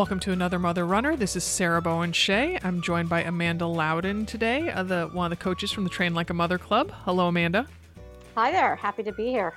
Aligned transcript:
Welcome 0.00 0.20
to 0.20 0.32
another 0.32 0.58
Mother 0.58 0.86
Runner. 0.86 1.14
This 1.14 1.36
is 1.36 1.44
Sarah 1.44 1.82
Bowen 1.82 2.12
Shea. 2.12 2.58
I'm 2.64 2.80
joined 2.80 3.10
by 3.10 3.22
Amanda 3.22 3.66
Loudin 3.66 4.24
today, 4.24 4.70
uh, 4.70 4.82
the 4.82 5.10
one 5.12 5.30
of 5.30 5.38
the 5.38 5.44
coaches 5.44 5.72
from 5.72 5.84
the 5.84 5.90
Train 5.90 6.14
Like 6.14 6.30
a 6.30 6.34
Mother 6.34 6.56
Club. 6.56 6.90
Hello, 7.04 7.28
Amanda. 7.28 7.66
Hi 8.34 8.50
there. 8.50 8.76
Happy 8.76 9.02
to 9.02 9.12
be 9.12 9.26
here. 9.26 9.52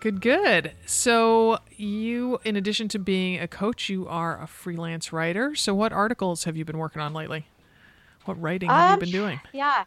Good, 0.00 0.22
good. 0.22 0.72
So, 0.86 1.58
you, 1.76 2.38
in 2.42 2.56
addition 2.56 2.88
to 2.88 2.98
being 2.98 3.38
a 3.38 3.46
coach, 3.46 3.90
you 3.90 4.08
are 4.08 4.40
a 4.40 4.46
freelance 4.46 5.12
writer. 5.12 5.54
So, 5.54 5.74
what 5.74 5.92
articles 5.92 6.44
have 6.44 6.56
you 6.56 6.64
been 6.64 6.78
working 6.78 7.02
on 7.02 7.12
lately? 7.12 7.46
What 8.24 8.40
writing 8.40 8.70
have 8.70 8.92
Um, 8.92 8.94
you 8.94 9.00
been 9.00 9.20
doing? 9.20 9.40
Yeah. 9.52 9.84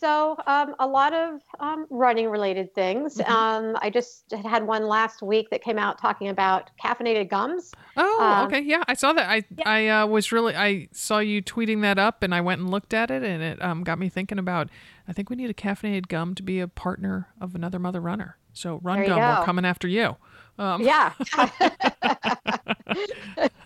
So, 0.00 0.34
um, 0.46 0.74
a 0.78 0.86
lot 0.86 1.12
of 1.12 1.42
um, 1.58 1.86
running 1.90 2.30
related 2.30 2.74
things. 2.74 3.18
Mhm. 3.18 3.28
Um, 3.28 3.76
I 3.82 3.90
just 3.90 4.32
had 4.32 4.66
one 4.66 4.86
last 4.86 5.20
week 5.20 5.50
that 5.50 5.62
came 5.62 5.78
out 5.78 6.00
talking 6.00 6.28
about 6.28 6.70
caffeinated 6.82 7.28
gums. 7.28 7.72
Oh, 7.98 8.22
um, 8.22 8.46
okay. 8.46 8.60
Yeah, 8.60 8.82
I 8.88 8.94
saw 8.94 9.12
that. 9.12 9.28
I 9.28 9.44
yeah. 9.58 9.64
I 9.66 9.88
uh, 9.88 10.06
was 10.06 10.32
really 10.32 10.56
I 10.56 10.88
saw 10.92 11.18
you 11.18 11.42
tweeting 11.42 11.82
that 11.82 11.98
up, 11.98 12.22
and 12.22 12.34
I 12.34 12.40
went 12.40 12.62
and 12.62 12.70
looked 12.70 12.94
at 12.94 13.10
it, 13.10 13.22
and 13.22 13.42
it 13.42 13.62
um, 13.62 13.84
got 13.84 13.98
me 13.98 14.08
thinking 14.08 14.38
about. 14.38 14.70
I 15.06 15.12
think 15.12 15.28
we 15.28 15.36
need 15.36 15.50
a 15.50 15.54
caffeinated 15.54 16.08
gum 16.08 16.34
to 16.36 16.42
be 16.42 16.60
a 16.60 16.68
partner 16.68 17.28
of 17.38 17.54
another 17.54 17.78
Mother 17.78 18.00
Runner. 18.00 18.38
So, 18.52 18.80
Run 18.82 19.04
Gum, 19.04 19.18
we're 19.18 19.44
coming 19.44 19.64
after 19.64 19.86
you. 19.86 20.16
Um, 20.58 20.82
Yeah. 20.82 21.12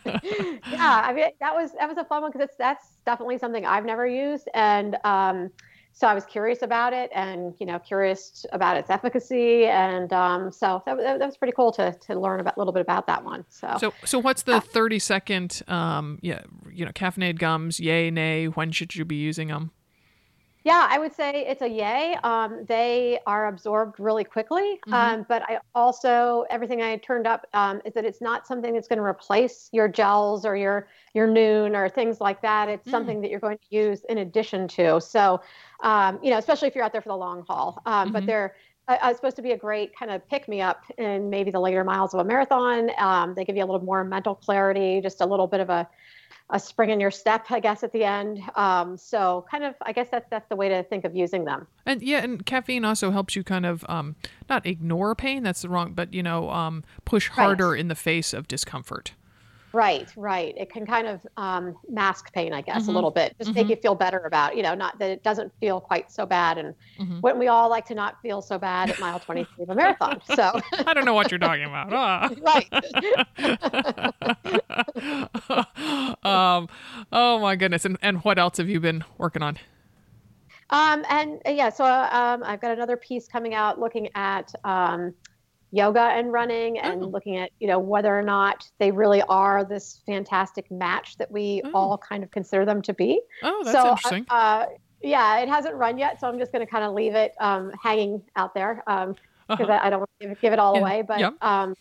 yeah. 0.05 1.03
I 1.05 1.13
mean, 1.15 1.27
that 1.41 1.55
was 1.55 1.73
that 1.79 1.89
was 1.89 1.97
a 1.99 2.05
fun 2.05 2.23
one 2.23 2.33
because 2.33 2.47
it's 2.49 2.57
that's 2.57 2.97
definitely 3.07 3.39
something 3.39 3.65
I've 3.65 3.85
never 3.85 4.07
used, 4.07 4.49
and 4.55 4.97
um, 5.05 5.51
so 5.97 6.07
I 6.09 6.13
was 6.15 6.25
curious 6.27 6.61
about 6.63 6.93
it, 6.93 7.09
and 7.15 7.55
you 7.61 7.67
know, 7.67 7.79
curious 7.79 8.45
about 8.53 8.77
its 8.77 8.91
efficacy, 8.91 9.65
and 9.67 10.13
um, 10.13 10.51
so 10.53 10.83
that, 10.87 10.97
was- 10.97 11.05
that 11.05 11.21
was 11.21 11.37
pretty 11.37 11.55
cool 11.55 11.71
to 11.73 11.93
to 11.93 12.19
learn 12.19 12.41
about 12.41 12.57
a 12.57 12.61
little 12.61 12.73
bit 12.73 12.83
about 12.83 13.07
that 13.07 13.25
one. 13.25 13.45
So. 13.49 13.77
So, 13.79 13.95
so 14.05 14.19
what's 14.19 14.43
Uh, 14.43 14.55
the 14.55 14.61
thirty 14.61 14.99
second? 14.99 15.63
Um, 15.69 16.19
yeah, 16.21 16.43
you 16.73 16.85
know, 16.85 16.91
caffeinated 16.93 17.39
gums. 17.39 17.79
Yay, 17.81 18.11
nay. 18.11 18.47
When 18.47 18.73
should 18.73 18.95
you 18.97 19.05
be 19.05 19.17
using 19.17 19.49
them? 19.49 19.71
Yeah, 20.65 20.87
I 20.91 20.99
would 20.99 21.13
say 21.13 21.45
it's 21.47 21.61
a 21.61 21.69
yay. 21.69 22.17
Um, 22.25 22.65
they 22.67 23.19
are 23.27 23.49
absorbed 23.49 24.01
really 24.01 24.25
quickly, 24.25 24.81
Mhm. 24.87 24.93
um, 24.93 25.27
but 25.29 25.43
I 25.43 25.59
also 25.75 26.47
everything 26.49 26.81
I 26.81 26.97
turned 26.97 27.27
up 27.27 27.47
um, 27.53 27.83
is 27.85 27.93
that 27.93 28.07
it's 28.07 28.23
not 28.23 28.47
something 28.47 28.73
that's 28.73 28.89
going 28.89 28.97
to 28.99 29.05
replace 29.05 29.69
your 29.73 29.89
gels 29.89 30.47
or 30.47 30.57
your 30.57 30.89
your 31.13 31.29
Nuun 31.29 31.77
or 31.77 31.91
things 31.91 32.19
like 32.19 32.41
that. 32.41 32.71
It's 32.71 32.89
Mm. 32.89 32.91
something 32.91 33.21
that 33.21 33.31
you're 33.31 33.41
going 33.41 33.59
to 33.59 33.77
use 33.77 34.05
in 34.09 34.17
addition 34.17 34.67
to. 34.69 35.03
So, 35.03 35.43
um, 35.83 36.19
you 36.23 36.31
know, 36.31 36.39
especially 36.39 36.69
if 36.69 36.75
you're 36.75 36.85
out 36.85 36.93
there 36.93 37.03
for 37.03 37.11
the 37.11 37.17
long 37.17 37.45
haul. 37.47 37.83
Um, 37.85 38.09
Mhm. 38.09 38.13
But 38.13 38.25
they're 38.27 38.55
uh, 38.89 38.97
uh, 39.03 39.13
supposed 39.15 39.37
to 39.37 39.43
be 39.43 39.53
a 39.53 39.59
great 39.59 39.95
kind 39.99 40.11
of 40.11 40.27
pick 40.29 40.49
me 40.49 40.63
up 40.63 40.85
in 40.97 41.29
maybe 41.29 41.51
the 41.51 41.61
later 41.61 41.85
miles 41.85 42.15
of 42.15 42.21
a 42.21 42.25
marathon. 42.25 42.91
Um, 42.99 43.35
they 43.35 43.45
give 43.45 43.57
you 43.57 43.65
a 43.65 43.67
little 43.67 43.85
more 43.85 44.03
mental 44.03 44.35
clarity, 44.35 45.03
just 45.03 45.21
a 45.21 45.27
little 45.27 45.47
bit 45.47 45.61
of 45.61 45.69
a 45.69 45.87
a 46.51 46.61
spring 46.61 46.91
in 46.91 47.01
your 47.01 47.11
step, 47.11 47.47
I 47.51 47.59
guess, 47.61 47.83
at 47.83 47.93
the 47.93 48.05
end. 48.05 48.41
Um, 48.55 48.97
so, 48.97 49.47
kind 49.51 49.65
of, 49.65 49.75
I 49.83 49.93
guess 49.93 50.09
that's 50.11 50.29
that's 50.31 50.49
the 50.49 50.57
way 50.57 50.69
to 50.69 50.83
think 50.83 51.05
of 51.05 51.17
using 51.17 51.45
them. 51.45 51.67
And 51.87 52.03
yeah, 52.03 52.23
and 52.23 52.45
caffeine 52.45 52.85
also 52.85 53.11
helps 53.11 53.35
you 53.35 53.43
kind 53.43 53.65
of 53.67 53.85
um, 53.89 54.17
not 54.49 54.67
ignore 54.67 55.15
pain. 55.15 55.43
That's 55.43 55.63
the 55.63 55.69
wrong, 55.69 55.95
but 55.95 56.13
you 56.13 56.23
know, 56.23 56.51
um, 56.51 56.85
push 57.05 57.31
Right. 57.31 57.37
harder 57.47 57.75
in 57.75 57.89
the 57.89 57.95
face 57.95 58.33
of 58.35 58.47
discomfort. 58.47 59.13
Right, 59.75 60.09
right. 60.17 60.55
It 60.57 60.71
can 60.71 60.87
kind 60.87 61.09
of 61.09 61.27
um, 61.37 61.77
mask 61.91 62.33
pain, 62.33 62.53
I 62.53 62.61
guess, 62.61 62.85
Mhm. 62.85 62.89
a 62.91 62.93
little 62.93 63.11
bit, 63.11 63.35
just 63.39 63.53
make 63.57 63.67
Mhm. 63.67 63.71
you 63.71 63.77
feel 63.77 63.97
better 63.97 64.21
about, 64.21 64.57
you 64.57 64.63
know, 64.63 64.73
not 64.73 65.01
that 65.01 65.11
it 65.11 65.25
doesn't 65.25 65.53
feel 65.59 65.81
quite 65.81 66.13
so 66.13 66.25
bad. 66.25 66.59
And 66.59 66.77
Mhm. 67.01 67.21
wouldn't 67.23 67.41
we 67.41 67.49
all 67.49 67.69
like 67.69 67.85
to 67.87 67.95
not 67.97 68.15
feel 68.23 68.41
so 68.41 68.57
bad 68.57 68.89
at 68.89 69.01
mile 69.01 69.19
23 69.19 69.65
of 69.65 69.71
a 69.71 69.75
marathon? 69.75 70.21
So, 70.27 70.61
I 70.87 70.95
don't 70.95 71.05
know 71.05 71.15
what 71.15 71.33
you're 71.33 71.41
talking 71.41 71.65
about. 71.65 71.93
Ah. 71.93 72.31
right. 72.41 72.71
um, 76.25 76.69
oh 77.11 77.41
my 77.41 77.57
goodness! 77.57 77.85
And 77.85 77.99
and 78.01 78.19
what 78.23 78.39
else 78.39 78.59
have 78.59 78.69
you 78.69 78.79
been 78.79 79.03
working 79.19 79.43
on? 79.43 79.59
Um, 80.71 81.05
and 81.11 81.41
uh, 81.47 81.51
yeah, 81.51 81.71
so 81.71 81.85
um, 81.85 82.45
I've 82.45 82.61
got 82.61 82.71
another 82.71 82.97
piece 82.97 83.27
coming 83.27 83.55
out 83.55 83.81
looking 83.81 84.09
at 84.15 84.53
um, 84.63 85.15
yoga 85.75 86.01
and 86.01 86.33
running 86.33 86.79
and 86.79 87.03
Oh. 87.03 87.07
looking 87.07 87.37
at, 87.37 87.51
you 87.59 87.67
know, 87.67 87.79
whether 87.81 88.17
or 88.17 88.23
not 88.23 88.71
they 88.79 88.91
really 88.93 89.23
are 89.23 89.65
this 89.65 90.03
fantastic 90.07 90.71
match 90.71 91.17
that 91.19 91.31
we 91.31 91.61
Oh. 91.65 91.71
all 91.75 91.99
kind 91.99 92.23
of 92.23 92.31
consider 92.31 92.65
them 92.65 92.81
to 92.83 92.95
be. 92.95 93.21
Oh, 93.43 93.63
that's 93.65 93.77
so, 93.77 93.89
uh, 93.89 93.91
interesting. 93.91 94.27
Uh, 94.31 94.67
yeah, 95.03 95.39
it 95.41 95.49
hasn't 95.49 95.75
run 95.75 95.99
yet, 95.99 96.21
so 96.21 96.29
I'm 96.29 96.39
just 96.39 96.53
going 96.53 96.65
to 96.65 96.71
kind 96.71 96.85
of 96.85 96.93
leave 96.95 97.15
it 97.15 97.33
um, 97.41 97.73
hanging 97.83 98.23
out 98.37 98.55
there 98.55 98.83
because 98.87 99.17
Uh-huh. 99.49 99.65
I, 99.73 99.87
I 99.87 99.91
don't 99.91 99.99
want 100.01 100.11
to 100.21 100.29
give, 100.29 100.41
give 100.41 100.53
it 100.53 100.59
all 100.61 100.75
Yeah, 100.75 100.81
away. 100.81 101.03
But 101.03 101.19
yep. 101.19 101.35
um, 101.43 101.75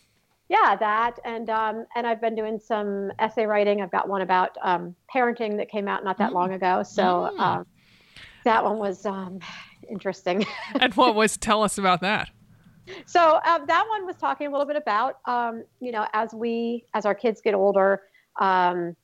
yeah, 0.48 0.76
that 0.76 1.18
and 1.24 1.48
um, 1.48 1.86
and 1.94 2.06
I've 2.06 2.20
been 2.20 2.34
doing 2.34 2.58
some 2.58 3.10
essay 3.18 3.46
writing. 3.46 3.80
I've 3.80 3.90
got 3.92 4.08
one 4.08 4.20
about 4.22 4.58
um, 4.60 4.94
parenting 5.14 5.56
that 5.58 5.70
came 5.70 5.88
out 5.88 6.04
not 6.04 6.18
that 6.18 6.30
Mm. 6.32 6.34
long 6.34 6.52
ago, 6.52 6.82
so 6.82 7.02
Mm. 7.02 7.40
um, 7.40 7.66
that 8.44 8.62
one 8.64 8.78
was 8.78 9.06
um, 9.06 9.38
interesting. 9.88 10.44
and 10.80 10.92
what 10.94 11.14
was? 11.14 11.36
Tell 11.38 11.62
us 11.62 11.78
about 11.78 12.00
that. 12.02 12.28
So 13.06 13.40
um, 13.44 13.64
that 13.66 13.86
one 13.88 14.06
was 14.06 14.16
talking 14.16 14.46
a 14.46 14.50
little 14.50 14.66
bit 14.66 14.76
about 14.76 15.18
um, 15.26 15.64
you 15.80 15.92
know 15.92 16.06
as 16.12 16.32
we 16.32 16.84
as 16.94 17.06
our 17.06 17.14
kids 17.14 17.40
get 17.40 17.54
older 17.54 18.02
um, 18.40 18.96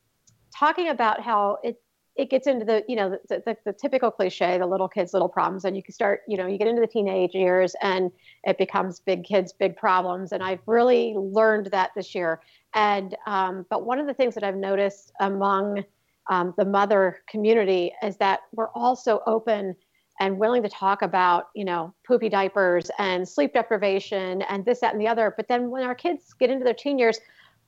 talking 0.57 0.89
about 0.89 1.21
how 1.21 1.59
it 1.63 1.81
it 2.17 2.29
gets 2.29 2.47
into 2.47 2.65
the 2.65 2.85
you 2.89 2.97
know 2.97 3.17
the, 3.29 3.43
the, 3.47 3.57
the 3.65 3.73
typical 3.73 4.11
cliche 4.11 4.59
the 4.59 4.67
little 4.67 4.89
kids 4.89 5.13
little 5.13 5.29
problems 5.29 5.65
and 5.65 5.77
you 5.77 5.83
can 5.83 5.95
start 5.95 6.23
you 6.29 6.37
know 6.37 6.47
you 6.47 6.59
get 6.59 6.69
into 6.69 6.81
the 6.81 6.87
teenage 6.87 7.35
years 7.35 7.75
and 7.83 8.11
it 8.45 8.59
becomes 8.59 9.01
big 9.01 9.25
kids 9.25 9.53
big 9.53 9.77
problems 9.77 10.33
and 10.33 10.43
i've 10.43 10.61
really 10.67 11.15
learned 11.17 11.67
that 11.67 11.91
this 11.95 12.15
year. 12.15 12.41
And 12.75 13.17
um, 13.27 13.67
but 13.69 13.85
one 13.85 13.99
of 13.99 14.07
the 14.07 14.15
things 14.15 14.35
that 14.35 14.45
i've 14.45 14.57
noticed 14.57 15.13
among 15.21 15.83
um, 16.29 16.55
the 16.57 16.65
mother 16.65 17.23
community 17.29 17.93
is 18.03 18.17
that 18.19 18.41
we're 18.53 18.71
all 18.71 18.95
so 18.97 19.23
open 19.27 19.75
and 20.21 20.39
willing 20.39 20.63
to 20.63 20.69
talk 20.69 21.03
about 21.03 21.49
you 21.55 21.65
know 21.65 21.93
poopy 22.07 22.29
diapers 22.29 22.91
and 22.99 23.29
sleep 23.29 23.53
deprivation 23.53 24.43
and 24.43 24.65
this 24.65 24.81
that 24.81 24.93
and 24.93 25.01
the 25.01 25.09
other. 25.09 25.35
But 25.37 25.49
then 25.49 25.71
when 25.71 25.83
our 25.83 25.95
kids 25.95 26.33
get 26.35 26.51
into 26.51 26.65
their 26.65 26.75
teen 26.75 26.99
years 26.99 27.19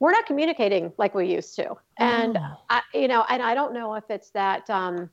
we're 0.03 0.11
not 0.11 0.27
communicating 0.27 0.93
like 0.99 1.15
we 1.15 1.33
used 1.33 1.55
to. 1.55 1.77
And 1.97 2.37
Oh. 2.37 2.57
I, 2.69 2.83
you 2.93 3.07
know 3.07 3.25
and 3.29 3.41
i 3.41 3.55
don't 3.55 3.73
know 3.73 3.95
if 3.95 4.05
it's 4.11 4.31
that 4.31 4.69
um, 4.69 5.09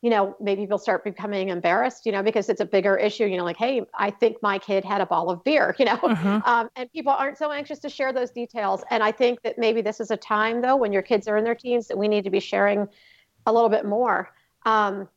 you 0.00 0.08
know 0.08 0.34
maybe 0.40 0.62
people 0.62 0.78
start 0.78 1.04
becoming 1.04 1.50
embarrassed 1.50 2.06
you 2.06 2.12
know 2.12 2.22
because 2.22 2.48
it's 2.48 2.60
a 2.60 2.64
bigger 2.64 2.96
issue 2.96 3.26
you 3.26 3.36
know 3.36 3.44
like 3.44 3.58
hey 3.58 3.82
i 3.94 4.10
think 4.10 4.42
my 4.42 4.58
kid 4.58 4.82
had 4.84 5.00
a 5.02 5.06
ball 5.06 5.28
of 5.30 5.44
beer 5.44 5.74
you 5.78 5.84
know? 5.84 5.98
Uh-huh. 6.02 6.40
um, 6.46 6.70
and 6.76 6.90
people 6.92 7.12
aren't 7.12 7.36
so 7.36 7.52
anxious 7.52 7.78
to 7.80 7.90
share 7.90 8.12
those 8.14 8.30
details. 8.30 8.82
And 8.90 9.02
i 9.02 9.12
think 9.12 9.42
that 9.42 9.58
maybe 9.58 9.82
this 9.82 10.00
is 10.00 10.10
a 10.10 10.16
time 10.16 10.62
though 10.62 10.76
when 10.76 10.92
your 10.92 11.02
kids 11.02 11.28
are 11.28 11.36
in 11.36 11.44
their 11.44 11.54
teens 11.54 11.88
that 11.88 11.98
we 11.98 12.08
need 12.08 12.24
to 12.24 12.30
be 12.30 12.40
sharing 12.40 12.88
a 13.46 13.52
little 13.52 13.68
bit 13.68 13.84
more. 13.84 14.30
Um, 14.64 15.08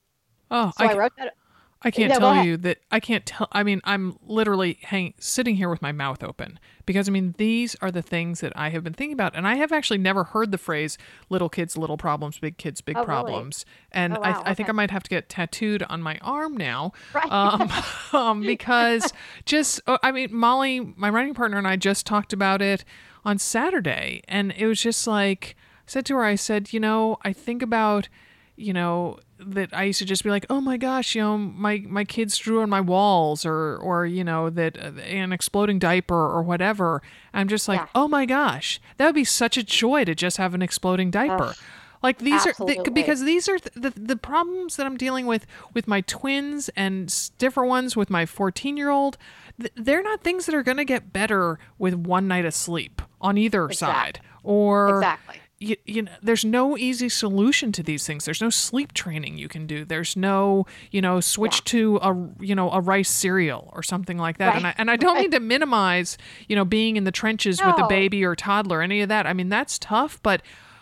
Oh, 0.50 0.72
so 0.78 0.86
I, 0.86 0.94
I, 0.94 0.98
wrote 0.98 1.12
that 1.18 1.34
I 1.84 1.92
can't 1.92 2.12
No, 2.12 2.20
tell 2.20 2.44
you 2.44 2.58
that 2.58 2.80
I 2.92 3.00
can't 3.00 3.26
tell. 3.26 3.48
I 3.52 3.62
mean, 3.64 3.82
I'm 3.84 4.18
literally 4.26 4.80
hang, 4.82 5.14
sitting 5.20 5.56
here 5.56 5.70
with 5.70 5.82
my 5.82 5.92
mouth 5.92 6.24
open 6.24 6.60
because 6.88 7.08
I 7.08 7.12
mean, 7.12 7.36
these 7.38 7.76
are 7.82 7.92
the 7.92 8.02
things 8.02 8.40
that 8.42 8.52
I 8.56 8.70
have 8.70 8.84
been 8.84 8.94
thinking 8.94 9.14
about, 9.14 9.36
and 9.36 9.48
I 9.48 9.56
have 9.56 9.72
actually 9.72 10.00
never 10.00 10.24
heard 10.24 10.52
the 10.52 10.58
phrase 10.58 10.98
"little 11.30 11.50
kids, 11.50 11.78
little 11.78 11.98
problems; 11.98 12.40
big 12.40 12.58
kids, 12.58 12.82
big 12.82 12.98
Oh, 12.98 13.02
really? 13.02 13.08
problems." 13.08 13.66
And 13.92 14.18
Oh, 14.18 14.22
wow, 14.22 14.42
I, 14.46 14.52
I 14.52 14.54
think. 14.56 14.70
I 14.70 14.72
might 14.72 14.90
have 14.92 15.04
to 15.04 15.10
get 15.10 15.30
tattooed 15.30 15.84
on 15.84 16.02
my 16.02 16.18
arm 16.22 16.58
now, 16.58 16.94
right 17.14 17.32
um, 17.32 17.72
um, 18.14 18.42
because 18.46 19.14
just 19.46 19.80
uh, 19.86 20.00
I 20.02 20.12
mean, 20.12 20.30
Molly, 20.34 20.80
my 20.96 21.10
writing 21.10 21.36
partner, 21.36 21.58
and 21.58 21.68
I 21.68 21.76
just 21.76 22.06
talked 22.08 22.34
about 22.34 22.62
it 22.62 22.84
on 23.24 23.38
Saturday, 23.38 24.24
and 24.28 24.52
it 24.58 24.66
was 24.66 24.82
just 24.82 25.06
like 25.06 25.56
I 25.60 25.84
said 25.86 26.06
to 26.08 26.16
her, 26.16 26.24
I 26.24 26.36
said, 26.36 26.74
you 26.74 26.80
know, 26.80 27.18
I 27.22 27.34
think 27.34 27.62
about 27.62 28.10
you 28.56 28.74
know 28.74 29.20
that 29.40 29.70
I 29.72 29.84
used 29.84 30.00
to 30.00 30.06
just 30.06 30.24
be 30.24 30.30
like, 30.30 30.46
oh 30.50 30.62
my 30.62 30.78
gosh, 30.78 31.16
you 31.16 31.22
know, 31.22 31.38
my 31.38 31.84
my 31.88 32.04
kids 32.04 32.38
drew 32.38 32.62
on 32.62 32.70
my 32.70 32.82
walls, 32.82 33.46
or 33.46 33.78
or 33.78 34.06
you 34.06 34.24
know 34.24 34.50
that 34.50 34.78
uh, 34.78 35.00
an 35.02 35.32
exploding 35.32 35.80
diaper 35.80 36.16
or 36.16 36.42
whatever. 36.42 37.02
I'm 37.34 37.48
just 37.48 37.68
like, 37.68 37.80
Yeah. 37.80 37.88
oh 37.96 38.08
my 38.08 38.26
gosh, 38.26 38.80
that 38.98 39.06
would 39.06 39.16
be 39.16 39.24
such 39.24 39.58
a 39.58 39.64
joy 39.64 40.06
to 40.06 40.16
just 40.16 40.38
have 40.38 40.54
an 40.54 40.62
exploding 40.62 41.12
diaper. 41.12 41.46
Ugh, 41.50 41.56
like 42.04 42.20
these 42.20 42.46
are 42.46 42.54
th- 42.54 42.94
because 42.94 43.24
these 43.24 43.48
are 43.50 43.58
th- 43.60 43.74
the 43.76 44.00
the 44.00 44.16
problems 44.16 44.76
that 44.78 44.86
I'm 44.86 44.98
dealing 44.98 45.26
with 45.26 45.46
with 45.74 45.88
my 45.88 46.02
twins 46.02 46.70
and 46.76 47.14
different 47.38 47.70
ones 47.70 47.96
with 47.96 48.10
my 48.10 48.26
14 48.26 48.78
year 48.78 48.90
old. 48.90 49.18
Th- 49.60 49.72
they're 49.76 50.04
not 50.04 50.22
things 50.24 50.46
that 50.46 50.54
are 50.56 50.64
going 50.64 50.78
to 50.78 50.86
get 50.86 51.12
better 51.12 51.58
with 51.80 51.94
one 51.96 52.28
night 52.28 52.46
of 52.46 52.54
sleep 52.54 53.02
on 53.20 53.38
either 53.38 53.72
side, 53.72 54.20
or 54.44 54.98
exactly 54.98 55.42
you, 55.60 55.76
you 55.86 56.04
know 56.04 56.12
there's 56.22 56.46
no 56.46 56.78
easy 56.78 57.10
solution 57.10 57.72
to 57.72 57.84
these 57.84 58.06
things. 58.06 58.26
There's 58.26 58.42
no 58.42 58.50
sleep 58.50 58.94
training 58.94 59.38
you 59.38 59.48
can 59.48 59.66
do. 59.66 59.86
There's 59.86 60.16
no 60.16 60.66
you 60.92 61.02
know 61.02 61.20
switch 61.20 61.64
to 61.66 61.98
a 62.02 62.16
you 62.40 62.56
know 62.56 62.70
a 62.72 62.80
rice 62.80 63.10
cereal 63.10 63.72
or 63.74 63.82
something 63.84 64.18
like 64.18 64.38
that. 64.38 64.56
And 64.56 64.68
I 64.68 64.76
and 64.78 64.92
I 64.92 64.96
don't 64.96 65.20
mean 65.20 65.32
to 65.32 65.40
minimize 65.40 66.18
you 66.48 66.56
know 66.56 66.66
being 66.66 66.96
in 66.98 67.04
the 67.06 67.12
trenches 67.12 67.62
with 67.64 67.80
a 67.80 67.88
baby 67.88 68.24
or 68.24 68.36
toddler 68.36 68.82
any 68.82 69.02
of 69.02 69.10
that. 69.10 69.26
I 69.26 69.34
mean 69.34 69.50
that's 69.50 69.80
tough 69.80 70.22
but 70.22 70.42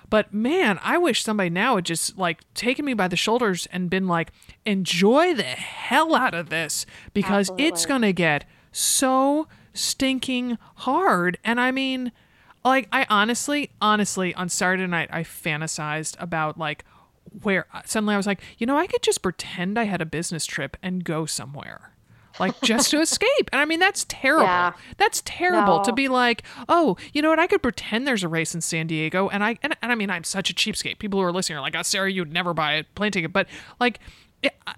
but 0.10 0.34
man 0.34 0.80
I 0.84 0.98
wish 0.98 1.24
somebody 1.24 1.50
now 1.50 1.76
had 1.76 1.86
just 1.86 2.18
like 2.18 2.42
taken 2.54 2.86
me 2.86 2.94
by 2.94 3.08
the 3.08 3.16
shoulders 3.16 3.68
and 3.72 3.90
been 3.90 4.08
like 4.08 4.32
enjoy 4.66 5.34
the 5.34 5.44
hell 5.44 6.16
out 6.16 6.34
of 6.34 6.50
this 6.50 6.86
because 7.14 7.50
it's 7.58 7.86
going 7.86 8.02
to 8.02 8.14
get 8.14 8.46
so 8.72 9.48
stinking 9.74 10.58
hard. 10.76 11.38
And 11.44 11.60
I 11.60 11.72
mean 11.72 12.12
like 12.70 12.88
I 12.92 13.06
honestly, 13.10 13.72
honestly, 13.82 14.34
on 14.34 14.50
Saturday 14.50 14.88
night, 14.88 15.10
I 15.12 15.24
fantasized 15.24 16.16
about 16.20 16.58
like 16.58 16.84
where 17.42 17.66
uh, 17.74 17.82
suddenly 17.86 18.14
I 18.14 18.18
was 18.18 18.28
like, 18.28 18.42
you 18.58 18.66
know, 18.66 18.78
I 18.78 18.88
could 18.88 19.02
just 19.02 19.22
pretend 19.22 19.78
I 19.78 19.84
had 19.84 20.02
a 20.02 20.06
business 20.06 20.46
trip 20.46 20.78
and 20.82 21.04
go 21.04 21.26
somewhere. 21.26 21.92
Like 22.40 22.60
just 22.62 22.92
to 22.92 23.00
escape. 23.02 23.50
And 23.54 23.62
I 23.62 23.66
mean, 23.66 23.80
that's 23.80 24.06
terrible. 24.10 24.46
Yeah. 24.46 24.74
That's 24.98 25.22
terrible 25.26 25.82
to 25.82 25.94
be 25.94 26.08
like, 26.08 26.44
oh, 26.68 26.98
you 27.14 27.22
know 27.22 27.30
what? 27.30 27.40
I 27.40 27.48
could 27.48 27.62
pretend 27.62 28.06
there's 28.06 28.24
a 28.24 28.28
race 28.28 28.54
in 28.54 28.62
San 28.62 28.88
Diego. 28.88 29.30
And 29.30 29.44
I, 29.44 29.58
and, 29.64 29.76
and 29.82 29.92
I 29.92 29.96
mean, 29.96 30.10
I'm 30.10 30.24
such 30.24 30.50
a 30.50 30.54
cheapskate. 30.54 31.00
People 31.00 31.20
who 31.20 31.26
are 31.26 31.32
listening 31.32 31.58
are 31.58 31.62
like, 31.62 31.76
oh, 31.76 31.82
Sarah, 31.82 32.12
you'd 32.12 32.34
never 32.34 32.54
buy 32.54 32.74
a 32.74 32.84
plane 32.84 33.12
ticket. 33.12 33.32
But 33.32 33.48
like, 33.80 34.00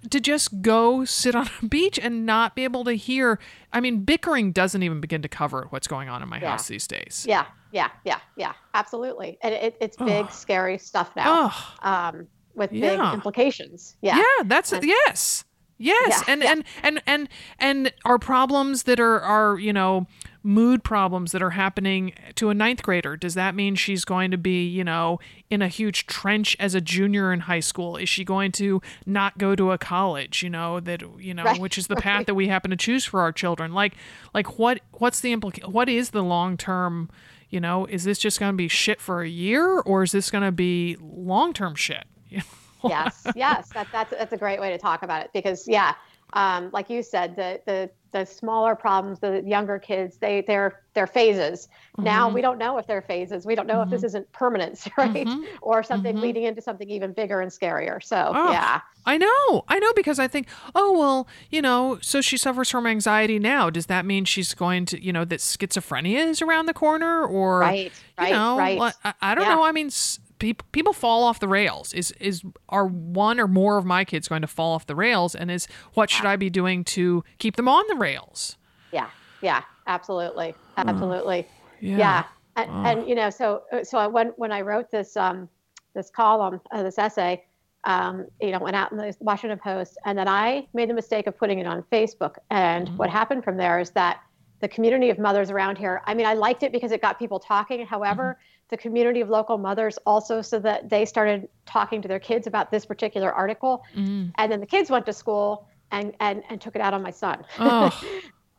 to 0.10 0.20
just 0.20 0.62
go 0.62 1.06
sit 1.06 1.36
on 1.36 1.50
a 1.62 1.66
beach 1.66 2.00
and 2.00 2.26
not 2.26 2.56
be 2.56 2.64
able 2.64 2.84
to 2.84 2.94
hear, 2.94 3.40
I 3.72 3.80
mean, 3.80 4.04
bickering 4.04 4.52
doesn't 4.52 4.82
even 4.84 5.02
begin 5.02 5.22
to 5.22 5.28
cover 5.28 5.68
what's 5.70 5.88
going 5.88 6.10
on 6.10 6.22
in 6.22 6.30
my 6.30 6.40
Yeah. 6.40 6.52
house 6.52 6.68
these 6.68 6.88
days. 6.88 7.26
Yeah, 7.28 7.46
yeah, 7.72 7.90
yeah, 8.06 8.20
yeah, 8.36 8.54
absolutely. 8.74 9.38
And 9.42 9.54
it, 9.54 9.78
it's 9.80 9.98
big, 9.98 10.32
scary 10.32 10.78
stuff 10.78 11.16
now 11.16 11.46
Ugh. 11.46 12.16
um, 12.16 12.28
with 12.56 12.72
big 12.72 13.00
implications. 13.00 13.96
Yeah. 14.02 14.18
Yeah, 14.18 14.44
that's 14.46 14.74
yes. 14.82 15.44
Yes. 15.80 16.24
Yeah, 16.28 16.34
and, 16.34 16.42
yeah. 16.42 16.52
and 16.52 16.64
and 16.84 17.02
and 17.06 17.30
and 17.60 17.94
our 18.04 18.18
problems 18.18 18.84
that 18.84 19.00
are 19.00 19.22
are, 19.22 19.60
you 19.60 19.72
know, 19.72 20.08
mood 20.48 20.82
problems 20.82 21.34
that 21.34 21.42
are 21.42 21.50
happening 21.50 22.14
to 22.36 22.50
a 22.50 22.54
ninth 22.54 22.82
grader, 22.82 23.18
does 23.18 23.34
that 23.34 23.54
mean 23.54 23.76
she's 23.76 24.06
going 24.06 24.32
to 24.32 24.38
be, 24.38 24.66
you 24.66 24.84
know, 24.84 25.20
in 25.50 25.62
a 25.62 25.68
huge 25.68 26.08
trench 26.08 26.56
as 26.58 26.74
a 26.74 26.80
junior 26.80 27.34
in 27.34 27.42
high 27.42 27.60
school? 27.60 27.98
Is 27.98 28.08
she 28.08 28.24
going 28.24 28.54
to 28.54 28.82
not 29.06 29.38
go 29.38 29.56
to 29.56 29.74
a 29.74 29.78
college, 29.78 30.42
you 30.42 30.50
know, 30.50 30.80
that 30.80 31.04
you 31.20 31.34
know, 31.34 31.44
Right, 31.44 31.60
which 31.60 31.78
is 31.78 31.88
the 31.88 31.98
path 31.98 32.28
that 32.28 32.36
we 32.36 32.48
happen 32.48 32.72
to 32.72 32.78
choose 32.78 33.04
for 33.04 33.20
our 33.20 33.34
children? 33.34 33.74
Like 33.74 33.96
like 34.34 34.58
what 34.58 34.80
what's 34.94 35.20
the 35.20 35.36
implica- 35.36 35.68
what 35.68 35.90
is 35.90 36.12
the 36.12 36.24
long 36.24 36.56
term 36.56 37.10
you 37.50 37.60
know, 37.62 37.86
is 37.86 38.04
this 38.04 38.20
just 38.20 38.40
going 38.40 38.52
to 38.52 38.58
be 38.58 38.68
shit 38.68 39.00
for 39.00 39.22
a 39.22 39.30
year 39.30 39.80
or 39.80 40.04
is 40.04 40.12
this 40.12 40.30
going 40.30 40.44
to 40.44 40.52
be 40.52 40.98
long 41.00 41.54
term 41.54 41.76
shit? 41.76 42.06
yes, 42.84 43.26
yes, 43.36 43.70
that, 43.74 43.88
that's 43.92 44.12
that's 44.12 44.34
a 44.34 44.38
great 44.38 44.60
way 44.62 44.70
to 44.70 44.78
talk 44.78 45.04
about 45.04 45.24
it 45.24 45.32
because 45.34 45.68
yeah, 45.68 45.94
um, 46.34 46.70
like 46.72 46.90
you 46.90 47.04
said, 47.04 47.36
the 47.36 47.62
the 47.66 47.90
the 48.12 48.26
smaller 48.26 48.76
problems, 48.76 49.20
the 49.20 49.44
younger 49.46 49.80
kids, 49.80 50.18
they 50.18 50.42
they're 50.42 50.82
they're 50.94 51.08
phases. 51.08 51.68
Now 51.98 52.26
mm-hmm. 52.26 52.36
we 52.36 52.42
don't 52.42 52.58
know 52.58 52.78
if 52.78 52.88
they're 52.88 53.02
phases. 53.02 53.46
We 53.46 53.54
don't 53.56 53.68
know 53.68 53.82
if 53.82 53.90
this 53.90 54.00
mm-hmm. 54.00 54.08
isn't 54.08 54.32
permanence, 54.32 54.88
right? 54.98 55.28
Mm-hmm. 55.28 55.44
Or 55.62 55.84
something 55.84 56.20
leading 56.20 56.44
into 56.44 56.62
something 56.62 56.90
even 56.90 57.14
bigger 57.14 57.42
and 57.42 57.52
scarier. 57.52 58.04
So 58.04 58.32
Oh, 58.34 58.52
yeah, 58.52 58.82
I 59.06 59.18
know. 59.18 59.64
I 59.68 59.80
know 59.80 59.94
because 59.94 60.20
I 60.20 60.28
think, 60.28 60.48
oh, 60.76 60.98
well, 60.98 61.28
you 61.50 61.62
know, 61.62 61.98
so 62.02 62.20
she 62.22 62.36
suffers 62.36 62.70
from 62.70 62.86
anxiety 62.86 63.40
now. 63.40 63.70
Does 63.70 63.86
that 63.86 64.06
mean 64.06 64.26
she's 64.26 64.54
going 64.54 64.86
to, 64.88 65.04
you 65.04 65.14
know, 65.14 65.24
that 65.26 65.40
schizophrenia 65.40 66.28
is 66.28 66.42
around 66.42 66.66
the 66.66 66.74
corner 66.74 67.26
or, 67.26 67.60
right, 67.60 67.92
right, 68.18 68.28
you 68.28 68.34
know, 68.34 68.58
right. 68.58 68.94
I, 69.04 69.14
I 69.22 69.36
don't 69.36 69.46
Yeah. 69.46 69.56
know. 69.56 69.64
I 69.64 69.72
mean, 69.72 69.88
s- 69.88 70.20
people, 70.40 70.68
people 70.72 70.94
fall 70.94 71.24
off 71.24 71.40
the 71.40 71.48
rails. 71.48 71.94
Is, 71.94 72.12
is, 72.20 72.44
are 72.70 72.86
one 72.86 73.40
or 73.40 73.48
more 73.48 73.78
of 73.78 73.86
my 73.86 74.06
kids 74.06 74.28
going 74.28 74.42
to 74.42 74.48
fall 74.48 74.74
off 74.74 74.86
the 74.86 74.96
rails? 74.96 75.36
And 75.36 75.52
is, 75.52 75.68
what 75.94 76.10
should 76.10 76.26
I 76.26 76.36
be 76.36 76.50
doing 76.50 76.84
to 76.86 77.24
keep 77.38 77.56
them 77.56 77.68
on 77.68 77.84
the 77.88 77.96
rails? 77.96 78.58
Yeah, 78.92 79.10
yeah, 79.42 79.64
absolutely, 79.86 80.56
absolutely. 80.78 81.48
Yeah. 81.80 81.98
Yeah, 81.98 82.24
And, 82.56 82.88
and 82.88 83.10
you 83.10 83.16
know, 83.16 83.30
so 83.30 83.64
so 83.84 84.00
I, 84.00 84.08
when 84.08 84.28
when 84.38 84.52
I 84.52 84.62
wrote 84.62 84.90
this 84.90 85.16
um 85.16 85.48
this 85.94 86.10
column, 86.10 86.60
uh, 86.72 86.84
this 86.84 86.98
essay, 86.98 87.44
um, 87.84 88.28
you 88.42 88.52
know, 88.52 88.60
went 88.60 88.76
out 88.76 88.92
in 88.92 88.98
the 88.98 89.16
Washington 89.20 89.60
Post, 89.60 89.98
and 90.06 90.18
then 90.18 90.28
I 90.28 90.68
made 90.74 90.90
the 90.90 90.94
mistake 90.94 91.28
of 91.28 91.38
putting 91.38 91.60
it 91.60 91.68
on 91.68 91.84
Facebook. 91.92 92.36
And 92.50 92.90
what 92.98 93.10
happened 93.10 93.44
from 93.44 93.58
there 93.58 93.80
is 93.80 93.92
that 93.92 94.22
the 94.60 94.68
community 94.68 95.10
of 95.10 95.20
mothers 95.20 95.52
around 95.52 95.78
here. 95.78 96.02
I 96.06 96.14
mean, 96.14 96.26
I 96.26 96.34
liked 96.34 96.64
it 96.64 96.72
because 96.72 96.92
it 96.92 97.02
got 97.02 97.20
people 97.20 97.40
talking. 97.40 97.86
However, 97.86 98.40
the 98.70 98.78
community 98.78 99.22
of 99.22 99.30
local 99.30 99.58
mothers 99.58 99.98
also, 100.06 100.42
so 100.42 100.60
that 100.60 100.90
they 100.90 101.06
started 101.06 101.48
talking 101.66 102.02
to 102.02 102.08
their 102.08 102.20
kids 102.20 102.48
about 102.48 102.72
this 102.72 102.86
particular 102.86 103.32
article, 103.32 103.84
Mm. 103.96 104.32
and 104.36 104.52
then 104.52 104.60
the 104.60 104.66
kids 104.66 104.90
went 104.90 105.06
to 105.06 105.14
school 105.14 105.68
and 105.92 106.14
and 106.20 106.44
and 106.50 106.60
took 106.60 106.76
it 106.76 106.82
out 106.82 106.94
on 106.94 107.02
my 107.02 107.12
son. 107.12 107.46
Oh, 107.60 107.90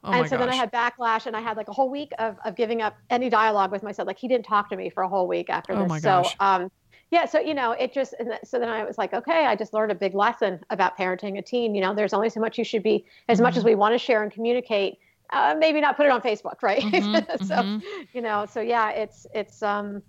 oh 0.04 0.10
and 0.12 0.28
so 0.28 0.38
then 0.38 0.48
I 0.48 0.54
had 0.54 0.72
backlash, 0.72 1.26
and 1.26 1.36
I 1.36 1.40
had 1.40 1.56
like 1.56 1.68
a 1.68 1.72
whole 1.72 1.90
week 1.90 2.12
of, 2.18 2.36
of 2.44 2.54
giving 2.56 2.80
up 2.82 2.96
any 3.10 3.28
dialogue 3.28 3.70
with 3.70 3.82
my 3.82 3.92
son. 3.92 4.06
Like 4.06 4.18
he 4.18 4.28
didn't 4.28 4.46
talk 4.46 4.70
to 4.70 4.76
me 4.76 4.88
for 4.90 5.02
a 5.02 5.08
whole 5.08 5.28
week 5.28 5.50
after 5.50 5.74
Oh 5.74 5.86
this. 5.86 6.02
so 6.02 6.22
gosh. 6.22 6.36
um, 6.40 6.70
yeah, 7.10 7.24
so 7.26 7.38
you 7.38 7.54
know, 7.54 7.72
it 7.72 7.92
just 7.92 8.14
and 8.18 8.30
that- 8.30 8.46
so 8.46 8.58
then 8.58 8.68
I 8.70 8.84
was 8.84 8.96
like, 8.98 9.12
okay, 9.12 9.44
I 9.46 9.56
just 9.56 9.72
learned 9.74 9.92
a 9.92 9.94
big 9.94 10.14
lesson 10.14 10.60
about 10.70 10.96
parenting 10.96 11.38
a 11.38 11.42
teen. 11.42 11.74
You 11.74 11.82
know, 11.82 11.94
there's 11.94 12.12
only 12.14 12.30
so 12.30 12.40
much 12.40 12.56
you 12.58 12.64
should 12.64 12.82
be, 12.82 13.04
as 13.28 13.40
much 13.40 13.56
as 13.56 13.62
Mm-hmm. 13.62 13.68
we 13.70 13.74
want 13.74 13.92
to 13.94 13.98
share 13.98 14.22
and 14.22 14.32
communicate. 14.32 14.98
Uh, 15.30 15.54
maybe 15.58 15.80
not 15.80 15.96
put 15.96 16.06
it 16.06 16.12
on 16.12 16.22
Facebook, 16.22 16.62
right? 16.62 16.82
Mhm, 16.82 17.38
so 17.46 17.54
mhm. 17.56 17.82
you 18.12 18.22
know, 18.22 18.46
so 18.46 18.60
yeah, 18.60 18.90
it's 18.90 19.26
it's 19.34 19.62
um, 19.62 20.02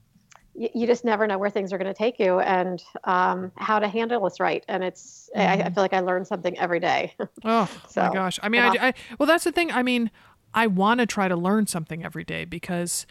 you, 0.55 0.69
you 0.73 0.87
just 0.87 1.03
never 1.03 1.27
know 1.27 1.37
where 1.37 1.49
things 1.49 1.73
are 1.73 1.77
going 1.77 1.93
to 1.93 1.97
take 1.97 2.19
you 2.19 2.39
and 2.39 2.83
um, 3.03 3.51
how 3.57 3.79
to 3.79 3.87
handle 3.87 4.23
this 4.23 4.39
right. 4.39 4.63
And 4.67 4.83
it's 4.83 5.29
I, 5.35 5.61
I 5.63 5.69
feel 5.69 5.83
like 5.83 5.93
I 5.93 5.99
learn 5.99 6.25
something 6.25 6.57
every 6.57 6.79
day. 6.79 7.13
Oh 7.43 7.69
my 7.95 8.13
gosh! 8.13 8.39
I 8.43 8.49
mean, 8.49 8.61
yeah. 8.61 8.73
I, 8.81 8.87
I 8.87 8.93
well, 9.17 9.27
that's 9.27 9.43
the 9.43 9.51
thing. 9.51 9.71
I 9.71 9.83
mean, 9.83 10.11
I 10.53 10.67
want 10.67 10.99
to 10.99 11.05
try 11.05 11.27
to 11.27 11.35
learn 11.35 11.67
something 11.67 12.03
every 12.03 12.23
day 12.23 12.45
because 12.45 13.05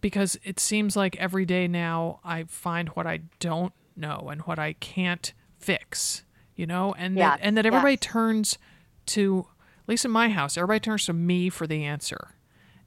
because 0.00 0.38
it 0.44 0.60
seems 0.60 0.96
like 0.96 1.16
every 1.16 1.44
day 1.44 1.66
now 1.66 2.20
I 2.24 2.44
find 2.44 2.88
what 2.90 3.06
I 3.06 3.20
don't 3.40 3.72
know 3.96 4.28
and 4.30 4.42
what 4.42 4.58
I 4.58 4.74
can't 4.74 5.32
fix. 5.58 6.24
You 6.56 6.66
know, 6.66 6.94
and 6.96 7.16
that, 7.18 7.40
and 7.42 7.56
that 7.56 7.66
everybody 7.66 7.94
yes. 7.94 8.00
turns 8.00 8.58
to 9.06 9.46
at 9.84 9.88
least 9.88 10.04
in 10.04 10.10
my 10.10 10.28
house, 10.30 10.56
everybody 10.56 10.80
turns 10.80 11.06
to 11.06 11.12
me 11.12 11.48
for 11.50 11.66
the 11.66 11.84
answer, 11.84 12.30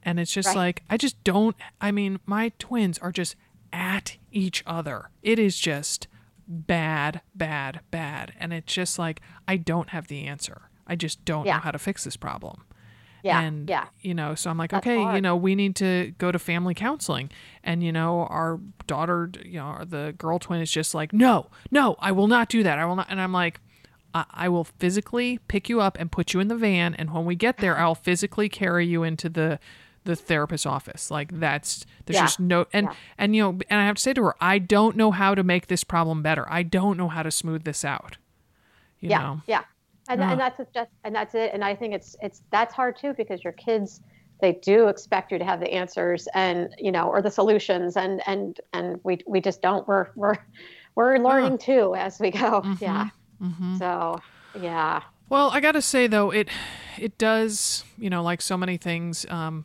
and 0.02 0.18
it's 0.20 0.32
just 0.32 0.48
Right. 0.48 0.56
like 0.56 0.82
I 0.90 0.96
just 0.96 1.22
don't. 1.24 1.56
I 1.80 1.90
mean, 1.92 2.20
my 2.26 2.50
twins 2.58 2.98
are 2.98 3.12
just 3.12 3.36
at 3.72 4.16
each 4.32 4.62
other. 4.66 5.10
It 5.22 5.38
is 5.38 5.58
just 5.58 6.08
bad, 6.46 7.20
bad, 7.34 7.80
bad. 7.90 8.32
And 8.40 8.52
it's 8.52 8.72
just 8.72 8.98
like, 8.98 9.20
I 9.46 9.56
don't 9.58 9.90
have 9.90 10.08
the 10.08 10.24
answer. 10.26 10.62
I 10.86 10.96
just 10.96 11.22
don't 11.26 11.44
know 11.44 11.52
how 11.60 11.70
to 11.70 11.78
fix 11.78 12.04
this 12.04 12.16
problem. 12.16 12.64
yeah, 13.22 13.40
and, 13.42 13.68
yeah. 13.68 13.88
you 14.00 14.14
know, 14.14 14.34
so 14.34 14.48
I'm 14.48 14.56
like, 14.56 14.70
That's 14.70 14.86
okay, 14.86 15.14
you 15.14 15.20
know, 15.20 15.36
we 15.36 15.54
need 15.54 15.76
to 15.76 16.14
go 16.18 16.32
to 16.32 16.38
family 16.38 16.72
counseling. 16.72 17.30
And, 17.62 17.82
you 17.82 17.92
know, 17.92 18.20
our 18.30 18.60
daughter, 18.86 19.30
you 19.44 19.58
know, 19.58 19.84
the 19.86 20.14
girl 20.16 20.38
twin 20.38 20.60
is 20.62 20.70
just 20.70 20.94
like, 20.94 21.12
no, 21.12 21.48
no, 21.70 21.96
I 21.98 22.12
will 22.12 22.28
not 22.28 22.48
do 22.48 22.62
that. 22.62 22.78
I 22.78 22.86
will 22.86 22.96
not. 22.96 23.08
And 23.10 23.20
I'm 23.20 23.32
like, 23.32 23.60
I, 24.14 24.24
I 24.30 24.48
will 24.48 24.64
physically 24.64 25.38
pick 25.48 25.68
you 25.68 25.80
up 25.80 25.96
and 25.98 26.10
put 26.10 26.32
you 26.34 26.40
in 26.40 26.48
the 26.48 26.56
van. 26.56 26.94
And 26.94 27.12
when 27.12 27.24
we 27.24 27.34
get 27.34 27.58
there, 27.58 27.74
uh-huh. 27.74 27.84
I'll 27.84 27.94
physically 27.94 28.48
carry 28.48 28.86
you 28.86 29.02
into 29.02 29.28
the, 29.28 29.58
the 30.04 30.16
therapist's 30.16 30.66
office. 30.66 31.10
Like 31.10 31.38
that's, 31.40 31.84
there's 32.06 32.16
Yeah. 32.16 32.22
just 32.24 32.40
no, 32.40 32.66
and, 32.72 32.86
Yeah. 32.86 32.94
and, 33.18 33.36
you 33.36 33.42
know, 33.42 33.50
and 33.68 33.80
I 33.80 33.86
have 33.86 33.96
to 33.96 34.02
say 34.02 34.12
to 34.14 34.22
her, 34.24 34.34
I 34.40 34.58
don't 34.58 34.96
know 34.96 35.10
how 35.10 35.34
to 35.34 35.42
make 35.42 35.66
this 35.66 35.84
problem 35.84 36.22
better. 36.22 36.46
I 36.50 36.62
don't 36.62 36.96
know 36.96 37.08
how 37.08 37.22
to 37.22 37.30
smooth 37.30 37.64
this 37.64 37.84
out. 37.84 38.16
You 39.00 39.10
yeah, 39.10 39.18
know? 39.18 39.40
yeah, 39.46 39.62
and 40.08 40.20
Yeah. 40.20 40.32
and 40.32 40.40
that's 40.40 40.60
just 40.74 40.90
and 41.04 41.14
that's 41.14 41.34
it. 41.36 41.52
And 41.54 41.62
I 41.62 41.74
think 41.76 41.94
it's 41.94 42.16
it's 42.20 42.42
that's 42.50 42.74
hard 42.74 42.96
too 42.96 43.14
because 43.16 43.44
your 43.44 43.52
kids 43.52 44.00
they 44.40 44.54
do 44.54 44.88
expect 44.88 45.30
you 45.30 45.38
to 45.38 45.44
have 45.44 45.60
the 45.60 45.72
answers 45.72 46.26
and 46.34 46.74
you 46.78 46.90
know 46.90 47.08
or 47.08 47.22
the 47.22 47.30
solutions 47.30 47.96
and 47.96 48.20
and 48.26 48.60
and 48.72 48.98
we 49.04 49.20
we 49.26 49.40
just 49.40 49.62
don't. 49.62 49.86
We're 49.86 50.08
we're 50.16 50.34
we're 50.96 51.18
learning 51.18 51.58
too 51.58 51.94
as 51.94 52.18
we 52.18 52.32
go. 52.32 52.60
Mm-hmm. 52.62 52.82
Yeah. 52.84 53.08
Mm-hmm. 53.42 53.76
So 53.76 54.20
yeah, 54.60 55.02
Well, 55.28 55.50
I 55.50 55.60
got 55.60 55.72
to 55.72 55.82
say 55.82 56.06
though, 56.06 56.30
it 56.30 56.48
it 56.98 57.18
does, 57.18 57.84
you 57.96 58.10
know, 58.10 58.22
like 58.22 58.40
so 58.42 58.56
many 58.56 58.76
things 58.76 59.24
um, 59.30 59.64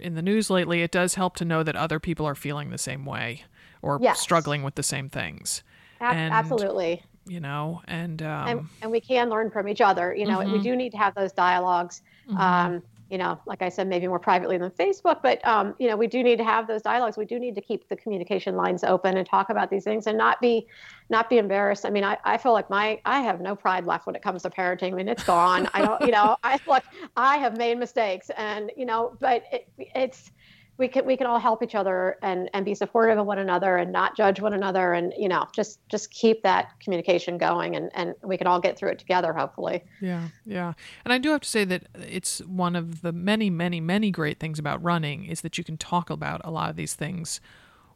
in 0.00 0.14
the 0.14 0.22
news 0.22 0.50
lately, 0.50 0.82
it 0.82 0.90
does 0.92 1.14
help 1.14 1.34
to 1.36 1.44
know 1.44 1.62
that 1.62 1.74
other 1.76 1.98
people 1.98 2.26
are 2.26 2.34
feeling 2.36 2.70
the 2.70 2.78
same 2.78 3.04
way 3.04 3.44
or 3.82 3.98
Yes. 4.00 4.20
struggling 4.20 4.62
with 4.62 4.74
the 4.76 4.82
same 4.82 5.08
things. 5.08 5.62
ab- 6.00 6.16
And, 6.16 6.34
absolutely. 6.34 7.02
You 7.26 7.40
know, 7.40 7.82
and 7.86 8.22
um, 8.22 8.48
and, 8.48 8.60
and 8.82 8.90
we 8.90 9.00
can 9.00 9.28
learn 9.30 9.50
from 9.50 9.68
each 9.68 9.80
other. 9.80 10.14
You 10.14 10.26
know, 10.26 10.38
we 10.40 10.58
Mhm. 10.58 10.62
do 10.62 10.76
need 10.76 10.90
to 10.92 10.98
have 10.98 11.14
those 11.14 11.32
dialogs. 11.32 12.02
Um, 12.36 12.82
you 13.10 13.18
know, 13.18 13.40
like 13.44 13.60
I 13.60 13.68
said, 13.68 13.88
maybe 13.88 14.06
more 14.06 14.20
privately 14.20 14.56
than 14.56 14.70
Facebook, 14.70 15.20
but 15.22 15.44
um, 15.46 15.74
you 15.78 15.88
know, 15.88 15.96
we 15.96 16.06
do 16.06 16.22
need 16.22 16.36
to 16.36 16.44
have 16.44 16.68
those 16.68 16.80
dialogues. 16.80 17.16
We 17.16 17.24
do 17.24 17.40
need 17.40 17.56
to 17.56 17.60
keep 17.60 17.88
the 17.88 17.96
communication 17.96 18.54
lines 18.54 18.84
open 18.84 19.16
and 19.16 19.26
talk 19.26 19.50
about 19.50 19.68
these 19.68 19.82
things 19.82 20.06
and 20.06 20.16
not 20.16 20.40
be, 20.40 20.68
not 21.08 21.28
be 21.28 21.38
embarrassed. 21.38 21.84
I 21.84 21.90
mean, 21.90 22.04
I, 22.04 22.16
I 22.24 22.38
feel 22.38 22.52
like 22.52 22.70
my, 22.70 23.00
I 23.04 23.20
have 23.20 23.40
no 23.40 23.56
pride 23.56 23.84
left 23.84 24.06
when 24.06 24.14
it 24.14 24.22
comes 24.22 24.42
to 24.42 24.50
parenting. 24.50 24.92
I 24.92 24.94
mean, 24.94 25.08
it's 25.08 25.24
gone. 25.24 25.68
I 25.74 25.84
don't, 25.84 26.00
you 26.02 26.12
know, 26.12 26.36
I 26.44 26.60
look, 26.68 26.84
I 27.16 27.38
have 27.38 27.56
made 27.56 27.78
mistakes, 27.78 28.30
and 28.36 28.70
you 28.76 28.86
know, 28.86 29.16
but 29.18 29.42
it, 29.50 29.68
it's, 29.76 30.30
we 30.80 30.88
can 30.88 31.06
we 31.06 31.16
can 31.16 31.26
all 31.28 31.38
help 31.38 31.62
each 31.62 31.76
other 31.76 32.16
and 32.22 32.50
and 32.54 32.64
be 32.64 32.74
supportive 32.74 33.18
of 33.18 33.26
one 33.26 33.38
another 33.38 33.76
and 33.76 33.92
not 33.92 34.16
judge 34.16 34.40
one 34.40 34.54
another 34.54 34.94
and 34.94 35.12
you 35.16 35.28
know 35.28 35.46
just 35.52 35.78
just 35.88 36.10
keep 36.10 36.42
that 36.42 36.70
communication 36.80 37.38
going 37.38 37.76
and 37.76 37.90
and 37.94 38.14
we 38.24 38.36
can 38.36 38.48
all 38.48 38.58
get 38.60 38.76
through 38.76 38.88
it 38.90 38.98
together 38.98 39.32
hopefully 39.32 39.84
Yeah, 40.00 40.28
yeah. 40.44 40.72
And 41.04 41.12
I 41.12 41.18
do 41.18 41.30
have 41.30 41.42
to 41.42 41.48
say 41.48 41.64
that 41.66 41.84
it's 41.94 42.38
one 42.40 42.74
of 42.74 43.02
the 43.02 43.12
many, 43.12 43.50
many, 43.50 43.80
many 43.80 44.10
great 44.10 44.40
things 44.40 44.58
about 44.58 44.82
running 44.82 45.24
is 45.26 45.42
that 45.42 45.58
you 45.58 45.62
can 45.64 45.76
talk 45.76 46.08
about 46.10 46.40
a 46.42 46.50
lot 46.50 46.70
of 46.70 46.76
these 46.76 46.94
things 46.94 47.40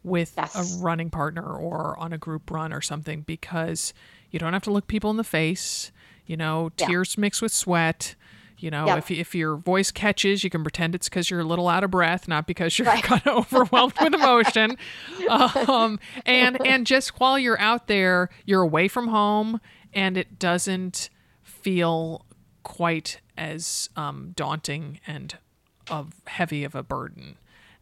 with 0.03 0.35
Yes. 0.37 0.55
a 0.55 0.85
running 0.85 1.09
partner 1.09 1.43
or 1.57 1.99
on 1.99 2.13
a 2.13 2.19
group 2.19 2.51
run 2.51 2.73
or 2.73 2.83
something 2.83 3.23
because 3.23 3.95
you 4.31 4.39
don't 4.39 4.53
have 4.53 4.63
to 4.65 4.71
look 4.71 4.87
people 4.87 5.11
in 5.11 5.17
the 5.17 5.25
face. 5.25 5.91
You 6.27 6.37
know, 6.37 6.71
Yeah. 6.79 6.87
tears 6.89 7.17
mixed 7.17 7.41
with 7.41 7.53
sweat. 7.53 8.15
You 8.59 8.71
know, 8.71 8.97
if 8.97 9.11
if 9.11 9.35
your 9.35 9.57
voice 9.57 9.91
catches, 9.91 10.45
you 10.45 10.51
can 10.51 10.63
pretend 10.63 10.95
it's 10.95 11.09
because 11.09 11.29
you're 11.29 11.41
a 11.41 11.45
little 11.45 11.69
out 11.69 11.85
of 11.85 11.91
breath, 11.91 12.29
not 12.29 12.47
because 12.47 12.79
you're 12.79 12.87
right. 12.87 13.03
kind 13.03 13.23
of 13.27 13.53
overwhelmed 13.53 13.95
with 14.01 14.15
emotion. 14.15 14.77
Um, 15.29 15.99
and 16.25 16.65
and 16.67 16.87
just 16.87 17.19
while 17.21 17.39
you're 17.39 17.61
out 17.61 17.89
there, 17.89 18.31
you're 18.45 18.63
away 18.63 18.89
from 18.89 19.09
home, 19.09 19.61
and 19.93 20.17
it 20.17 20.39
doesn't 20.39 21.11
feel 21.43 22.25
quite 22.63 23.21
as 23.37 23.91
um, 23.97 24.33
daunting 24.37 25.01
and 25.07 25.37
of 25.91 26.15
heavy 26.27 26.65
of 26.65 26.75
a 26.75 26.83
burden. 26.83 27.37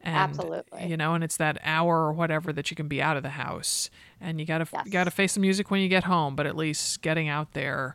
And, 0.04 0.16
Absolutely. 0.16 0.86
You 0.86 0.96
know, 0.96 1.14
and 1.14 1.22
it's 1.22 1.36
that 1.36 1.58
hour 1.62 2.06
or 2.06 2.12
whatever 2.12 2.52
that 2.52 2.70
you 2.70 2.76
can 2.76 2.88
be 2.88 3.00
out 3.00 3.16
of 3.16 3.22
the 3.22 3.30
house, 3.30 3.88
and 4.20 4.40
you 4.40 4.46
gotta 4.46 4.66
yes. 4.72 4.82
you 4.84 4.90
gotta 4.90 5.12
face 5.12 5.34
the 5.34 5.40
music 5.40 5.70
when 5.70 5.80
you 5.80 5.88
get 5.88 6.04
home. 6.04 6.34
But 6.34 6.46
at 6.46 6.56
least 6.56 7.02
getting 7.02 7.28
out 7.28 7.52
there, 7.52 7.94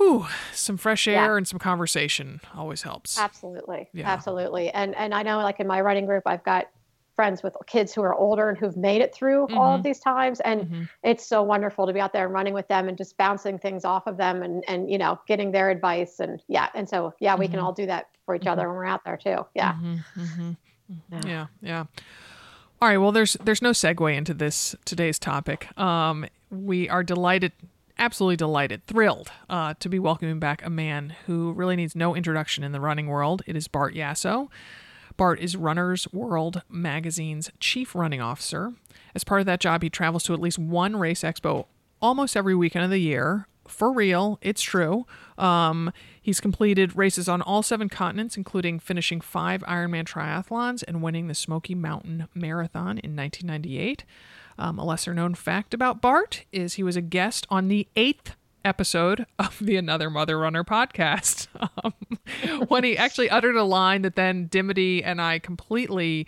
whew, 0.00 0.26
some 0.54 0.78
fresh 0.78 1.06
air 1.06 1.14
yeah. 1.14 1.36
and 1.36 1.46
some 1.46 1.58
conversation 1.58 2.40
always 2.56 2.82
helps. 2.82 3.18
Absolutely, 3.18 3.88
yeah. 3.92 4.08
absolutely. 4.08 4.70
And 4.70 4.94
and 4.96 5.14
I 5.14 5.22
know, 5.22 5.38
like 5.38 5.60
in 5.60 5.66
my 5.66 5.80
writing 5.80 6.06
group, 6.06 6.22
I've 6.26 6.42
got 6.42 6.68
friends 7.14 7.42
with 7.42 7.54
kids 7.66 7.92
who 7.92 8.00
are 8.00 8.14
older 8.14 8.48
and 8.48 8.56
who've 8.56 8.78
made 8.78 9.02
it 9.02 9.14
through 9.14 9.46
mm-hmm. 9.46 9.58
all 9.58 9.74
of 9.74 9.80
mm-hmm. 9.80 9.88
these 9.88 10.00
times 10.00 10.40
and 10.40 10.62
mm-hmm. 10.62 10.82
it's 11.02 11.26
so 11.26 11.42
wonderful 11.42 11.86
to 11.86 11.92
be 11.92 12.00
out 12.00 12.14
there 12.14 12.24
and 12.24 12.32
running 12.32 12.54
with 12.54 12.66
them 12.68 12.88
and 12.88 12.96
just 12.96 13.14
bouncing 13.18 13.58
things 13.58 13.84
off 13.84 14.06
of 14.06 14.16
them 14.16 14.42
and 14.42 14.64
and 14.68 14.90
you 14.90 14.96
know 14.96 15.20
getting 15.28 15.52
their 15.52 15.68
advice 15.68 16.18
and 16.18 16.42
yeah 16.48 16.68
and 16.74 16.88
so 16.88 17.12
yeah 17.20 17.36
we 17.36 17.44
mm-hmm. 17.44 17.56
can 17.56 17.60
all 17.60 17.74
do 17.74 17.84
that 17.84 18.08
for 18.24 18.34
each 18.34 18.46
other 18.46 18.62
mm-hmm. 18.62 18.70
when 18.70 18.76
we're 18.78 18.86
out 18.86 19.04
there 19.04 19.18
too 19.18 19.44
yeah 19.54 19.74
mm-hmm. 19.74 20.52
yeah 21.26 21.46
yeah 21.60 21.84
all 22.80 22.88
right 22.88 22.96
well 22.96 23.12
there's 23.12 23.36
there's 23.44 23.60
no 23.60 23.72
segue 23.72 24.16
into 24.16 24.32
this 24.32 24.74
today's 24.86 25.18
topic 25.18 25.76
um 25.78 26.24
we 26.50 26.88
are 26.88 27.02
delighted 27.02 27.52
absolutely 28.00 28.36
delighted, 28.36 28.84
thrilled 28.86 29.30
uh, 29.48 29.74
to 29.78 29.88
be 29.88 29.98
welcoming 29.98 30.40
back 30.40 30.64
a 30.64 30.70
man 30.70 31.14
who 31.26 31.52
really 31.52 31.76
needs 31.76 31.94
no 31.94 32.16
introduction 32.16 32.64
in 32.64 32.72
the 32.72 32.80
running 32.80 33.06
world. 33.06 33.42
It 33.46 33.54
is 33.54 33.68
Bart 33.68 33.94
Yasso. 33.94 34.48
Bart 35.16 35.38
is 35.38 35.54
Runner's 35.54 36.10
World 36.12 36.62
magazine's 36.68 37.50
chief 37.60 37.94
running 37.94 38.22
officer. 38.22 38.72
As 39.14 39.22
part 39.22 39.40
of 39.40 39.46
that 39.46 39.60
job, 39.60 39.82
he 39.82 39.90
travels 39.90 40.24
to 40.24 40.32
at 40.32 40.40
least 40.40 40.58
one 40.58 40.96
race 40.96 41.20
expo 41.20 41.66
almost 42.00 42.36
every 42.36 42.54
weekend 42.54 42.84
of 42.84 42.90
the 42.90 42.98
year. 42.98 43.46
For 43.68 43.92
real, 43.92 44.38
it's 44.40 44.62
true. 44.62 45.06
Um, 45.38 45.92
he's 46.20 46.40
completed 46.40 46.96
races 46.96 47.28
on 47.28 47.42
all 47.42 47.62
seven 47.62 47.88
continents, 47.88 48.36
including 48.36 48.80
finishing 48.80 49.20
five 49.20 49.62
Ironman 49.62 50.04
triathlons 50.04 50.82
and 50.88 51.02
winning 51.02 51.28
the 51.28 51.34
Smoky 51.34 51.74
Mountain 51.74 52.28
Marathon 52.34 52.98
in 52.98 53.14
1998. 53.14 54.04
Um, 54.60 54.78
a 54.78 54.84
lesser 54.84 55.14
known 55.14 55.34
fact 55.34 55.72
about 55.72 56.02
Bart 56.02 56.44
is 56.52 56.74
he 56.74 56.82
was 56.82 56.94
a 56.94 57.00
guest 57.00 57.46
on 57.48 57.68
the 57.68 57.88
eighth 57.96 58.36
episode 58.64 59.26
of 59.38 59.58
the 59.58 59.76
Another 59.76 60.10
Mother 60.10 60.38
Runner 60.38 60.64
podcast 60.64 61.48
um, 61.82 61.94
when 62.68 62.84
he 62.84 62.96
actually 62.96 63.30
uttered 63.30 63.56
a 63.56 63.64
line 63.64 64.02
that 64.02 64.16
then 64.16 64.46
Dimity 64.46 65.02
and 65.02 65.20
I 65.20 65.38
completely 65.38 66.26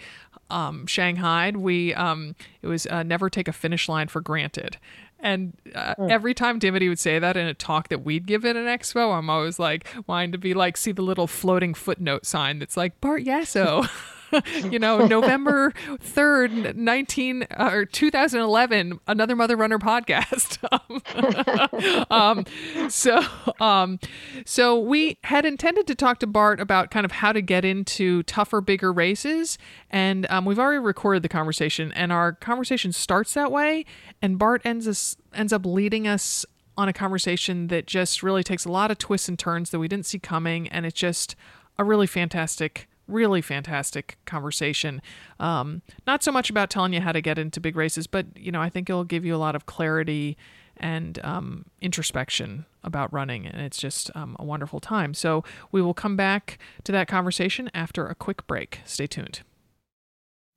um, 0.51 0.87
shanghaied. 0.87 1.57
We 1.57 1.95
um, 1.95 2.35
it 2.63 2.69
was 2.69 2.87
uh, 2.87 3.03
never 3.03 3.29
take 3.29 3.49
a 3.49 3.53
finish 3.53 3.89
line 3.89 4.09
for 4.09 4.21
granted. 4.21 4.79
And 5.21 5.57
uh, 5.75 5.95
mm. 5.95 6.11
every 6.11 6.35
time 6.35 6.59
Dimity 6.59 6.89
would 6.89 6.99
say 6.99 7.19
that 7.19 7.37
in 7.37 7.47
a 7.47 7.55
talk 7.55 7.89
that 7.89 8.05
we'd 8.05 8.27
give 8.27 8.45
at 8.45 8.57
an 8.57 8.67
expo, 8.67 9.17
I'm 9.17 9.31
always 9.31 9.59
like 9.59 9.87
wanting 10.07 10.33
to 10.33 10.39
be 10.39 10.53
like, 10.53 10.77
see 10.77 10.91
the 10.91 11.03
little 11.03 11.29
floating 11.29 11.75
footnote 11.75 12.27
sign 12.27 12.59
that's 12.59 12.77
like 12.77 13.01
Bart 13.01 13.23
Yasso. 13.23 13.89
you 14.71 14.79
know, 14.79 15.07
November 15.07 15.73
3rd, 15.87 16.75
19 16.75 17.43
uh, 17.43 17.71
or 17.73 17.85
2011, 17.85 19.01
another 19.07 19.37
Mother 19.37 19.57
Runner 19.57 19.79
podcast. 19.79 20.59
um, 22.11 22.45
so, 22.89 23.21
um, 23.61 23.99
so 24.45 24.79
we 24.79 25.19
had 25.25 25.45
intended 25.45 25.87
to 25.87 25.95
talk 25.95 26.19
to 26.21 26.27
Bart 26.27 26.61
about 26.61 26.91
kind 26.91 27.05
of 27.05 27.13
how 27.13 27.33
to 27.33 27.43
get 27.43 27.65
into 27.65 28.23
tougher, 28.25 28.61
bigger 28.61 28.93
races. 28.93 29.59
And 29.91 30.27
um, 30.31 30.45
we've 30.45 30.59
already 30.59 30.79
recorded 30.79 31.23
the 31.23 31.29
conversation, 31.29 31.93
and 31.93 32.13
our 32.13 32.33
conversation 32.33 32.93
starts 32.93 33.35
that 33.35 33.53
way. 33.53 33.85
And 34.21 34.39
Bart 34.39 34.63
ends 34.65 34.89
us 34.89 35.17
ends 35.35 35.53
up 35.53 35.65
leading 35.65 36.07
us 36.07 36.45
on 36.77 36.89
a 36.89 36.93
conversation 36.93 37.69
that 37.69 37.87
just 37.87 38.23
really 38.23 38.43
takes 38.43 38.65
a 38.65 38.71
lot 38.71 38.91
of 38.91 38.99
twists 38.99 39.29
and 39.29 39.39
turns 39.39 39.71
that 39.71 39.79
we 39.79 39.89
didn't 39.89 40.07
see 40.07 40.19
coming, 40.19 40.69
and 40.69 40.87
it's 40.87 40.99
just 40.99 41.37
a 41.79 41.85
really 41.85 42.07
fantastic 42.07 42.89
really 43.09 43.43
fantastic 43.43 44.17
conversation. 44.25 45.03
Um, 45.41 45.83
not 46.07 46.23
so 46.23 46.33
much 46.33 46.51
about 46.51 46.71
telling 46.71 46.93
you 46.93 47.01
how 47.01 47.13
to 47.13 47.21
get 47.21 47.39
into 47.39 47.61
big 47.61 47.77
races, 47.77 48.07
but 48.07 48.27
you 48.37 48.53
know, 48.53 48.61
I 48.61 48.69
think 48.69 48.89
it'll 48.89 49.05
give 49.05 49.25
you 49.25 49.35
a 49.35 49.39
lot 49.39 49.55
of 49.55 49.67
clarity 49.67 50.37
and 50.77 51.19
um, 51.23 51.67
introspection 51.81 52.65
about 52.83 53.13
running, 53.13 53.47
and 53.47 53.61
it's 53.61 53.77
just 53.79 54.11
um, 54.17 54.37
a 54.39 54.45
wonderful 54.45 54.81
time. 54.81 55.15
So 55.15 55.45
we 55.71 55.81
will 55.83 55.95
come 55.95 56.17
back 56.17 56.59
to 56.85 56.93
that 56.93 57.09
conversation 57.09 57.71
after 57.75 58.07
a 58.07 58.15
quick 58.15 58.47
break. 58.47 58.81
Stay 58.85 59.07
tuned. 59.07 59.43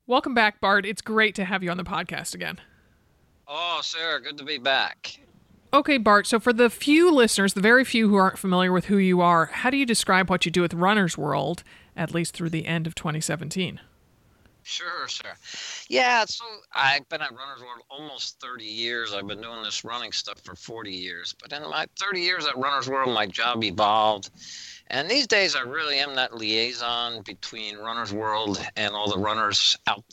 Welcome 0.08 0.34
back, 0.34 0.62
Bart. 0.62 0.86
It's 0.86 1.02
great 1.02 1.36
to 1.36 1.46
have 1.46 1.64
you 1.64 1.72
on 1.72 1.78
the 1.78 1.84
podcast 1.84 2.36
again. 2.36 2.62
Oh, 3.48 3.80
Sarah, 3.84 4.22
good 4.22 4.38
to 4.38 4.44
be 4.44 4.58
back. 4.58 5.20
Okay, 5.74 5.98
Bart. 5.98 6.26
So, 6.26 6.40
for 6.40 6.54
the 6.54 6.70
few 6.70 7.12
listeners, 7.12 7.54
the 7.54 7.62
very 7.62 7.84
few 7.84 8.08
who 8.08 8.16
aren't 8.16 8.38
familiar 8.38 8.72
with 8.72 8.86
who 8.86 8.98
you 8.98 9.22
are, 9.22 9.48
how 9.48 9.70
do 9.70 9.78
you 9.78 9.86
describe 9.86 10.30
what 10.30 10.46
you 10.46 10.52
do 10.52 10.62
with 10.62 10.74
Runner's 10.74 11.18
World 11.18 11.64
at 11.96 12.14
least 12.14 12.34
through 12.34 12.50
the 12.50 12.66
end 12.66 12.88
of 12.88 12.96
2017. 12.96 13.80
Sure, 14.68 15.08
sure. 15.08 15.36
Yeah, 15.90 16.26
so 16.26 16.44
I've 16.74 17.08
been 17.10 17.22
at 17.22 17.30
Runner's 17.32 17.62
World 17.62 17.84
almost 17.88 18.42
30 18.42 18.66
years. 18.66 19.14
I've 19.14 19.28
been 19.28 19.40
doing 19.40 19.62
this 19.62 19.84
running 19.84 20.12
stuff 20.12 20.40
for 20.44 20.56
40 20.56 20.92
years. 20.92 21.36
But 21.40 21.54
in 21.54 21.70
my 21.70 21.86
30 22.00 22.22
years 22.22 22.48
at 22.48 22.58
Runner's 22.58 22.90
World, 22.90 23.14
my 23.14 23.28
job 23.28 23.64
evolved. 23.64 24.32
And 24.88 25.08
these 25.08 25.28
days, 25.28 25.56
I 25.56 25.62
really 25.62 26.00
am 26.00 26.16
that 26.16 26.36
liaison 26.36 27.22
between 27.22 27.78
Runner's 27.78 28.12
World 28.12 28.60
and 28.76 28.96
all 28.96 29.08
the 29.08 29.20
runners 29.20 29.78
out 29.86 30.04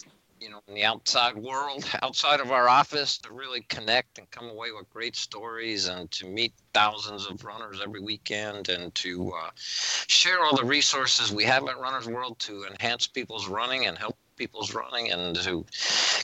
you 0.43 0.51
know, 0.51 0.61
in 0.67 0.75
the 0.75 0.85
outside 0.85 1.37
world, 1.37 1.85
outside 2.03 2.41
of 2.41 2.51
our 2.51 2.69
office, 2.69 3.17
to 3.19 3.33
really 3.33 3.63
connect 3.69 4.19
and 4.19 4.29
come 4.31 4.49
away 4.49 4.73
with 4.73 4.91
great 4.91 5.15
stories 5.15 5.87
and 5.87 6.11
to 6.11 6.27
meet 6.27 6.53
thousands 6.75 7.27
of 7.27 7.45
runners 7.45 7.81
every 7.83 8.01
weekend 8.01 8.69
and 8.69 8.93
to 8.97 9.33
uh, 9.33 9.51
share 9.55 10.45
all 10.45 10.57
the 10.57 10.65
resources 10.65 11.31
we 11.33 11.45
have 11.45 11.69
at 11.69 11.79
Runners 11.79 12.09
World 12.09 12.39
to 12.41 12.65
enhance 12.65 13.07
people's 13.07 13.47
running 13.47 13.87
and 13.87 13.97
help 13.97 14.17
people's 14.37 14.75
running 14.75 15.13
and 15.13 15.37
to 15.37 15.65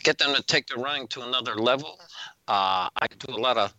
get 0.02 0.18
them 0.18 0.34
to 0.34 0.42
take 0.42 0.66
their 0.66 0.82
running 0.82 1.06
to 1.08 1.22
another 1.22 1.54
level. 1.54 2.00
Uh, 2.48 2.88
I 2.96 3.06
do 3.18 3.34
a 3.34 3.38
lot 3.38 3.56
of 3.56 3.72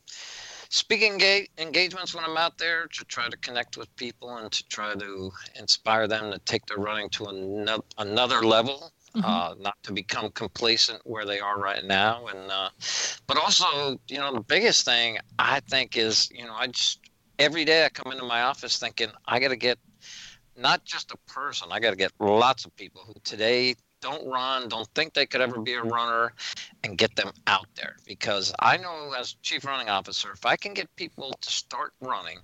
speaking 0.70 1.18
ga- 1.18 1.50
engagements 1.58 2.16
when 2.16 2.24
I'm 2.24 2.38
out 2.38 2.58
there 2.58 2.88
to 2.88 3.06
try 3.06 3.28
to 3.28 3.38
connect 3.38 3.76
with 3.76 3.94
people 3.98 4.38
and 4.38 4.50
to 4.52 4.68
try 4.70 4.94
to 4.94 5.32
inspire 5.56 6.08
them 6.08 6.32
to 6.32 6.40
take 6.40 6.66
their 6.68 6.78
running 6.78 7.10
to 7.10 7.26
another, 7.26 7.84
another 7.98 8.42
level 8.44 8.94
mm-hmm. 9.16 9.26
uh, 9.26 9.56
not 9.60 9.76
to 9.84 9.94
become 9.94 10.32
complacent 10.32 11.02
where 11.06 11.26
they 11.26 11.40
are 11.40 11.60
right 11.60 11.84
now. 11.84 12.28
And 12.28 12.52
uh, 12.52 12.70
but 13.28 13.38
also, 13.38 14.00
you 14.08 14.18
know, 14.18 14.34
the 14.34 14.42
biggest 14.42 14.86
thing 14.86 15.18
I 15.38 15.60
think 15.62 15.98
is, 15.98 16.30
you 16.32 16.46
know, 16.46 16.54
I 16.54 16.68
just 16.68 17.00
every 17.38 17.66
day 17.66 17.86
I 17.86 17.90
come 17.90 18.12
into 18.12 18.26
my 18.26 18.42
office 18.42 18.78
thinking 18.78 19.10
I 19.26 19.40
got 19.40 19.50
to 19.50 19.56
get 19.56 19.80
not 20.58 20.84
just 20.84 21.12
a 21.12 21.18
person, 21.32 21.70
I 21.72 21.80
got 21.80 21.92
to 21.92 21.96
get 21.96 22.12
lots 22.20 22.66
of 22.66 22.76
people 22.76 23.02
who 23.06 23.14
today 23.24 23.76
don't 24.02 24.26
run, 24.28 24.70
don't 24.70 24.88
think 24.96 25.14
they 25.14 25.26
could 25.26 25.42
ever 25.42 25.60
be 25.60 25.74
a 25.74 25.84
runner, 25.84 26.34
and 26.84 26.98
get 26.98 27.16
them 27.16 27.32
out 27.48 27.68
there. 27.76 27.96
Because 28.06 28.54
I 28.60 28.78
know 28.78 29.14
as 29.18 29.34
chief 29.42 29.66
running 29.66 29.90
officer, 29.90 30.32
if 30.32 30.46
I 30.46 30.56
can 30.56 30.74
get 30.74 30.94
people 30.96 31.34
to 31.40 31.50
start 31.50 31.94
running 32.02 32.40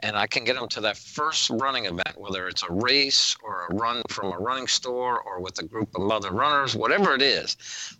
and 0.00 0.16
I 0.16 0.26
can 0.26 0.44
get 0.44 0.56
them 0.56 0.68
to 0.68 0.80
that 0.82 0.96
first 0.96 1.50
running 1.50 1.86
event, 1.86 2.16
whether 2.16 2.48
it's 2.48 2.62
a 2.62 2.72
race 2.72 3.36
or 3.42 3.66
a 3.66 3.74
run 3.74 4.02
from 4.08 4.32
a 4.32 4.38
running 4.38 4.66
store 4.66 5.20
or 5.20 5.40
with 5.40 5.58
a 5.60 5.64
group 5.64 5.94
of 5.94 6.02
mother 6.02 6.30
runners, 6.30 6.74
whatever 6.74 7.14
it 7.14 7.22
is, 7.22 7.56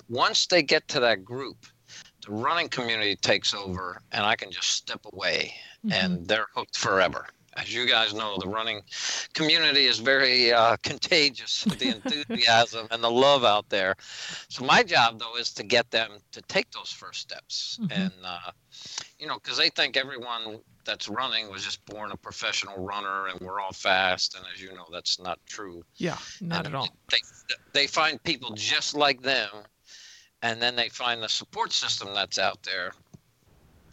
once 0.09 0.47
they 0.47 0.63
get 0.63 0.89
to 0.89 1.01
that 1.01 1.25
group, 1.25 1.67
the 2.25 2.33
running 2.33 2.69
community 2.69 3.17
takes 3.17 3.55
over 3.55 4.01
and 4.13 4.25
I 4.25 4.37
can 4.37 4.51
just 4.51 4.71
step 4.71 5.01
away 5.13 5.55
mm-hmm. 5.85 5.93
and 5.93 6.27
they're 6.27 6.49
hooked 6.55 6.77
forever 6.77 7.27
as 7.61 7.75
you 7.75 7.87
guys 7.87 8.15
know, 8.15 8.37
the 8.39 8.49
running 8.49 8.83
community 9.35 9.87
is 9.87 9.99
very 9.99 10.53
uh, 10.53 10.77
contagious. 10.83 11.65
The 11.65 11.89
enthusiasm 11.97 12.89
and 12.91 13.03
the 13.03 13.11
love 13.11 13.45
out 13.45 13.69
there. 13.69 13.97
So 14.49 14.65
my 14.65 14.83
job 14.83 15.19
though 15.19 15.37
is 15.37 15.53
to 15.55 15.63
get 15.63 15.91
them 15.91 16.19
to 16.33 16.43
take 16.43 16.71
those 16.71 16.91
first 16.91 17.21
steps, 17.21 17.79
mm-hmm. 17.81 18.01
and 18.01 18.13
uh, 18.25 18.51
you 19.19 19.27
know, 19.27 19.35
because 19.35 19.59
they 19.59 19.69
think 19.71 19.97
everyone 19.97 20.61
that's 20.85 21.09
running 21.09 21.51
was 21.51 21.65
just 21.65 21.85
born 21.87 22.11
a 22.13 22.17
professional 22.17 22.77
runner, 22.79 23.29
and 23.29 23.41
we're 23.41 23.61
all 23.61 23.73
fast. 23.73 24.37
And 24.37 24.45
as 24.53 24.61
you 24.61 24.73
know, 24.75 24.87
that's 24.93 25.21
not 25.21 25.39
true. 25.47 25.83
Yeah, 25.97 26.19
not 26.41 26.67
and 26.67 26.75
at 26.75 26.75
all. 26.75 26.89
They 27.11 27.19
they 27.73 27.87
find 27.87 28.23
people 28.23 28.53
just 28.55 28.95
like 28.95 29.23
them, 29.23 29.51
and 30.43 30.61
then 30.61 30.77
they 30.77 30.89
find 30.89 31.23
the 31.23 31.29
support 31.29 31.73
system 31.73 32.09
that's 32.15 32.39
out 32.39 32.63
there 32.63 32.93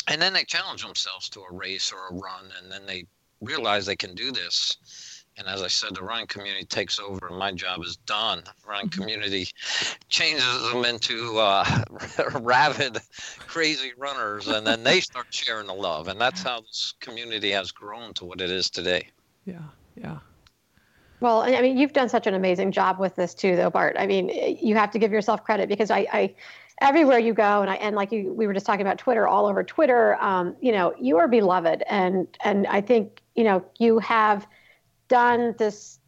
and 0.07 0.21
then 0.21 0.33
they 0.33 0.43
challenge 0.43 0.83
themselves 0.83 1.29
to 1.29 1.41
a 1.41 1.53
race 1.53 1.91
or 1.91 2.07
a 2.07 2.13
run 2.13 2.45
and 2.61 2.71
then 2.71 2.85
they 2.85 3.05
realize 3.41 3.85
they 3.85 3.95
can 3.95 4.15
do 4.15 4.31
this. 4.31 5.23
And 5.37 5.47
as 5.47 5.61
I 5.61 5.67
said, 5.67 5.93
the 5.93 6.01
running 6.01 6.25
community 6.25 6.65
takes 6.65 6.99
over, 6.99 7.27
and 7.27 7.37
my 7.37 7.51
job 7.51 7.83
is 7.83 7.97
done. 8.07 8.41
The 8.43 8.67
running 8.67 8.89
mm-hmm. 8.89 9.01
community 9.01 9.47
changes 10.09 10.71
them 10.71 10.83
into 10.83 11.37
uh, 11.37 11.83
rabid, 12.39 12.97
crazy 13.45 13.91
runners, 13.97 14.47
and 14.47 14.65
then 14.65 14.83
they 14.83 14.99
start 14.99 15.27
sharing 15.29 15.67
the 15.67 15.73
love. 15.73 16.07
And 16.07 16.19
that's 16.19 16.41
how 16.41 16.61
this 16.61 16.95
community 16.99 17.51
has 17.51 17.71
grown 17.71 18.15
to 18.15 18.25
what 18.25 18.41
it 18.41 18.49
is 18.49 18.69
today. 18.71 19.07
Yeah. 19.45 19.61
Yeah. 19.95 20.17
Well, 21.19 21.41
I 21.41 21.61
mean, 21.61 21.77
you've 21.77 21.93
done 21.93 22.09
such 22.09 22.27
an 22.27 22.35
amazing 22.35 22.71
job 22.71 22.99
with 22.99 23.15
this 23.15 23.33
too, 23.33 23.55
though, 23.55 23.69
Bart. 23.69 23.95
I 23.97 24.05
mean, 24.05 24.29
you 24.61 24.75
have 24.75 24.91
to 24.91 24.99
give 24.99 25.11
yourself 25.11 25.43
credit 25.43 25.67
because 25.67 25.89
I, 25.89 26.07
I 26.11 26.35
everywhere 26.81 27.17
you 27.17 27.33
go, 27.33 27.61
and 27.61 27.71
I 27.71 27.75
and 27.75 27.95
like 27.95 28.11
you, 28.11 28.33
we 28.33 28.45
were 28.45 28.53
just 28.53 28.65
talking 28.65 28.81
about 28.81 28.99
Twitter, 28.99 29.27
all 29.27 29.47
over 29.47 29.63
Twitter. 29.63 30.15
Um, 30.21 30.55
you 30.61 30.71
know, 30.71 30.93
you 30.99 31.17
are 31.17 31.27
beloved, 31.27 31.83
and 31.89 32.27
and 32.43 32.67
I 32.67 32.81
think 32.81 33.21
you 33.37 33.45
know 33.45 33.63
you 33.79 33.99
have 33.99 34.45
done 35.07 35.55
this 35.57 35.99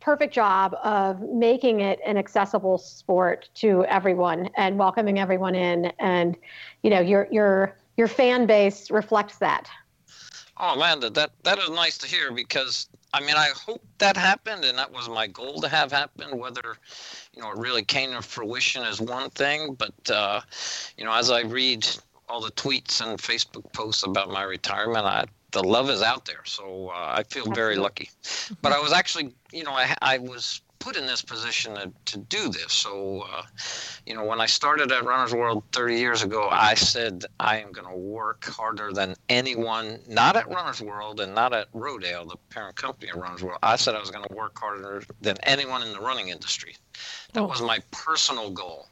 perfect 0.00 0.34
job 0.34 0.74
of 0.82 1.20
making 1.20 1.80
it 1.80 2.00
an 2.04 2.16
accessible 2.16 2.78
sport 2.78 3.48
to 3.54 3.84
everyone 3.86 4.48
and 4.56 4.78
welcoming 4.78 5.18
everyone 5.18 5.54
in, 5.54 5.86
and 5.98 6.36
you 6.82 6.90
know, 6.90 7.00
your 7.00 7.28
your 7.30 7.76
your 7.96 8.08
fan 8.08 8.46
base 8.46 8.90
reflects 8.90 9.38
that. 9.38 9.68
Oh 10.58 10.76
man, 10.76 11.00
that 11.00 11.30
that 11.42 11.58
is 11.58 11.70
nice 11.70 11.98
to 11.98 12.06
hear 12.06 12.32
because 12.32 12.88
I 13.12 13.20
mean 13.20 13.36
I 13.36 13.50
hope 13.54 13.82
that 13.98 14.16
happened 14.16 14.64
and 14.64 14.78
that 14.78 14.92
was 14.92 15.08
my 15.08 15.26
goal 15.26 15.60
to 15.60 15.68
have 15.68 15.90
happen. 15.90 16.38
Whether 16.38 16.76
you 17.34 17.42
know 17.42 17.50
it 17.50 17.58
really 17.58 17.84
came 17.84 18.12
to 18.12 18.22
fruition 18.22 18.82
is 18.84 19.00
one 19.00 19.30
thing, 19.30 19.74
but 19.74 20.10
uh, 20.10 20.40
you 20.96 21.04
know 21.04 21.12
as 21.12 21.30
I 21.30 21.42
read 21.42 21.86
all 22.28 22.40
the 22.40 22.50
tweets 22.52 23.00
and 23.00 23.18
Facebook 23.18 23.72
posts 23.72 24.04
about 24.04 24.30
my 24.30 24.42
retirement, 24.42 25.04
I, 25.04 25.26
the 25.52 25.62
love 25.62 25.90
is 25.90 26.02
out 26.02 26.24
there. 26.24 26.44
So 26.44 26.90
uh, 26.94 27.14
I 27.18 27.22
feel 27.24 27.50
very 27.52 27.76
lucky. 27.76 28.10
But 28.60 28.72
I 28.72 28.80
was 28.80 28.92
actually 28.92 29.34
you 29.52 29.64
know 29.64 29.72
I 29.72 29.94
I 30.02 30.18
was 30.18 30.60
put 30.82 30.96
in 30.96 31.06
this 31.06 31.22
position 31.22 31.74
to, 31.76 31.92
to 32.06 32.18
do 32.18 32.48
this. 32.48 32.72
So, 32.72 33.24
uh, 33.32 33.42
you 34.04 34.14
know, 34.14 34.24
when 34.24 34.40
I 34.40 34.46
started 34.46 34.90
at 34.90 35.04
Runner's 35.04 35.32
World 35.32 35.62
30 35.70 35.96
years 35.96 36.22
ago, 36.22 36.48
I 36.50 36.74
said 36.74 37.24
I 37.38 37.58
am 37.58 37.70
going 37.70 37.86
to 37.86 37.96
work 37.96 38.44
harder 38.46 38.92
than 38.92 39.14
anyone, 39.28 40.00
not 40.08 40.34
at 40.34 40.48
Runner's 40.48 40.82
World 40.82 41.20
and 41.20 41.34
not 41.34 41.52
at 41.52 41.72
Rodale, 41.72 42.28
the 42.28 42.36
parent 42.50 42.74
company 42.74 43.12
of 43.12 43.16
Runner's 43.18 43.44
World. 43.44 43.60
I 43.62 43.76
said 43.76 43.94
I 43.94 44.00
was 44.00 44.10
going 44.10 44.24
to 44.28 44.34
work 44.34 44.58
harder 44.58 45.04
than 45.20 45.36
anyone 45.44 45.82
in 45.82 45.92
the 45.92 46.00
running 46.00 46.30
industry. 46.30 46.74
That 47.32 47.42
oh. 47.42 47.46
was 47.46 47.62
my 47.62 47.78
personal 47.92 48.50
goal. 48.50 48.88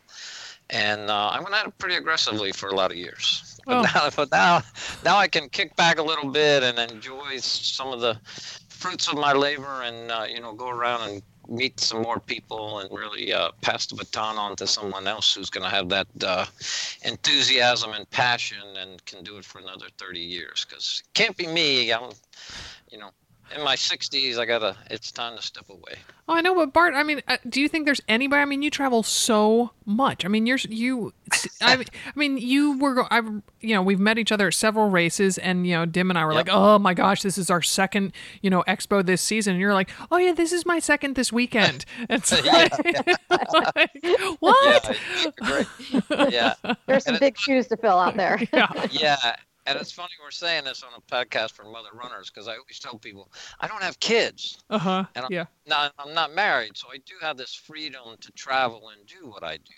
And 0.70 1.10
uh, 1.10 1.30
I 1.30 1.40
went 1.40 1.54
at 1.56 1.66
it 1.66 1.76
pretty 1.78 1.96
aggressively 1.96 2.52
for 2.52 2.68
a 2.68 2.76
lot 2.76 2.92
of 2.92 2.96
years. 2.96 3.49
But, 3.66 3.76
oh. 3.76 3.82
now, 3.82 4.10
but 4.16 4.30
now, 4.30 4.62
now 5.04 5.16
I 5.16 5.28
can 5.28 5.48
kick 5.48 5.76
back 5.76 5.98
a 5.98 6.02
little 6.02 6.30
bit 6.30 6.62
and 6.62 6.78
enjoy 6.78 7.38
some 7.38 7.92
of 7.92 8.00
the 8.00 8.18
fruits 8.80 9.08
of 9.08 9.18
my 9.18 9.32
labor 9.32 9.82
and 9.82 10.10
uh, 10.10 10.24
you 10.28 10.40
know 10.40 10.54
go 10.54 10.68
around 10.68 11.08
and 11.08 11.22
meet 11.48 11.78
some 11.80 12.00
more 12.00 12.18
people 12.18 12.78
and 12.78 12.90
really 12.96 13.32
uh, 13.32 13.50
pass 13.60 13.84
the 13.86 13.94
baton 13.94 14.38
on 14.38 14.56
to 14.56 14.66
someone 14.66 15.06
else 15.06 15.34
who's 15.34 15.50
going 15.50 15.64
to 15.64 15.68
have 15.68 15.88
that 15.88 16.06
uh, 16.24 16.46
enthusiasm 17.02 17.92
and 17.92 18.08
passion 18.10 18.76
and 18.78 19.04
can 19.04 19.22
do 19.22 19.36
it 19.36 19.44
for 19.44 19.58
another 19.58 19.86
30 19.98 20.20
years 20.20 20.64
because 20.66 21.02
it 21.04 21.14
can't 21.14 21.36
be 21.36 21.46
me 21.46 21.92
i'm 21.92 22.10
you 22.90 22.98
know 22.98 23.10
in 23.54 23.64
my 23.64 23.74
60s 23.74 24.38
i 24.38 24.44
gotta 24.44 24.76
it's 24.90 25.10
time 25.10 25.36
to 25.36 25.42
step 25.42 25.68
away. 25.68 25.94
Oh 26.28 26.34
i 26.34 26.40
know 26.40 26.54
but 26.54 26.72
bart 26.72 26.94
i 26.94 27.02
mean 27.02 27.22
uh, 27.26 27.38
do 27.48 27.60
you 27.60 27.68
think 27.68 27.84
there's 27.84 28.00
anybody 28.08 28.42
i 28.42 28.44
mean 28.44 28.62
you 28.62 28.70
travel 28.70 29.02
so 29.02 29.72
much. 29.84 30.24
I 30.24 30.28
mean 30.28 30.46
you're 30.46 30.58
you 30.68 31.12
I, 31.60 31.74
I 31.74 31.84
mean 32.14 32.38
you 32.38 32.78
were 32.78 33.06
i've 33.12 33.28
you 33.60 33.74
know 33.74 33.82
we've 33.82 33.98
met 33.98 34.18
each 34.18 34.30
other 34.30 34.48
at 34.48 34.54
several 34.54 34.88
races 34.88 35.38
and 35.38 35.66
you 35.66 35.74
know 35.74 35.84
dim 35.84 36.10
and 36.10 36.18
i 36.18 36.24
were 36.24 36.32
yep. 36.32 36.46
like 36.46 36.54
oh 36.54 36.78
my 36.78 36.94
gosh 36.94 37.22
this 37.22 37.36
is 37.38 37.50
our 37.50 37.62
second 37.62 38.12
you 38.40 38.50
know 38.50 38.62
expo 38.68 39.04
this 39.04 39.22
season. 39.22 39.54
And 39.54 39.60
you're 39.60 39.74
like 39.74 39.90
oh 40.10 40.16
yeah 40.16 40.32
this 40.32 40.52
is 40.52 40.64
my 40.64 40.78
second 40.78 41.16
this 41.16 41.32
weekend. 41.32 41.84
It's 42.08 42.32
like, 42.32 42.72
like 43.76 43.90
what? 44.40 44.96
Yeah, 46.10 46.28
yeah. 46.28 46.74
there's 46.86 47.04
some 47.04 47.18
big 47.18 47.38
shoes 47.38 47.66
to 47.68 47.76
fill 47.76 47.98
out 47.98 48.16
there. 48.16 48.40
Yeah. 48.52 48.86
Yeah 48.90 49.36
and 49.70 49.80
it's 49.80 49.92
funny 49.92 50.10
we're 50.22 50.30
saying 50.30 50.64
this 50.64 50.82
on 50.82 50.90
a 50.96 51.00
podcast 51.12 51.52
for 51.52 51.64
mother 51.64 51.90
runners 51.94 52.30
because 52.30 52.48
I 52.48 52.52
always 52.52 52.78
tell 52.80 52.98
people 52.98 53.30
I 53.60 53.68
don't 53.68 53.82
have 53.82 53.98
kids. 54.00 54.62
Uh 54.68 54.78
huh. 54.78 55.04
And 55.14 55.24
I'm 55.24 55.32
yeah. 55.32 55.44
Not, 55.66 55.94
I'm 55.98 56.14
not 56.14 56.34
married, 56.34 56.76
so 56.76 56.88
I 56.92 56.98
do 56.98 57.14
have 57.20 57.36
this 57.36 57.54
freedom 57.54 58.16
to 58.20 58.32
travel 58.32 58.90
and 58.96 59.06
do 59.06 59.28
what 59.28 59.44
I 59.44 59.56
do. 59.56 59.74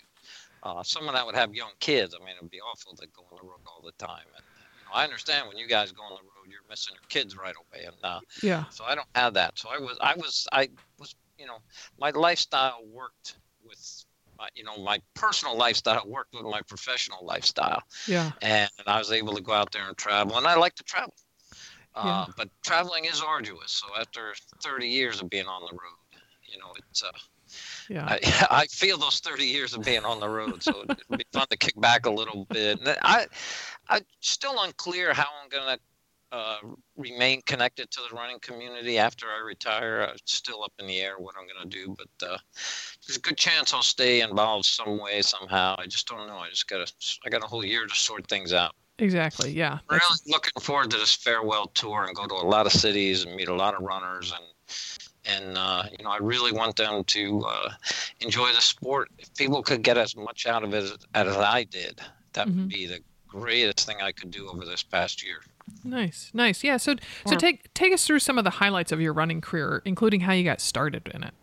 Uh, 0.63 0.81
someone 0.81 1.13
that 1.13 1.25
would 1.25 1.35
have 1.35 1.53
young 1.53 1.71
kids, 1.79 2.15
I 2.15 2.23
mean, 2.23 2.35
it'd 2.37 2.49
be 2.49 2.61
awful 2.61 2.95
to 2.95 3.07
go 3.07 3.23
on 3.31 3.37
the 3.41 3.47
road 3.47 3.59
all 3.67 3.81
the 3.83 3.91
time. 4.05 4.25
And 4.35 4.45
you 4.79 4.85
know, 4.85 4.91
I 4.93 5.03
understand 5.03 5.47
when 5.47 5.57
you 5.57 5.67
guys 5.67 5.91
go 5.91 6.03
on 6.03 6.11
the 6.11 6.15
road, 6.15 6.49
you're 6.49 6.61
missing 6.69 6.93
your 6.95 7.07
kids 7.09 7.37
right 7.37 7.53
away, 7.55 7.85
and 7.85 7.95
uh, 8.03 8.19
yeah. 8.41 8.63
So 8.69 8.85
I 8.85 8.95
don't 8.95 9.07
have 9.13 9.33
that. 9.33 9.59
So 9.59 9.69
I 9.69 9.77
was, 9.77 9.97
I 10.01 10.15
was, 10.15 10.47
I 10.53 10.69
was, 10.97 11.15
you 11.37 11.45
know, 11.45 11.57
my 11.99 12.11
lifestyle 12.11 12.79
worked 12.91 13.35
with 13.67 14.02
my, 14.43 14.49
you 14.55 14.63
know, 14.63 14.77
my 14.83 14.99
personal 15.13 15.57
lifestyle 15.57 16.03
worked 16.05 16.33
with 16.33 16.43
my 16.43 16.61
professional 16.67 17.25
lifestyle. 17.25 17.81
Yeah. 18.07 18.31
And 18.41 18.69
I 18.85 18.99
was 18.99 19.11
able 19.11 19.33
to 19.35 19.41
go 19.41 19.53
out 19.53 19.71
there 19.71 19.87
and 19.87 19.97
travel, 19.97 20.37
and 20.37 20.45
I 20.45 20.55
like 20.55 20.75
to 20.75 20.83
travel. 20.83 21.13
Uh, 21.95 22.25
yeah. 22.27 22.33
But 22.35 22.49
traveling 22.63 23.05
is 23.05 23.21
arduous. 23.21 23.71
So 23.71 23.87
after 23.99 24.33
30 24.61 24.87
years 24.87 25.21
of 25.21 25.29
being 25.29 25.45
on 25.45 25.61
the 25.61 25.71
road, 25.71 26.21
you 26.45 26.59
know, 26.59 26.73
it's 26.77 27.03
uh, 27.03 27.11
yeah. 27.89 28.05
I, 28.05 28.47
I 28.63 28.65
feel 28.65 28.97
those 28.97 29.19
30 29.19 29.45
years 29.45 29.73
of 29.73 29.83
being 29.83 30.03
on 30.03 30.19
the 30.19 30.29
road, 30.29 30.61
so 30.61 30.83
it'd 30.83 30.97
be 31.09 31.25
fun 31.31 31.47
to 31.49 31.57
kick 31.57 31.79
back 31.79 32.05
a 32.05 32.11
little 32.11 32.45
bit. 32.49 32.79
And 32.79 32.97
I, 33.01 33.27
I'm 33.87 34.03
still 34.19 34.55
unclear 34.59 35.13
how 35.13 35.27
I'm 35.41 35.49
gonna 35.49 35.77
uh, 36.33 36.57
remain 36.97 37.41
connected 37.43 37.91
to 37.91 38.01
the 38.09 38.15
running 38.15 38.39
community 38.39 38.97
after 38.97 39.27
I 39.27 39.45
retire. 39.45 40.09
It's 40.15 40.33
still 40.33 40.63
up 40.63 40.73
in 40.79 40.87
the 40.87 40.99
air 40.99 41.19
what 41.19 41.35
I'm 41.39 41.45
going 41.47 41.69
to 41.69 41.77
do, 41.77 41.95
but 41.95 42.27
uh, 42.27 42.37
there's 43.05 43.17
a 43.17 43.21
good 43.21 43.37
chance 43.37 43.71
I'll 43.71 43.83
stay 43.83 44.21
involved 44.21 44.65
some 44.65 44.99
way 44.99 45.21
somehow. 45.21 45.75
I 45.77 45.85
just 45.85 46.07
don't 46.07 46.27
know. 46.27 46.37
I 46.37 46.49
just 46.49 46.67
got 46.67 46.87
to. 46.87 46.93
I 47.23 47.29
got 47.29 47.43
a 47.43 47.47
whole 47.47 47.63
year 47.63 47.85
to 47.85 47.95
sort 47.95 48.27
things 48.27 48.51
out. 48.51 48.73
Exactly. 48.97 49.51
Yeah. 49.51 49.77
Really 49.89 50.01
looking 50.27 50.59
forward 50.59 50.89
to 50.91 50.97
this 50.97 51.13
farewell 51.13 51.67
tour 51.67 52.05
and 52.05 52.15
go 52.15 52.25
to 52.25 52.33
a 52.33 52.47
lot 52.47 52.65
of 52.65 52.71
cities 52.71 53.25
and 53.25 53.35
meet 53.35 53.47
a 53.47 53.55
lot 53.55 53.75
of 53.75 53.81
runners 53.81 54.33
and 54.35 54.43
and 55.25 55.57
uh, 55.57 55.83
you 55.97 56.03
know 56.03 56.09
I 56.09 56.17
really 56.17 56.51
want 56.51 56.75
them 56.75 57.03
to 57.03 57.43
uh, 57.47 57.69
enjoy 58.21 58.51
the 58.53 58.61
sport. 58.61 59.09
If 59.19 59.33
people 59.35 59.61
could 59.61 59.83
get 59.83 59.97
as 59.97 60.15
much 60.15 60.47
out 60.47 60.63
of 60.63 60.73
it 60.73 60.83
as, 60.83 60.97
as 61.13 61.37
I 61.37 61.63
did, 61.63 62.01
that 62.33 62.47
mm-hmm. 62.47 62.61
would 62.61 62.69
be 62.69 62.87
the 62.87 62.99
greatest 63.27 63.85
thing 63.85 63.97
I 64.01 64.11
could 64.11 64.31
do 64.31 64.47
over 64.49 64.65
this 64.65 64.83
past 64.83 65.23
year. 65.23 65.41
Nice, 65.83 66.31
nice. 66.33 66.63
Yeah. 66.63 66.77
So, 66.77 66.95
so 67.25 67.35
take 67.35 67.73
take 67.73 67.93
us 67.93 68.05
through 68.05 68.19
some 68.19 68.37
of 68.37 68.43
the 68.43 68.49
highlights 68.49 68.91
of 68.91 69.01
your 69.01 69.13
running 69.13 69.41
career, 69.41 69.81
including 69.85 70.21
how 70.21 70.33
you 70.33 70.43
got 70.43 70.61
started 70.61 71.09
in 71.13 71.23
it. 71.23 71.33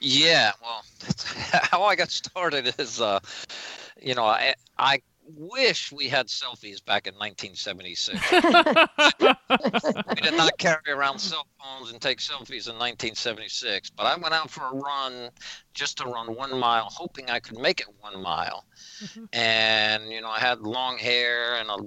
Yeah. 0.00 0.52
Well, 0.60 0.84
how 1.62 1.82
I 1.84 1.94
got 1.94 2.10
started 2.10 2.74
is, 2.78 3.00
uh, 3.00 3.20
you 4.00 4.14
know, 4.14 4.24
I 4.24 4.54
I 4.78 5.00
wish 5.36 5.92
we 5.92 6.08
had 6.08 6.26
selfies 6.26 6.84
back 6.84 7.06
in 7.06 7.14
1976. 7.14 8.20
we 10.08 10.14
did 10.20 10.36
not 10.36 10.58
carry 10.58 10.80
around 10.88 11.18
cell 11.18 11.46
phones 11.60 11.92
and 11.92 12.00
take 12.00 12.18
selfies 12.18 12.68
in 12.68 12.76
1976, 12.76 13.90
but 13.90 14.04
I 14.04 14.16
went 14.16 14.34
out 14.34 14.50
for 14.50 14.64
a 14.64 14.74
run 14.74 15.30
just 15.74 15.98
to 15.98 16.04
run 16.06 16.34
one 16.34 16.58
mile, 16.58 16.88
hoping 16.90 17.30
I 17.30 17.40
could 17.40 17.58
make 17.58 17.80
it 17.80 17.86
one 18.00 18.20
mile. 18.20 18.64
Mm-hmm. 19.02 19.24
And, 19.32 20.12
you 20.12 20.20
know, 20.20 20.28
I 20.28 20.40
had 20.40 20.60
long 20.60 20.98
hair 20.98 21.56
and 21.56 21.70
a 21.70 21.78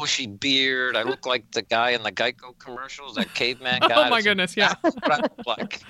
bushy 0.00 0.26
beard. 0.26 0.96
I 0.96 1.02
look 1.02 1.26
like 1.26 1.50
the 1.52 1.62
guy 1.62 1.90
in 1.90 2.02
the 2.02 2.12
Geico 2.12 2.58
commercials, 2.58 3.16
that 3.16 3.32
caveman 3.34 3.80
guy. 3.88 4.06
oh 4.06 4.10
my 4.10 4.22
goodness, 4.22 4.56
yeah. 4.56 4.74
That's 4.82 4.96
what 5.02 5.12
I 5.12 5.16
look 5.16 5.46
like. 5.46 5.82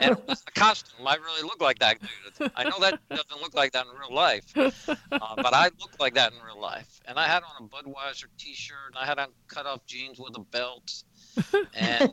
And 0.00 0.16
the 0.26 0.36
costume, 0.54 1.06
I 1.06 1.16
really 1.16 1.42
look 1.42 1.60
like 1.60 1.78
that 1.80 1.98
dude. 2.00 2.50
I 2.56 2.64
know 2.64 2.78
that 2.80 2.98
doesn't 3.10 3.42
look 3.42 3.54
like 3.54 3.72
that 3.72 3.86
in 3.86 3.92
real 3.98 4.14
life, 4.14 4.44
uh, 4.56 4.70
but 5.10 5.54
I 5.54 5.64
look 5.78 5.92
like 5.98 6.14
that 6.14 6.32
in 6.32 6.38
real 6.44 6.60
life. 6.60 7.00
And 7.06 7.18
I 7.18 7.26
had 7.26 7.42
on 7.42 7.64
a 7.64 7.68
Budweiser 7.68 8.26
T-shirt, 8.38 8.94
and 8.94 8.98
I 8.98 9.06
had 9.06 9.18
on 9.18 9.28
cut-off 9.48 9.84
jeans 9.86 10.18
with 10.18 10.36
a 10.36 10.40
belt, 10.40 11.04
and 11.74 12.12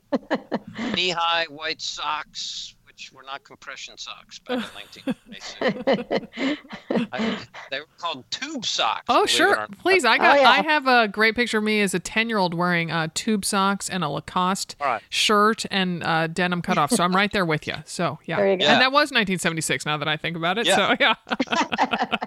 knee-high 0.95 1.45
white 1.49 1.81
socks 1.81 2.75
which 2.97 3.13
were 3.13 3.21
not 3.21 3.43
compression 3.43 3.95
socks 3.95 4.39
back 4.39 4.57
in 4.57 4.63
1996. 5.19 6.57
they 7.69 7.79
were 7.79 7.85
called 7.99 8.25
tube 8.31 8.65
socks. 8.65 9.03
Oh, 9.07 9.27
sure. 9.27 9.67
Please, 9.77 10.03
I 10.03 10.17
got. 10.17 10.35
Oh, 10.35 10.41
yeah. 10.41 10.49
I 10.49 10.63
have 10.63 10.87
a 10.87 11.07
great 11.07 11.35
picture 11.35 11.59
of 11.59 11.63
me 11.63 11.81
as 11.81 11.93
a 11.93 11.99
10 11.99 12.27
year 12.27 12.39
old 12.39 12.55
wearing 12.55 12.89
uh, 12.89 13.09
tube 13.13 13.45
socks 13.45 13.87
and 13.87 14.03
a 14.03 14.09
Lacoste 14.09 14.75
right. 14.81 15.03
shirt 15.09 15.63
and 15.69 16.03
uh, 16.03 16.25
denim 16.25 16.63
cutoff. 16.63 16.89
So 16.89 17.03
I'm 17.03 17.15
right 17.15 17.31
there 17.31 17.45
with 17.45 17.67
you. 17.67 17.75
So 17.85 18.17
yeah. 18.25 18.39
You 18.39 18.57
yeah. 18.59 18.73
And 18.73 18.81
that 18.81 18.91
was 18.91 19.11
1976. 19.11 19.85
Now 19.85 19.97
that 19.97 20.07
I 20.07 20.17
think 20.17 20.35
about 20.35 20.57
it. 20.57 20.65
Yeah. 20.65 20.75
So 20.75 20.95
yeah. 20.99 21.13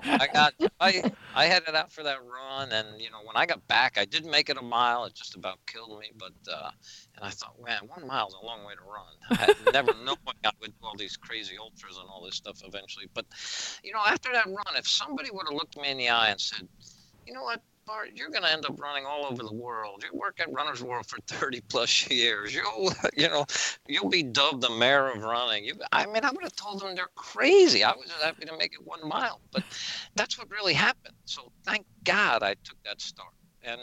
I 0.04 0.28
got. 0.32 0.54
I 0.78 1.02
I 1.34 1.46
headed 1.46 1.74
out 1.74 1.92
for 1.92 2.04
that 2.04 2.18
run, 2.24 2.70
and 2.70 3.00
you 3.00 3.10
know 3.10 3.18
when 3.24 3.36
I 3.36 3.44
got 3.44 3.66
back, 3.66 3.98
I 3.98 4.04
didn't 4.04 4.30
make 4.30 4.50
it 4.50 4.56
a 4.56 4.62
mile. 4.62 5.04
It 5.04 5.14
just 5.14 5.34
about 5.34 5.58
killed 5.66 5.98
me, 5.98 6.12
but 6.16 6.52
uh, 6.52 6.70
and 7.16 7.24
I 7.24 7.30
thought, 7.30 7.56
man, 7.64 7.80
one 7.88 8.06
mile 8.06 8.28
is 8.28 8.36
a 8.40 8.46
long 8.46 8.64
way 8.64 8.74
to 8.74 8.82
run. 8.82 9.00
I 9.30 9.44
had 9.44 9.56
never 9.72 9.92
known 10.04 10.16
I 10.44 10.50
do 10.68 10.74
all 10.82 10.96
these 10.96 11.16
crazy 11.16 11.56
ultras 11.58 11.96
and 11.96 12.08
all 12.08 12.24
this 12.24 12.36
stuff 12.36 12.62
eventually. 12.66 13.06
But, 13.14 13.26
you 13.82 13.92
know, 13.92 14.00
after 14.06 14.32
that 14.32 14.46
run, 14.46 14.76
if 14.76 14.86
somebody 14.88 15.30
would 15.32 15.46
have 15.48 15.54
looked 15.54 15.76
me 15.76 15.90
in 15.90 15.98
the 15.98 16.08
eye 16.08 16.30
and 16.30 16.40
said, 16.40 16.68
you 17.26 17.32
know 17.32 17.42
what, 17.42 17.62
Bart, 17.86 18.10
you're 18.14 18.30
going 18.30 18.42
to 18.42 18.52
end 18.52 18.66
up 18.66 18.78
running 18.80 19.04
all 19.06 19.26
over 19.26 19.42
the 19.42 19.52
world. 19.52 20.04
You 20.04 20.16
work 20.16 20.38
at 20.38 20.52
Runner's 20.52 20.82
World 20.82 21.06
for 21.06 21.18
30 21.26 21.60
plus 21.62 22.08
years. 22.10 22.54
You'll, 22.54 22.92
you 23.16 23.28
know, 23.28 23.46
you'll 23.88 24.08
be 24.08 24.22
dubbed 24.22 24.62
the 24.62 24.70
mayor 24.70 25.08
of 25.08 25.22
running. 25.22 25.64
You, 25.64 25.74
I 25.92 26.06
mean, 26.06 26.24
I 26.24 26.30
would 26.30 26.42
have 26.42 26.56
told 26.56 26.80
them 26.80 26.94
they're 26.94 27.08
crazy. 27.14 27.82
I 27.82 27.92
was 27.92 28.10
happy 28.22 28.44
to 28.46 28.56
make 28.56 28.74
it 28.74 28.86
one 28.86 29.06
mile, 29.06 29.40
but 29.52 29.64
that's 30.14 30.38
what 30.38 30.50
really 30.50 30.74
happened. 30.74 31.14
So 31.24 31.50
thank 31.64 31.86
God 32.04 32.42
I 32.42 32.54
took 32.64 32.76
that 32.84 33.00
start 33.00 33.32
and 33.62 33.80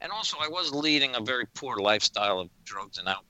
and 0.00 0.12
also 0.12 0.38
I 0.40 0.48
was 0.48 0.72
leading 0.72 1.14
a 1.14 1.20
very 1.20 1.46
poor 1.54 1.76
lifestyle 1.76 2.40
of 2.40 2.48
drugs 2.64 2.98
and 2.98 3.08
alcohol, 3.08 3.27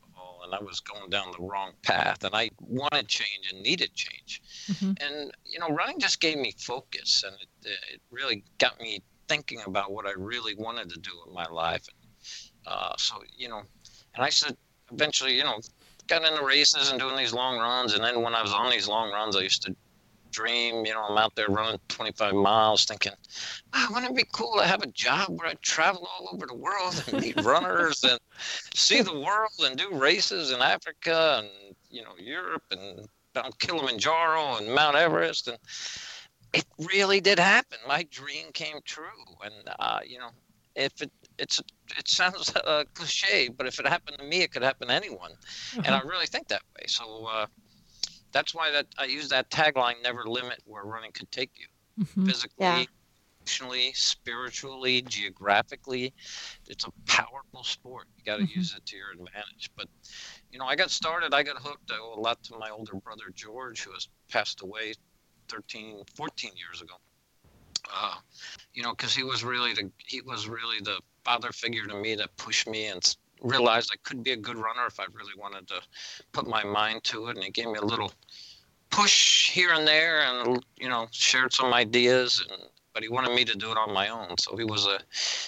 and 0.48 0.60
I 0.60 0.64
was 0.64 0.80
going 0.80 1.10
down 1.10 1.32
the 1.36 1.44
wrong 1.44 1.72
path, 1.82 2.24
and 2.24 2.34
I 2.34 2.50
wanted 2.58 3.06
change 3.08 3.52
and 3.52 3.62
needed 3.62 3.94
change. 3.94 4.42
Mm-hmm. 4.70 4.92
And 5.00 5.32
you 5.44 5.58
know, 5.58 5.68
running 5.68 5.98
just 5.98 6.20
gave 6.20 6.38
me 6.38 6.54
focus, 6.58 7.24
and 7.26 7.36
it, 7.36 7.70
it 7.92 8.00
really 8.10 8.44
got 8.58 8.80
me 8.80 9.02
thinking 9.28 9.60
about 9.66 9.92
what 9.92 10.06
I 10.06 10.12
really 10.16 10.54
wanted 10.54 10.88
to 10.90 10.98
do 11.00 11.10
in 11.26 11.34
my 11.34 11.46
life. 11.46 11.86
Uh, 12.66 12.94
so 12.96 13.22
you 13.36 13.48
know, 13.48 13.62
and 14.14 14.24
I 14.24 14.30
said 14.30 14.56
eventually, 14.90 15.36
you 15.36 15.44
know, 15.44 15.60
got 16.06 16.24
into 16.24 16.44
races 16.44 16.90
and 16.90 16.98
doing 16.98 17.16
these 17.16 17.34
long 17.34 17.58
runs, 17.58 17.94
and 17.94 18.02
then 18.02 18.22
when 18.22 18.34
I 18.34 18.42
was 18.42 18.52
on 18.52 18.70
these 18.70 18.88
long 18.88 19.10
runs, 19.10 19.36
I 19.36 19.40
used 19.40 19.62
to 19.62 19.76
dream. 20.30 20.86
You 20.86 20.94
know, 20.94 21.04
I'm 21.08 21.18
out 21.18 21.34
there 21.34 21.48
running 21.48 21.80
25 21.88 22.34
miles, 22.34 22.84
thinking, 22.84 23.12
oh, 23.74 23.86
wouldn't 23.90 24.12
it 24.12 24.16
be 24.16 24.26
cool 24.32 24.58
to 24.58 24.66
have 24.66 24.82
a 24.82 24.88
job 24.88 25.28
where 25.30 25.48
I 25.48 25.54
travel 25.62 26.08
all 26.18 26.28
over 26.32 26.46
the 26.46 26.54
world 26.54 27.02
and 27.06 27.20
meet 27.20 27.40
runners 27.44 28.04
and 28.04 28.18
see 28.74 29.02
the 29.02 29.18
world 29.18 29.52
and 29.60 29.76
do 29.76 29.92
races 29.92 30.50
in 30.50 30.60
Africa 30.60 31.42
and 31.42 31.74
you 31.90 32.02
know 32.02 32.12
Europe 32.18 32.64
and 32.70 33.08
Mount 33.34 33.58
Kilimanjaro 33.58 34.56
and 34.56 34.74
Mount 34.74 34.96
Everest 34.96 35.48
and 35.48 35.58
it 36.52 36.64
really 36.78 37.20
did 37.20 37.38
happen. 37.38 37.78
My 37.86 38.04
dream 38.10 38.46
came 38.52 38.78
true, 38.84 39.04
and 39.44 39.54
uh, 39.78 40.00
you 40.06 40.18
know, 40.18 40.30
if 40.74 41.00
it 41.02 41.10
it's 41.38 41.60
it 41.96 42.08
sounds 42.08 42.54
uh, 42.56 42.84
cliche, 42.94 43.48
but 43.48 43.66
if 43.66 43.78
it 43.78 43.86
happened 43.86 44.18
to 44.18 44.24
me, 44.24 44.42
it 44.42 44.52
could 44.52 44.62
happen 44.62 44.88
to 44.88 44.94
anyone, 44.94 45.32
uh-huh. 45.32 45.82
and 45.84 45.94
I 45.94 46.00
really 46.00 46.26
think 46.26 46.48
that 46.48 46.62
way. 46.76 46.86
So 46.86 47.26
uh, 47.26 47.46
that's 48.32 48.54
why 48.54 48.70
that 48.70 48.86
I 48.96 49.04
use 49.04 49.28
that 49.28 49.50
tagline: 49.50 50.02
"Never 50.02 50.24
limit 50.24 50.60
where 50.64 50.84
running 50.84 51.12
could 51.12 51.30
take 51.30 51.50
you, 51.56 52.04
mm-hmm. 52.04 52.26
physically." 52.26 52.54
Yeah. 52.58 52.84
Emotionally, 53.40 53.92
spiritually, 53.94 55.00
geographically, 55.00 56.12
it's 56.66 56.84
a 56.84 56.90
powerful 57.06 57.64
sport. 57.64 58.06
You 58.18 58.24
got 58.24 58.36
to 58.36 58.42
mm-hmm. 58.42 58.58
use 58.58 58.74
it 58.76 58.84
to 58.84 58.96
your 58.96 59.12
advantage. 59.12 59.70
But, 59.74 59.88
you 60.52 60.58
know, 60.58 60.66
I 60.66 60.76
got 60.76 60.90
started. 60.90 61.32
I 61.32 61.42
got 61.44 61.56
hooked. 61.56 61.90
I 61.90 61.94
owe 61.98 62.18
a 62.18 62.20
lot 62.20 62.42
to 62.44 62.58
my 62.58 62.68
older 62.68 62.96
brother 62.96 63.32
George, 63.34 63.82
who 63.82 63.92
has 63.92 64.06
passed 64.30 64.60
away 64.60 64.92
13, 65.48 66.02
14 66.14 66.50
years 66.56 66.82
ago. 66.82 66.94
Uh, 67.90 68.16
you 68.74 68.82
know, 68.82 68.90
because 68.90 69.14
he 69.14 69.22
was 69.22 69.42
really 69.42 69.72
the 69.72 69.90
he 69.96 70.20
was 70.20 70.46
really 70.46 70.80
the 70.82 71.00
father 71.24 71.50
figure 71.52 71.86
to 71.86 71.94
me 71.94 72.14
that 72.16 72.36
pushed 72.36 72.68
me 72.68 72.86
and 72.86 73.16
realized 73.42 73.90
I 73.92 73.96
could 74.02 74.22
be 74.22 74.32
a 74.32 74.36
good 74.36 74.56
runner 74.56 74.86
if 74.86 75.00
I 75.00 75.04
really 75.12 75.34
wanted 75.36 75.68
to 75.68 75.80
put 76.32 76.46
my 76.46 76.64
mind 76.64 77.04
to 77.04 77.28
it. 77.28 77.36
And 77.36 77.44
he 77.44 77.50
gave 77.50 77.66
me 77.66 77.78
a 77.78 77.84
little 77.84 78.12
push 78.90 79.50
here 79.50 79.72
and 79.72 79.86
there, 79.86 80.22
and 80.22 80.64
you 80.78 80.88
know, 80.88 81.08
shared 81.10 81.52
some 81.52 81.72
ideas. 81.72 82.44
And 82.50 82.62
but 82.94 83.02
he 83.02 83.08
wanted 83.08 83.32
me 83.32 83.44
to 83.44 83.56
do 83.56 83.70
it 83.70 83.76
on 83.76 83.94
my 83.94 84.08
own. 84.08 84.36
So 84.38 84.56
he 84.56 84.64
was 84.64 84.86
a 84.86 84.98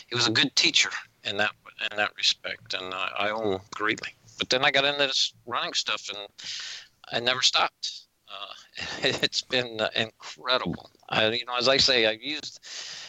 he 0.09 0.14
was 0.14 0.29
a 0.29 0.31
good 0.31 0.55
teacher 0.55 0.90
in 1.24 1.37
that 1.38 1.53
in 1.90 1.96
that 1.96 2.12
respect, 2.16 2.74
and 2.74 2.94
uh, 2.94 3.09
I 3.18 3.31
owe 3.31 3.53
him 3.53 3.61
greatly. 3.74 4.14
But 4.38 4.50
then 4.50 4.64
I 4.64 4.70
got 4.70 4.85
into 4.85 4.98
this 4.98 5.35
running 5.46 5.72
stuff, 5.72 6.09
and 6.09 6.29
I 7.12 7.20
never 7.20 7.42
stopped. 7.42 8.07
Uh, 8.29 8.55
it's 9.03 9.42
been 9.42 9.81
uh, 9.81 9.90
incredible. 9.96 10.90
I, 11.09 11.29
you 11.31 11.44
know, 11.44 11.57
as 11.59 11.68
I 11.68 11.76
say, 11.76 12.07
I 12.07 12.12
used 12.12 12.61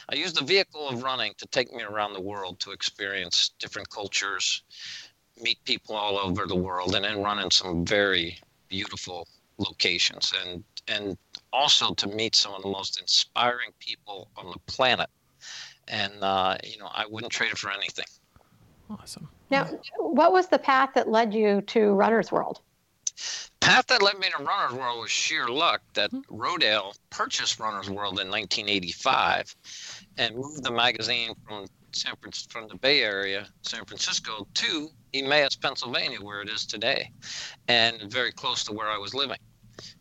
I 0.10 0.16
use 0.16 0.34
the 0.34 0.44
vehicle 0.44 0.90
of 0.90 1.04
running 1.04 1.34
to 1.38 1.48
take 1.48 1.72
me 1.74 1.84
around 1.84 2.14
the 2.14 2.22
world 2.22 2.60
to 2.62 2.72
experience 2.72 3.52
different 3.60 3.90
cultures, 3.90 4.64
meet 5.42 5.64
people 5.64 5.96
all 5.96 6.18
over 6.18 6.46
the 6.48 6.56
world, 6.56 6.96
and 6.96 7.06
then 7.06 7.22
run 7.22 7.40
in 7.40 7.52
some 7.52 7.86
very 7.86 8.38
beautiful 8.68 9.28
locations, 9.58 10.34
and 10.44 10.64
and 10.88 11.18
also 11.54 11.94
to 11.94 12.08
meet 12.08 12.36
some 12.36 12.54
of 12.54 12.64
the 12.64 12.70
most 12.70 13.00
inspiring 13.00 13.70
people 13.80 14.30
on 14.36 14.52
the 14.52 14.60
planet. 14.66 15.10
And 15.88 16.14
uh, 16.22 16.58
you 16.64 16.78
know, 16.80 16.90
I 16.92 17.06
wouldn't 17.06 17.32
trade 17.32 17.52
it 17.52 17.58
for 17.58 17.72
anything. 17.72 18.06
Awesome. 18.90 19.30
Now, 19.50 19.66
what 19.98 20.32
was 20.32 20.48
the 20.48 20.60
path 20.60 20.92
that 20.96 21.10
led 21.10 21.34
you 21.34 21.62
to 21.62 21.92
Runner's 21.94 22.32
World? 22.32 22.62
Path 23.60 23.88
that 23.88 24.02
led 24.02 24.20
me 24.20 24.28
to 24.36 24.44
Runner's 24.44 24.78
World 24.78 25.02
was 25.02 25.12
sheer 25.12 25.48
luck 25.48 25.82
that 25.94 26.12
hmm. 26.12 26.20
Rodale 26.30 26.98
purchased 27.10 27.60
Runner's 27.60 27.90
World 27.90 28.20
in 28.20 28.30
1985 28.30 29.56
and 30.18 30.36
moved 30.36 30.64
the 30.64 30.72
magazine 30.72 31.34
from 31.48 31.68
San 31.94 32.16
from 32.50 32.68
the 32.68 32.76
Bay 32.76 33.02
Area, 33.02 33.48
San 33.64 33.86
Francisco, 33.86 34.48
to 34.54 34.90
Emmaus, 35.14 35.56
Pennsylvania, 35.56 36.22
where 36.22 36.42
it 36.42 36.50
is 36.50 36.66
today, 36.66 37.12
and 37.68 38.02
very 38.12 38.32
close 38.32 38.64
to 38.66 38.74
where 38.74 38.88
I 38.88 38.98
was 38.98 39.14
living. 39.14 39.38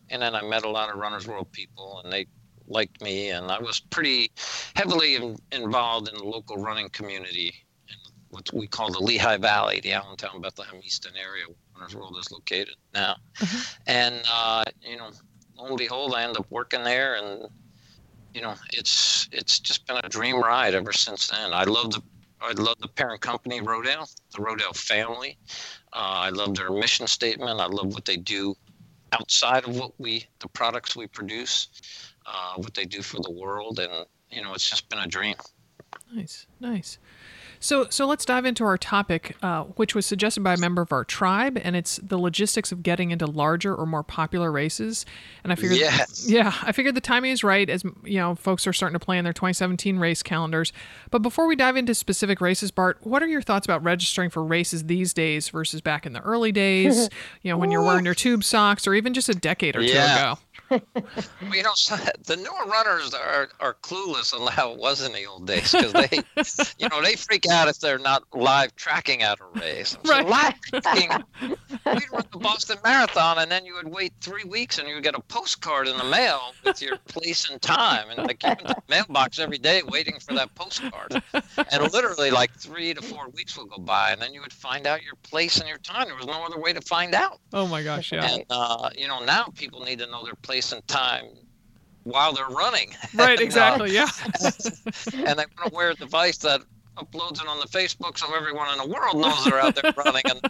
And 0.09 0.21
then 0.21 0.35
I 0.35 0.41
met 0.41 0.63
a 0.63 0.69
lot 0.69 0.89
of 0.89 0.97
Runner's 0.97 1.27
World 1.27 1.51
people, 1.51 2.01
and 2.03 2.11
they 2.11 2.27
liked 2.67 3.01
me, 3.01 3.29
and 3.29 3.51
I 3.51 3.59
was 3.59 3.79
pretty 3.79 4.31
heavily 4.75 5.15
in, 5.15 5.37
involved 5.51 6.07
in 6.07 6.15
the 6.15 6.23
local 6.23 6.57
running 6.57 6.89
community 6.89 7.53
in 7.89 7.95
what 8.29 8.49
we 8.53 8.67
call 8.67 8.91
the 8.91 8.99
Lehigh 8.99 9.37
Valley, 9.37 9.81
the 9.81 9.93
Allentown, 9.93 10.41
Bethlehem, 10.41 10.79
Easton 10.83 11.13
area, 11.17 11.45
Runner's 11.81 11.95
World 11.95 12.15
is 12.19 12.31
located 12.31 12.75
now. 12.93 13.15
Mm-hmm. 13.39 13.81
And, 13.87 14.21
uh, 14.31 14.63
you 14.81 14.97
know, 14.97 15.09
lo 15.57 15.65
and 15.65 15.77
behold, 15.77 16.13
I 16.15 16.23
end 16.23 16.37
up 16.37 16.45
working 16.51 16.83
there 16.83 17.15
and, 17.15 17.47
you 18.33 18.41
know, 18.41 18.53
it's 18.71 19.27
it's 19.31 19.59
just 19.59 19.87
been 19.87 19.97
a 20.03 20.07
dream 20.07 20.39
ride 20.39 20.75
ever 20.75 20.93
since 20.93 21.27
then. 21.27 21.53
I 21.53 21.63
love 21.63 21.91
the 21.91 22.01
I 22.39 22.51
love 22.53 22.77
the 22.79 22.87
parent 22.87 23.21
company, 23.21 23.61
Rodale, 23.61 24.07
the 24.31 24.41
Rodale 24.41 24.75
family. 24.75 25.37
Uh, 25.93 26.27
I 26.27 26.29
love 26.29 26.55
their 26.55 26.71
mission 26.71 27.07
statement. 27.07 27.59
I 27.59 27.65
love 27.65 27.93
what 27.93 28.05
they 28.05 28.17
do 28.17 28.55
outside 29.11 29.65
of 29.67 29.77
what 29.77 29.91
we, 29.99 30.25
the 30.39 30.47
products 30.47 30.95
we 30.95 31.05
produce, 31.07 31.67
uh, 32.25 32.53
what 32.55 32.73
they 32.73 32.85
do 32.85 33.01
for 33.01 33.19
the 33.21 33.31
world, 33.31 33.79
and 33.79 34.05
you 34.31 34.41
know, 34.41 34.53
it's 34.53 34.69
just 34.69 34.89
been 34.89 34.99
a 34.99 35.07
dream. 35.07 35.35
Nice, 36.13 36.47
nice. 36.59 36.97
So, 37.61 37.87
so 37.89 38.07
let's 38.07 38.25
dive 38.25 38.45
into 38.45 38.65
our 38.65 38.77
topic, 38.77 39.37
uh, 39.43 39.63
which 39.75 39.93
was 39.93 40.07
suggested 40.07 40.43
by 40.43 40.55
a 40.55 40.57
member 40.57 40.81
of 40.81 40.91
our 40.91 41.05
tribe, 41.05 41.61
and 41.63 41.75
it's 41.75 41.97
the 41.97 42.17
logistics 42.17 42.71
of 42.71 42.81
getting 42.81 43.11
into 43.11 43.27
larger 43.27 43.75
or 43.75 43.85
more 43.85 44.01
popular 44.01 44.51
races. 44.51 45.05
And 45.43 45.53
I 45.53 45.55
figured, 45.55 45.79
yes. 45.79 46.27
yeah, 46.27 46.55
I 46.63 46.71
figured 46.71 46.95
the 46.95 47.01
timing 47.01 47.31
is 47.31 47.43
right 47.43 47.69
as 47.69 47.83
you 48.03 48.17
know 48.17 48.33
folks 48.33 48.65
are 48.65 48.73
starting 48.73 48.97
to 48.99 49.05
plan 49.05 49.23
their 49.23 49.31
2017 49.31 49.99
race 49.99 50.23
calendars. 50.23 50.73
But 51.11 51.21
before 51.21 51.45
we 51.45 51.55
dive 51.55 51.77
into 51.77 51.93
specific 51.93 52.41
races, 52.41 52.71
Bart, 52.71 52.97
what 53.01 53.21
are 53.21 53.27
your 53.27 53.43
thoughts 53.43 53.67
about 53.67 53.83
registering 53.83 54.31
for 54.31 54.43
races 54.43 54.85
these 54.85 55.13
days 55.13 55.49
versus 55.49 55.81
back 55.81 56.07
in 56.07 56.13
the 56.13 56.21
early 56.21 56.51
days? 56.51 57.09
you 57.43 57.51
know, 57.51 57.59
when 57.59 57.69
you're 57.69 57.83
wearing 57.83 58.05
your 58.05 58.15
tube 58.15 58.43
socks, 58.43 58.87
or 58.87 58.95
even 58.95 59.13
just 59.13 59.29
a 59.29 59.35
decade 59.35 59.75
or 59.75 59.85
two 59.85 59.91
ago 59.91 60.39
well, 60.71 61.55
you 61.55 61.63
know, 61.63 61.73
the 62.25 62.37
newer 62.37 62.71
runners 62.71 63.13
are, 63.13 63.49
are 63.59 63.75
clueless 63.81 64.33
on 64.33 64.51
how 64.51 64.71
it 64.71 64.79
was 64.79 65.05
in 65.05 65.11
the 65.13 65.25
old 65.25 65.47
days 65.47 65.71
because 65.71 65.93
they, 65.93 66.19
you 66.83 66.89
know, 66.89 67.01
they 67.01 67.15
freak 67.15 67.47
out 67.49 67.67
if 67.67 67.79
they're 67.79 67.99
not 67.99 68.23
live 68.33 68.75
tracking 68.75 69.21
at 69.21 69.39
a 69.39 69.59
race. 69.59 69.97
So 70.03 70.11
right. 70.11 70.27
live 70.27 70.81
tracking, 70.81 71.57
we'd 71.85 72.11
run 72.11 72.25
the 72.31 72.37
Boston 72.37 72.77
Marathon, 72.83 73.39
and 73.39 73.51
then 73.51 73.65
you 73.65 73.73
would 73.75 73.87
wait 73.87 74.13
three 74.21 74.43
weeks, 74.43 74.77
and 74.77 74.87
you 74.87 74.95
would 74.95 75.03
get 75.03 75.15
a 75.15 75.21
postcard 75.21 75.87
in 75.87 75.97
the 75.97 76.03
mail 76.03 76.53
with 76.63 76.81
your 76.81 76.97
place 77.07 77.49
and 77.49 77.61
time, 77.61 78.09
and 78.09 78.19
like 78.19 78.39
keep 78.39 78.59
in 78.59 78.67
the 78.67 78.75
mailbox 78.89 79.39
every 79.39 79.57
day 79.57 79.81
waiting 79.83 80.19
for 80.19 80.33
that 80.33 80.53
postcard. 80.55 81.21
And 81.33 81.93
literally, 81.93 82.31
like 82.31 82.51
three 82.55 82.93
to 82.93 83.01
four 83.01 83.29
weeks 83.29 83.57
will 83.57 83.65
go 83.65 83.77
by, 83.77 84.11
and 84.11 84.21
then 84.21 84.33
you 84.33 84.41
would 84.41 84.53
find 84.53 84.87
out 84.87 85.03
your 85.03 85.15
place 85.23 85.59
and 85.59 85.67
your 85.67 85.79
time. 85.79 86.07
There 86.07 86.15
was 86.15 86.27
no 86.27 86.45
other 86.45 86.59
way 86.59 86.73
to 86.73 86.81
find 86.81 87.13
out. 87.13 87.39
Oh 87.53 87.67
my 87.67 87.83
gosh, 87.83 88.11
yeah. 88.11 88.31
And 88.31 88.45
uh, 88.49 88.89
you 88.97 89.07
know, 89.07 89.23
now 89.23 89.45
people 89.55 89.81
need 89.81 89.99
to 89.99 90.07
know 90.07 90.23
their 90.23 90.35
place 90.35 90.71
and 90.71 90.85
time 90.87 91.25
while 92.03 92.33
they're 92.33 92.47
running. 92.47 92.95
Right, 93.13 93.39
exactly, 93.41 93.93
yeah. 93.93 94.09
and 94.43 95.39
they 95.39 95.45
want 95.45 95.65
to 95.67 95.71
wear 95.71 95.89
a 95.91 95.95
device 95.95 96.37
that 96.39 96.61
uploads 96.97 97.41
it 97.41 97.47
on 97.47 97.59
the 97.59 97.67
Facebook 97.67 98.17
so 98.17 98.33
everyone 98.35 98.71
in 98.71 98.77
the 98.77 98.87
world 98.87 99.19
knows 99.19 99.43
they're 99.45 99.59
out 99.59 99.75
there 99.75 99.93
running. 99.97 100.23
And, 100.25 100.41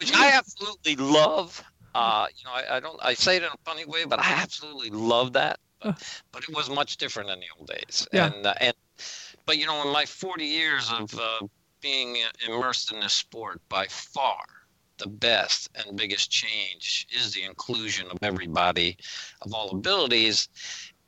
which 0.00 0.14
I 0.14 0.32
absolutely 0.32 0.96
love. 0.96 1.62
Uh, 1.94 2.26
you 2.36 2.44
know, 2.44 2.52
I, 2.52 2.76
I, 2.76 2.80
don't. 2.80 2.98
I 3.02 3.14
say 3.14 3.36
it 3.36 3.42
in 3.42 3.48
a 3.48 3.58
funny 3.64 3.84
way, 3.84 4.04
but 4.04 4.18
I 4.18 4.32
absolutely 4.32 4.90
love 4.90 5.34
that. 5.34 5.60
But, 5.80 6.22
but 6.32 6.42
it 6.42 6.54
was 6.54 6.68
much 6.68 6.96
different 6.96 7.30
in 7.30 7.38
the 7.40 7.46
old 7.58 7.68
days. 7.68 8.08
Yeah. 8.12 8.32
And 8.32 8.46
uh, 8.46 8.54
and 8.60 8.74
but 9.46 9.58
you 9.58 9.66
know, 9.66 9.82
in 9.86 9.92
my 9.92 10.06
40 10.06 10.44
years 10.44 10.90
of 10.92 11.14
uh, 11.14 11.46
being 11.80 12.16
immersed 12.48 12.92
in 12.92 13.00
this 13.00 13.12
sport, 13.12 13.60
by 13.68 13.86
far 13.86 14.44
the 14.98 15.08
best 15.08 15.68
and 15.74 15.96
biggest 15.96 16.30
change 16.30 17.06
is 17.10 17.32
the 17.32 17.42
inclusion 17.42 18.06
of 18.10 18.18
everybody 18.22 18.96
of 19.42 19.52
all 19.52 19.70
abilities 19.70 20.48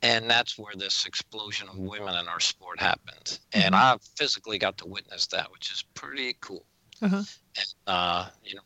and 0.01 0.29
that's 0.29 0.57
where 0.57 0.73
this 0.75 1.05
explosion 1.05 1.67
of 1.69 1.77
women 1.77 2.15
in 2.15 2.27
our 2.27 2.39
sport 2.39 2.79
happened 2.79 3.39
and 3.53 3.73
mm-hmm. 3.73 3.95
i 3.95 3.97
physically 4.15 4.57
got 4.57 4.77
to 4.77 4.85
witness 4.85 5.27
that 5.27 5.51
which 5.51 5.71
is 5.71 5.83
pretty 5.93 6.35
cool 6.41 6.65
uh-huh. 7.01 7.17
and 7.17 7.65
uh, 7.87 8.27
you 8.43 8.55
know 8.55 8.61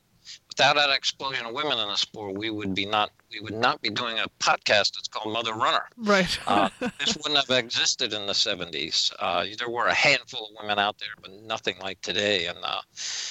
without 0.52 0.76
that 0.76 0.90
explosion 0.90 1.46
of 1.46 1.54
women 1.54 1.80
in 1.80 1.88
the 1.88 1.96
sport, 1.96 2.38
we 2.38 2.50
would 2.50 2.76
be 2.76 2.86
not 2.86 3.10
we 3.32 3.40
would 3.40 3.54
not 3.54 3.82
be 3.82 3.90
doing 3.90 4.20
a 4.20 4.28
podcast 4.40 4.94
that's 4.94 5.08
called 5.10 5.32
Mother 5.32 5.54
Runner. 5.54 5.86
Right. 5.96 6.38
uh, 6.48 6.70
this 7.00 7.18
wouldn't 7.18 7.38
have 7.38 7.58
existed 7.58 8.12
in 8.12 8.28
the 8.28 8.34
70s. 8.34 9.14
Uh, 9.20 9.46
there 9.58 9.70
were 9.70 9.88
a 9.88 9.94
handful 9.94 10.48
of 10.48 10.62
women 10.62 10.78
out 10.78 10.98
there, 11.00 11.16
but 11.22 11.32
nothing 11.44 11.76
like 11.80 12.02
today. 12.02 12.48
And 12.48 12.58
uh, 12.62 12.82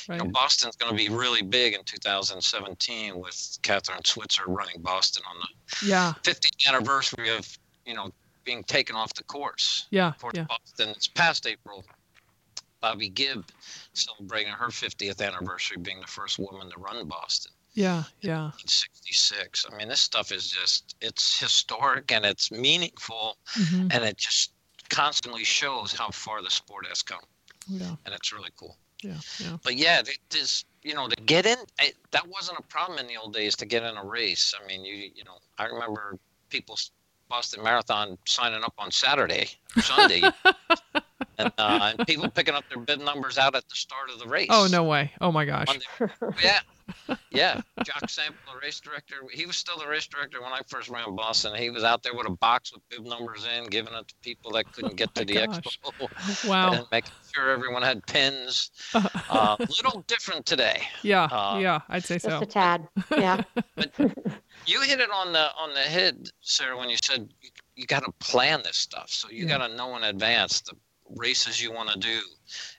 right. 0.08 0.18
you 0.18 0.24
know, 0.24 0.30
Boston's 0.30 0.76
going 0.76 0.90
to 0.90 0.96
be 0.96 1.14
really 1.14 1.42
big 1.42 1.74
in 1.74 1.84
2017 1.84 3.18
with 3.18 3.58
Kathrine 3.62 4.06
Switzer 4.06 4.44
running 4.46 4.80
Boston 4.80 5.22
on 5.28 5.36
the 5.40 5.86
yeah. 5.86 6.14
50th 6.22 6.66
anniversary 6.66 7.28
of 7.36 7.46
you 7.90 7.96
know 7.98 8.08
being 8.44 8.62
taken 8.64 8.96
off 8.96 9.12
the 9.14 9.24
course. 9.24 9.86
Yeah. 9.90 10.12
Port 10.18 10.36
yeah. 10.36 10.46
Boston. 10.48 10.88
It's 10.96 11.08
past 11.08 11.46
April 11.46 11.84
Bobbi 12.82 13.12
Gibb 13.12 13.44
celebrating 13.92 14.52
her 14.52 14.68
50th 14.68 15.20
anniversary, 15.20 15.76
being 15.76 16.00
the 16.00 16.06
first 16.06 16.38
woman 16.38 16.70
to 16.70 16.78
run 16.78 17.06
Boston. 17.06 17.52
Yeah, 17.74 18.04
yeah. 18.20 18.50
66. 18.64 19.66
I 19.70 19.76
mean, 19.76 19.88
this 19.88 20.00
stuff 20.00 20.32
is 20.32 20.48
just, 20.48 20.96
it's 21.00 21.38
historic 21.38 22.10
and 22.12 22.24
it's 22.24 22.50
meaningful 22.50 23.36
hmm 23.46 23.88
and 23.92 24.04
it 24.04 24.16
just 24.16 24.52
constantly 24.88 25.44
shows 25.44 25.92
how 25.92 26.08
far 26.10 26.42
the 26.42 26.50
sport 26.50 26.86
has 26.86 27.02
come. 27.02 27.24
Yeah, 27.68 27.94
And 28.06 28.14
it's 28.14 28.32
really 28.32 28.50
cool. 28.56 28.76
yeah, 29.02 29.18
yeah. 29.38 29.56
But 29.62 29.76
yeah, 29.76 30.00
it 30.00 30.34
is, 30.34 30.64
you 30.82 30.94
know, 30.94 31.06
to 31.08 31.16
get 31.22 31.46
in, 31.46 31.58
it, 31.80 31.94
that 32.10 32.26
wasn't 32.26 32.58
a 32.58 32.62
problem 32.62 32.98
in 32.98 33.06
the 33.06 33.16
old 33.16 33.34
days 33.34 33.54
to 33.56 33.66
get 33.66 33.82
in 33.84 33.96
a 33.96 34.04
race. 34.04 34.54
I 34.60 34.66
mean, 34.66 34.84
you, 34.84 34.94
you 35.14 35.24
know, 35.24 35.38
I 35.58 35.66
remember 35.66 36.18
people, 36.48 36.76
Boston 37.30 37.62
Marathon 37.62 38.18
signing 38.26 38.62
up 38.62 38.74
on 38.76 38.90
Saturday, 38.90 39.48
or 39.76 39.82
Sunday, 39.82 40.20
and, 41.38 41.52
uh, 41.56 41.94
and 41.96 42.06
people 42.06 42.28
picking 42.28 42.54
up 42.54 42.64
their 42.68 42.80
bib 42.80 43.00
numbers 43.00 43.38
out 43.38 43.54
at 43.54 43.66
the 43.68 43.74
start 43.76 44.10
of 44.10 44.18
the 44.18 44.26
race. 44.26 44.48
Oh 44.50 44.68
no 44.70 44.84
way! 44.84 45.12
Oh 45.20 45.30
my 45.32 45.44
gosh! 45.46 45.68
Monday. 45.68 46.12
Yeah, 46.42 46.58
yeah. 47.30 47.60
Jock 47.84 48.08
Semple, 48.08 48.34
the 48.52 48.58
race 48.60 48.80
director, 48.80 49.16
he 49.32 49.46
was 49.46 49.56
still 49.56 49.78
the 49.78 49.86
race 49.86 50.06
director 50.06 50.40
when 50.42 50.52
I 50.52 50.60
first 50.68 50.88
ran 50.88 51.14
Boston. 51.16 51.54
He 51.54 51.70
was 51.70 51.84
out 51.84 52.02
there 52.02 52.14
with 52.14 52.26
a 52.26 52.30
box 52.36 52.72
with 52.72 52.82
bib 52.88 53.06
numbers 53.06 53.46
in, 53.56 53.66
giving 53.68 53.94
it 53.94 54.08
to 54.08 54.14
people 54.22 54.52
that 54.52 54.70
couldn't 54.72 54.96
get 54.96 55.14
to 55.14 55.22
Oh 55.22 55.24
the 55.24 55.34
gosh. 55.34 55.58
expo, 55.58 56.48
Wow. 56.48 56.72
and 56.72 56.86
making 56.92 57.12
sure 57.34 57.50
everyone 57.50 57.82
had 57.82 58.04
pins. 58.06 58.70
Uh, 59.30 59.56
little 59.60 60.02
different 60.08 60.44
today. 60.44 60.82
yeah, 61.02 61.24
uh, 61.30 61.56
yeah. 61.60 61.80
I'd 61.88 62.02
say 62.02 62.18
so. 62.18 62.28
Just 62.30 62.38
so. 62.40 62.42
a 62.42 62.46
tad. 62.46 62.88
Yeah. 63.16 63.42
but 63.76 63.92
You 64.66 64.80
hit 64.82 64.98
it 65.00 65.08
on 65.10 65.32
the 65.32 65.52
on 65.56 65.72
the 65.72 65.80
head, 65.80 66.28
Sarah, 66.40 66.76
when 66.76 66.88
you 66.88 66.96
said 67.00 67.28
you, 67.40 67.50
you 67.76 67.86
got 67.86 68.04
to 68.04 68.10
plan 68.18 68.60
this 68.64 68.76
stuff. 68.76 69.08
So 69.08 69.30
you 69.30 69.46
Yeah. 69.46 69.58
got 69.58 69.68
to 69.68 69.74
know 69.76 69.96
in 69.96 70.02
advance 70.02 70.60
the 70.62 70.74
races 71.16 71.62
you 71.62 71.72
want 71.72 71.90
to 71.90 71.98
do 72.00 72.20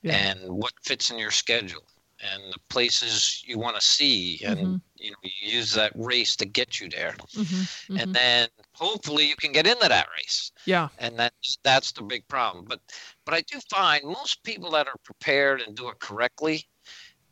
Yeah. 0.03 0.15
and 0.15 0.49
what 0.49 0.73
fits 0.83 1.09
in 1.09 1.17
your 1.17 1.31
schedule 1.31 1.83
and 2.21 2.41
the 2.53 2.59
places 2.69 3.43
you 3.45 3.57
want 3.59 3.75
to 3.75 3.81
see 3.81 4.41
and 4.45 4.59
Mhm. 4.59 4.81
you 4.97 5.11
know 5.11 5.17
you 5.23 5.51
use 5.57 5.73
that 5.73 5.91
race 5.95 6.35
to 6.37 6.45
get 6.45 6.79
you 6.79 6.89
there. 6.89 7.15
Hmm 7.35 7.63
and 7.99 8.13
then 8.15 8.47
hopefully 8.73 9.27
you 9.27 9.35
can 9.35 9.51
get 9.51 9.67
into 9.67 9.87
that 9.89 10.07
race. 10.17 10.51
Yeah. 10.65 10.89
and 10.99 11.17
that's 11.19 11.57
that's 11.63 11.91
the 11.91 12.03
big 12.03 12.27
problem. 12.27 12.65
But 12.65 12.79
but 13.25 13.33
i 13.33 13.41
do 13.41 13.59
find 13.69 14.03
most 14.05 14.43
people 14.43 14.71
that 14.71 14.87
are 14.87 14.97
prepared 15.03 15.61
and 15.61 15.75
do 15.75 15.89
it 15.89 15.99
correctly 15.99 16.67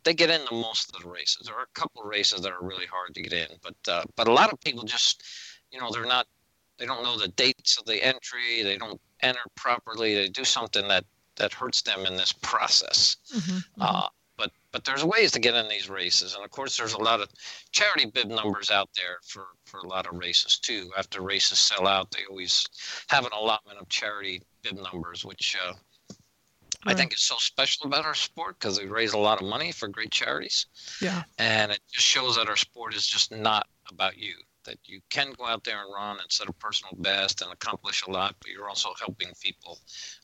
they 0.04 0.14
get 0.14 0.30
into 0.30 0.54
most 0.54 0.90
of 0.94 1.02
the 1.02 1.08
races. 1.08 1.46
There 1.46 1.54
are 1.56 1.62
a 1.64 1.78
couple 1.80 2.02
of 2.02 2.08
races 2.08 2.40
that 2.40 2.52
are 2.52 2.62
really 2.62 2.86
hard 2.86 3.14
to 3.14 3.22
get 3.22 3.32
in 3.32 3.48
but 3.62 3.76
uh, 3.88 4.04
but 4.16 4.28
a 4.28 4.32
lot 4.32 4.52
of 4.52 4.60
people 4.60 4.84
just 4.84 5.22
you 5.72 5.78
know 5.80 5.90
they're 5.92 6.06
not 6.16 6.26
they 6.78 6.86
don't 6.86 7.02
know 7.04 7.16
the 7.18 7.28
dates 7.28 7.76
of 7.78 7.84
the 7.84 8.02
entry 8.02 8.62
they 8.62 8.78
don't 8.78 9.00
enter 9.22 9.44
properly 9.56 10.14
they 10.14 10.28
do 10.28 10.44
something 10.44 10.88
that 10.88 11.04
that 11.36 11.52
hurts 11.54 11.82
them 11.82 12.06
in 12.06 12.16
this 12.16 12.32
process. 12.32 13.16
Hmm 13.32 13.58
uh, 13.80 14.08
but 14.72 14.80
but 14.80 14.84
there's 14.84 15.04
ways 15.04 15.30
to 15.32 15.40
get 15.40 15.54
in 15.54 15.68
these 15.68 15.90
races, 15.90 16.34
and 16.34 16.44
of 16.44 16.50
course 16.50 16.76
there's 16.76 16.94
a 16.94 17.02
lot 17.02 17.20
of 17.20 17.28
charity 17.72 18.06
bib 18.06 18.28
numbers 18.28 18.70
out 18.70 18.88
there 18.96 19.18
for 19.22 19.48
for 19.64 19.80
a 19.80 19.86
lot 19.86 20.06
of 20.06 20.16
races 20.16 20.58
too. 20.58 20.90
After 20.96 21.20
races 21.20 21.58
sell 21.58 21.86
out, 21.86 22.10
they 22.10 22.24
always 22.28 22.66
have 23.08 23.26
an 23.26 23.32
allotment 23.38 23.78
of 23.78 23.88
charity 23.88 24.42
bib 24.62 24.78
numbers, 24.78 25.24
which 25.24 25.56
uh, 25.66 25.74
I 26.86 26.94
think 26.94 27.12
is 27.12 27.20
so 27.20 27.36
special 27.38 27.86
about 27.86 28.06
our 28.06 28.14
sport 28.14 28.58
because 28.58 28.78
we 28.80 28.86
raise 28.86 29.12
a 29.12 29.18
lot 29.18 29.42
of 29.42 29.48
money 29.48 29.72
for 29.72 29.88
great 29.88 30.10
charities, 30.10 30.66
yeah. 31.02 31.22
and 31.38 31.72
it 31.72 31.80
just 31.92 32.06
shows 32.06 32.36
that 32.36 32.48
our 32.48 32.56
sport 32.56 32.94
is 32.94 33.06
just 33.06 33.32
not 33.32 33.66
about 33.90 34.16
you. 34.16 34.34
That 34.64 34.76
you 34.84 35.00
can 35.10 35.32
go 35.38 35.46
out 35.46 35.64
there 35.64 35.82
and 35.82 35.92
run 35.92 36.18
and 36.20 36.30
set 36.30 36.48
a 36.48 36.52
personal 36.52 36.94
best 36.98 37.42
and 37.42 37.52
accomplish 37.52 38.04
a 38.06 38.10
lot, 38.10 38.36
but 38.40 38.50
you're 38.50 38.68
also 38.68 38.92
helping 38.98 39.28
people 39.42 39.78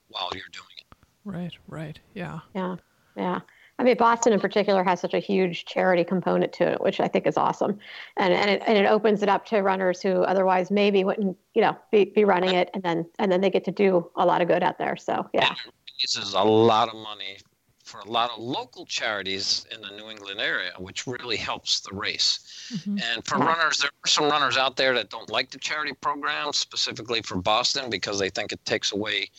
while 0.08 0.30
you're 0.34 0.44
doing 0.52 0.66
it. 0.78 0.96
Right. 1.24 1.52
Right. 1.66 1.98
Yeah. 2.14 2.40
Yeah. 2.54 2.76
Yeah. 3.16 3.40
I 3.78 3.84
mean, 3.84 3.96
Boston 3.96 4.32
in 4.32 4.40
particular 4.40 4.82
has 4.84 5.00
such 5.00 5.12
a 5.12 5.18
huge 5.18 5.66
charity 5.66 6.02
component 6.02 6.52
to 6.54 6.72
it, 6.72 6.80
which 6.80 6.98
I 6.98 7.08
think 7.08 7.26
is 7.26 7.36
awesome, 7.36 7.78
and 8.16 8.32
and 8.32 8.50
it, 8.50 8.62
and 8.66 8.78
it 8.78 8.86
opens 8.86 9.22
it 9.22 9.28
up 9.28 9.44
to 9.46 9.60
runners 9.60 10.00
who 10.00 10.22
otherwise 10.22 10.70
maybe 10.70 11.04
wouldn't, 11.04 11.36
you 11.54 11.62
know, 11.62 11.76
be, 11.92 12.06
be 12.06 12.24
running 12.24 12.54
it, 12.54 12.70
and 12.72 12.82
then 12.82 13.06
and 13.18 13.30
then 13.30 13.40
they 13.42 13.50
get 13.50 13.64
to 13.64 13.72
do 13.72 14.10
a 14.16 14.24
lot 14.24 14.40
of 14.40 14.48
good 14.48 14.62
out 14.62 14.78
there. 14.78 14.96
So 14.96 15.28
yeah, 15.34 15.54
raises 16.00 16.32
a 16.32 16.42
lot 16.42 16.88
of 16.88 16.94
money 16.94 17.36
for 17.84 18.00
a 18.00 18.10
lot 18.10 18.30
of 18.30 18.38
local 18.40 18.84
charities 18.84 19.64
in 19.72 19.80
the 19.80 19.90
New 19.90 20.10
England 20.10 20.40
area, 20.40 20.72
which 20.78 21.06
really 21.06 21.36
helps 21.36 21.80
the 21.80 21.94
race. 21.94 22.40
hmm 22.84 22.98
And 23.00 23.24
for 23.24 23.38
Yeah. 23.38 23.46
runners, 23.46 23.78
there 23.78 23.90
are 24.04 24.08
some 24.08 24.28
runners 24.28 24.56
out 24.56 24.76
there 24.76 24.92
that 24.94 25.08
don't 25.08 25.30
like 25.30 25.50
the 25.50 25.58
charity 25.58 25.92
program, 25.92 26.52
specifically 26.52 27.22
for 27.22 27.36
Boston, 27.36 27.88
because 27.88 28.18
they 28.18 28.28
think 28.28 28.50
it 28.50 28.64
takes 28.64 28.90
away 28.90 29.30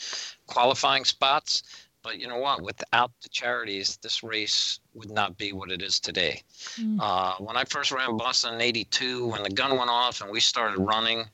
qualifying 0.45 1.03
spots. 1.03 1.63
But 2.07 2.21
you 2.21 2.29
know 2.29 2.37
what? 2.37 2.61
Without 2.61 3.11
the 3.21 3.27
charities, 3.27 3.97
this 4.01 4.23
race 4.23 4.79
would 4.93 5.11
not 5.11 5.37
be 5.37 5.51
what 5.51 5.71
it 5.71 5.81
is 5.81 5.99
today. 5.99 6.41
Mm. 6.79 7.01
Uh, 7.01 7.35
when 7.43 7.57
I 7.57 7.65
first 7.65 7.91
ran 7.91 8.15
Boston 8.15 8.53
in 8.53 8.61
'82, 8.61 9.27
when 9.27 9.43
the 9.43 9.49
gun 9.49 9.77
went 9.77 9.89
off 9.89 10.21
and 10.21 10.31
we 10.31 10.39
started 10.39 10.79
running, 10.79 11.25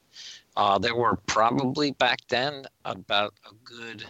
uh, 0.57 0.79
there 0.79 0.95
were 0.95 1.17
probably 1.27 1.91
back 1.91 2.21
then 2.27 2.65
about 2.85 3.35
a 3.45 3.53
good 3.63 4.03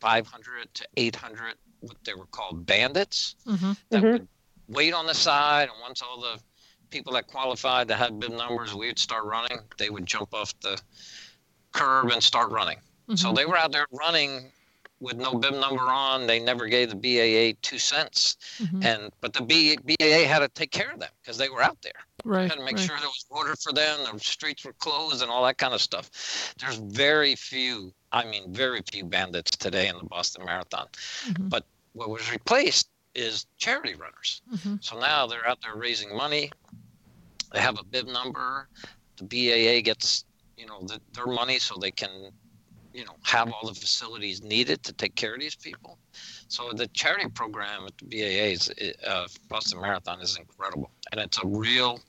500 0.00 0.74
to 0.74 0.86
800 0.98 1.54
what 1.80 1.96
they 2.04 2.12
were 2.12 2.26
called 2.26 2.66
bandits 2.66 3.36
hmm 3.46 3.72
that 3.88 4.02
Mhm. 4.02 4.12
would 4.12 4.28
wait 4.68 4.92
on 4.92 5.06
the 5.06 5.14
side 5.14 5.68
and 5.70 5.80
once 5.80 6.02
all 6.02 6.20
the 6.20 6.38
people 6.90 7.12
that 7.14 7.26
qualified 7.26 7.88
that 7.88 7.96
had 7.96 8.18
bib 8.20 8.32
numbers 8.32 8.74
we 8.74 8.88
would 8.88 8.98
start 8.98 9.24
running 9.24 9.58
they 9.78 9.90
would 9.90 10.04
jump 10.06 10.34
off 10.34 10.52
the 10.60 10.80
curb 11.72 12.10
and 12.10 12.22
start 12.22 12.50
running 12.50 12.78
so 13.14 13.28
Mhm. 13.30 13.36
they 13.36 13.46
were 13.46 13.56
out 13.56 13.70
there 13.72 13.86
running 13.92 14.52
with 15.02 15.16
no 15.16 15.34
bib 15.34 15.52
number 15.54 15.82
on 15.82 16.26
they 16.28 16.38
never 16.38 16.66
gave 16.68 16.88
the 16.88 16.94
BAA 16.94 17.58
two 17.60 17.78
cents 17.78 18.36
Mhm. 18.58 18.84
and 18.84 19.12
but 19.20 19.32
the 19.32 19.42
B, 19.42 19.76
BAA 19.76 20.24
had 20.26 20.38
to 20.38 20.48
take 20.48 20.70
care 20.70 20.92
of 20.92 21.00
them 21.00 21.10
because 21.20 21.36
they 21.36 21.48
were 21.48 21.60
out 21.60 21.82
there 21.82 21.92
Right. 22.24 22.48
had 22.48 22.58
to 22.58 22.64
make 22.64 22.76
right. 22.76 22.86
sure 22.86 22.96
there 22.98 23.08
was 23.08 23.26
water 23.28 23.56
for 23.56 23.72
them, 23.72 23.98
the 24.12 24.20
streets 24.20 24.64
were 24.64 24.74
closed, 24.74 25.22
and 25.22 25.30
all 25.30 25.44
that 25.44 25.58
kind 25.58 25.74
of 25.74 25.82
stuff. 25.82 26.54
There's 26.60 26.76
very 26.76 27.34
few, 27.34 27.92
I 28.12 28.24
mean, 28.24 28.54
very 28.54 28.80
few 28.92 29.04
bandits 29.04 29.50
today 29.56 29.88
in 29.88 29.96
the 29.98 30.04
Boston 30.04 30.44
Marathon. 30.44 30.86
Mhm. 31.26 31.48
But 31.50 31.66
what 31.94 32.08
was 32.10 32.30
replaced 32.30 32.88
is 33.16 33.46
charity 33.58 33.94
runners. 33.96 34.40
Mhm. 34.54 34.82
So 34.84 35.00
now 35.00 35.26
they're 35.26 35.46
out 35.48 35.60
there 35.62 35.74
raising 35.74 36.16
money. 36.16 36.52
They 37.52 37.60
have 37.60 37.78
a 37.78 37.84
bib 37.84 38.06
number. 38.06 38.68
The 39.16 39.24
BAA 39.24 39.82
gets, 39.82 40.24
you 40.56 40.66
know, 40.66 40.80
the, 40.86 41.00
their 41.14 41.26
money 41.26 41.58
so 41.58 41.74
they 41.76 41.90
can, 41.90 42.32
you 42.92 43.04
know, 43.04 43.14
have 43.22 43.50
all 43.52 43.68
the 43.68 43.74
facilities 43.74 44.42
needed 44.42 44.82
to 44.84 44.92
take 44.92 45.14
care 45.14 45.34
of 45.34 45.40
these 45.40 45.54
people. 45.54 45.98
So 46.48 46.72
the 46.72 46.86
charity 46.88 47.28
program 47.28 47.86
at 47.86 47.96
the 47.98 48.06
BAA 48.06 48.52
is, 48.52 48.70
uh, 49.06 49.26
Boston 49.48 49.80
Marathon 49.80 50.20
is 50.20 50.36
incredible, 50.36 50.90
and 51.10 51.20
it's 51.20 51.38
a 51.42 51.46
real 51.46 52.00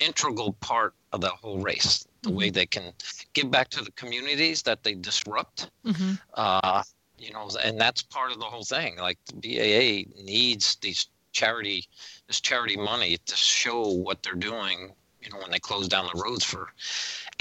integral 0.00 0.54
part 0.54 0.94
of 1.12 1.20
the 1.20 1.28
whole 1.28 1.58
race. 1.60 2.04
The 2.22 2.30
way 2.30 2.50
they 2.50 2.66
can 2.66 2.92
give 3.32 3.50
back 3.50 3.68
to 3.70 3.82
the 3.82 3.92
communities 3.92 4.62
that 4.62 4.82
they 4.82 4.94
disrupt 4.94 5.70
Mhm. 5.84 6.20
uh, 6.34 6.82
you 7.18 7.32
know, 7.32 7.48
and 7.62 7.80
that's 7.80 8.02
part 8.02 8.32
of 8.32 8.38
the 8.40 8.44
whole 8.44 8.64
thing. 8.64 8.96
Like 8.96 9.18
the 9.26 9.34
BAA 9.34 10.22
needs 10.22 10.76
these 10.76 11.06
charity, 11.32 11.88
this 12.26 12.40
charity 12.40 12.76
money 12.76 13.16
to 13.26 13.36
show 13.36 13.82
what 13.88 14.22
they're 14.22 14.34
doing. 14.34 14.92
You 15.20 15.30
know, 15.30 15.38
when 15.38 15.52
they 15.52 15.60
close 15.60 15.86
down 15.86 16.10
the 16.12 16.20
roads 16.20 16.44
for 16.44 16.72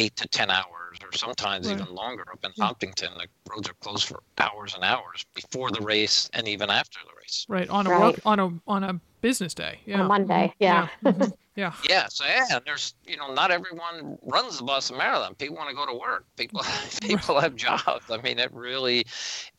eight 0.01 0.15
to 0.15 0.27
ten 0.27 0.49
hours, 0.49 0.97
or 1.03 1.11
sometimes 1.13 1.67
Right. 1.67 1.79
even 1.79 1.93
longer. 1.93 2.25
Up 2.31 2.43
in 2.43 2.51
Yeah. 2.55 2.65
Hopkinton, 2.65 3.13
the 3.17 3.27
roads 3.49 3.69
are 3.69 3.73
closed 3.75 4.05
for 4.07 4.23
hours 4.39 4.73
and 4.73 4.83
hours 4.83 5.25
before 5.33 5.69
the 5.71 5.81
race 5.81 6.29
and 6.33 6.47
even 6.47 6.69
after 6.69 6.99
the 7.07 7.13
race. 7.15 7.45
Right. 7.47 7.69
On 7.69 7.85
a 7.85 7.89
Right. 7.89 7.99
work 8.01 8.19
on 8.25 8.39
a 8.39 8.59
on 8.67 8.83
a 8.83 8.99
business 9.21 9.53
day. 9.53 9.81
Yeah. 9.85 9.99
on 9.99 10.01
a 10.01 10.07
Monday. 10.07 10.47
Mhm. 10.47 10.55
Yeah. 10.59 10.87
Mhm. 11.03 11.33
Yeah. 11.55 11.73
Yeah, 11.87 12.07
so 12.07 12.23
yeah, 12.35 12.47
and 12.55 12.65
there's 12.65 12.95
you 13.05 13.17
know 13.17 13.33
not 13.33 13.51
everyone 13.51 14.17
runs 14.23 14.57
the 14.57 14.63
Boston 14.63 14.97
Marathon. 14.97 15.35
People 15.35 15.57
want 15.57 15.69
to 15.69 15.75
go 15.75 15.85
to 15.85 15.93
work. 15.93 16.25
People 16.35 16.61
people 17.01 17.39
have 17.39 17.55
jobs. 17.55 18.09
I 18.09 18.17
mean, 18.21 18.39
it 18.39 18.51
really 18.53 19.05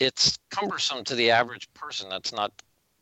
it's 0.01 0.39
cumbersome 0.51 1.05
to 1.05 1.15
the 1.15 1.31
average 1.31 1.73
person 1.75 2.09
that's 2.09 2.33
not 2.33 2.51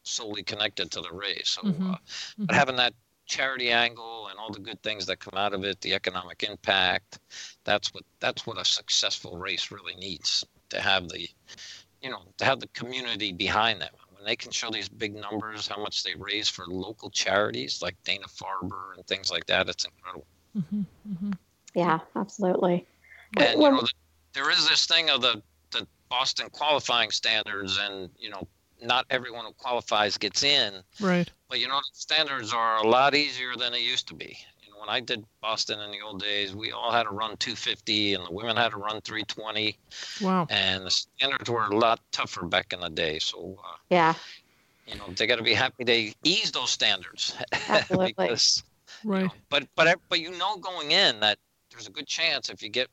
solely 0.03 0.43
connected 0.43 0.91
to 0.91 1.01
the 1.01 1.13
race. 1.13 1.51
So, 1.51 1.63
Mhm. 1.63 1.95
uh, 1.95 1.99
but 2.39 2.55
Mhm. 2.55 2.59
having 2.59 2.77
that 2.77 2.95
charity 3.31 3.71
angle 3.71 4.27
and 4.29 4.39
all 4.39 4.51
the 4.51 4.59
good 4.59 4.83
things 4.83 5.07
that 5.07 5.21
come 5.21 5.39
out 5.39 5.55
of 5.55 5.65
it, 5.65 5.81
the 5.81 5.95
economic 5.95 6.43
impact, 6.43 7.21
that's 7.65 7.95
what 7.95 8.03
that's 8.21 8.47
what 8.47 8.61
a 8.61 8.65
successful 8.65 9.39
race 9.39 9.71
really 9.71 9.95
needs 9.95 10.45
to 10.71 10.81
have 10.81 11.09
the 11.09 11.29
you 12.03 12.11
know 12.11 12.23
to 12.39 12.45
have 12.45 12.61
the 12.61 12.69
community 12.69 13.33
behind 13.33 13.81
them 13.81 13.93
when 14.15 14.25
they 14.25 14.37
can 14.37 14.51
show 14.51 14.71
these 14.71 14.89
big 14.89 15.15
numbers 15.15 15.69
how 15.69 15.81
much 15.81 16.03
they 16.03 16.15
raise 16.17 16.49
for 16.49 16.67
local 16.67 17.11
charities 17.11 17.81
like 17.83 17.97
Dana-Farber 18.05 18.97
and 18.97 19.07
things 19.07 19.31
like 19.31 19.47
that 19.47 19.69
it's 19.69 19.85
incredible 19.85 20.27
Mhm. 20.57 20.87
Mhm. 21.09 21.39
Yeah. 21.75 22.01
Absolutely. 22.17 22.87
and 23.37 23.63
you 23.63 23.71
know 23.71 23.81
the, 23.81 23.91
there 24.35 24.51
is 24.51 24.69
this 24.69 24.87
thing 24.87 25.11
of 25.11 25.21
the 25.21 25.43
the 25.71 25.87
boston 26.09 26.49
qualifying 26.51 27.11
standards 27.11 27.79
and 27.79 28.11
you 28.19 28.31
know 28.31 28.43
not 28.83 29.07
everyone 29.11 29.45
who 29.45 29.53
qualifies 29.53 30.17
gets 30.17 30.43
in 30.43 30.83
Right. 31.01 31.31
but 31.49 31.59
you 31.61 31.69
know 31.69 31.77
the 31.79 31.85
standards 31.93 32.53
are 32.53 32.79
a 32.79 32.87
lot 32.87 33.15
easier 33.15 33.57
than 33.57 33.73
they 33.73 33.81
used 33.83 34.09
to 34.09 34.15
be 34.15 34.37
you 34.63 34.71
know 34.71 34.81
when 34.81 34.89
i 34.89 35.01
did 35.01 35.25
boston 35.41 35.81
in 35.81 35.91
the 35.91 36.01
old 36.01 36.21
days 36.21 36.55
we 36.55 36.73
all 36.73 36.91
had 36.93 37.05
to 37.05 37.11
run 37.11 37.37
250 37.37 38.15
and 38.15 38.27
the 38.27 38.33
women 38.33 38.57
had 38.57 38.71
to 38.71 38.79
run 38.79 39.01
320 39.03 39.77
Wow. 40.23 40.47
and 40.51 40.85
the 40.85 40.91
standards 40.91 41.49
were 41.51 41.65
a 41.65 41.77
lot 41.77 42.01
tougher 42.13 42.47
back 42.47 42.73
in 42.73 42.81
the 42.81 42.91
day 42.91 43.19
so 43.19 43.59
uh, 43.65 43.77
Yeah. 43.91 44.15
you 44.87 44.97
know 44.97 45.13
they 45.17 45.27
got 45.27 45.37
to 45.37 45.43
be 45.43 45.55
happy 45.55 45.85
they 45.85 46.13
ease 46.25 46.51
those 46.53 46.71
standards 46.71 47.35
Absolutely. 47.69 48.15
because 48.15 48.63
you 49.05 49.11
Right. 49.11 49.25
know, 49.25 49.33
but 49.49 49.67
but 49.77 49.99
but 50.09 50.21
you 50.21 50.31
know 50.37 50.57
going 50.59 50.91
in 50.91 51.21
that 51.21 51.39
there's 51.71 51.87
a 51.87 51.91
good 51.91 52.07
chance 52.07 52.51
if 52.51 52.63
you 52.63 52.69
get 52.69 52.89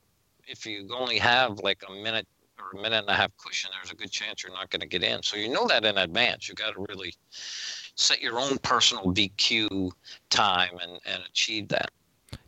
if 0.47 0.65
you 0.65 0.87
only 0.95 1.17
have 1.17 1.59
like 1.59 1.83
a 1.87 1.91
minute 1.91 2.25
or 2.59 2.77
a 2.77 2.81
minute 2.81 2.99
and 2.99 3.09
a 3.09 3.13
half 3.13 3.31
cushion 3.37 3.69
there's 3.73 3.91
a 3.91 3.95
good 3.95 4.11
chance 4.11 4.43
you're 4.43 4.53
not 4.53 4.69
going 4.69 4.81
to 4.81 4.87
get 4.87 5.03
in 5.03 5.21
so 5.23 5.37
you 5.37 5.49
know 5.49 5.67
that 5.67 5.85
in 5.85 5.97
advance 5.97 6.47
you 6.47 6.55
got 6.55 6.73
to 6.73 6.85
really 6.89 7.13
set 7.29 8.21
your 8.21 8.39
own 8.39 8.57
personal 8.59 9.05
bq 9.05 9.91
time 10.29 10.77
and 10.81 10.99
and 11.05 11.23
achieve 11.27 11.67
that 11.67 11.91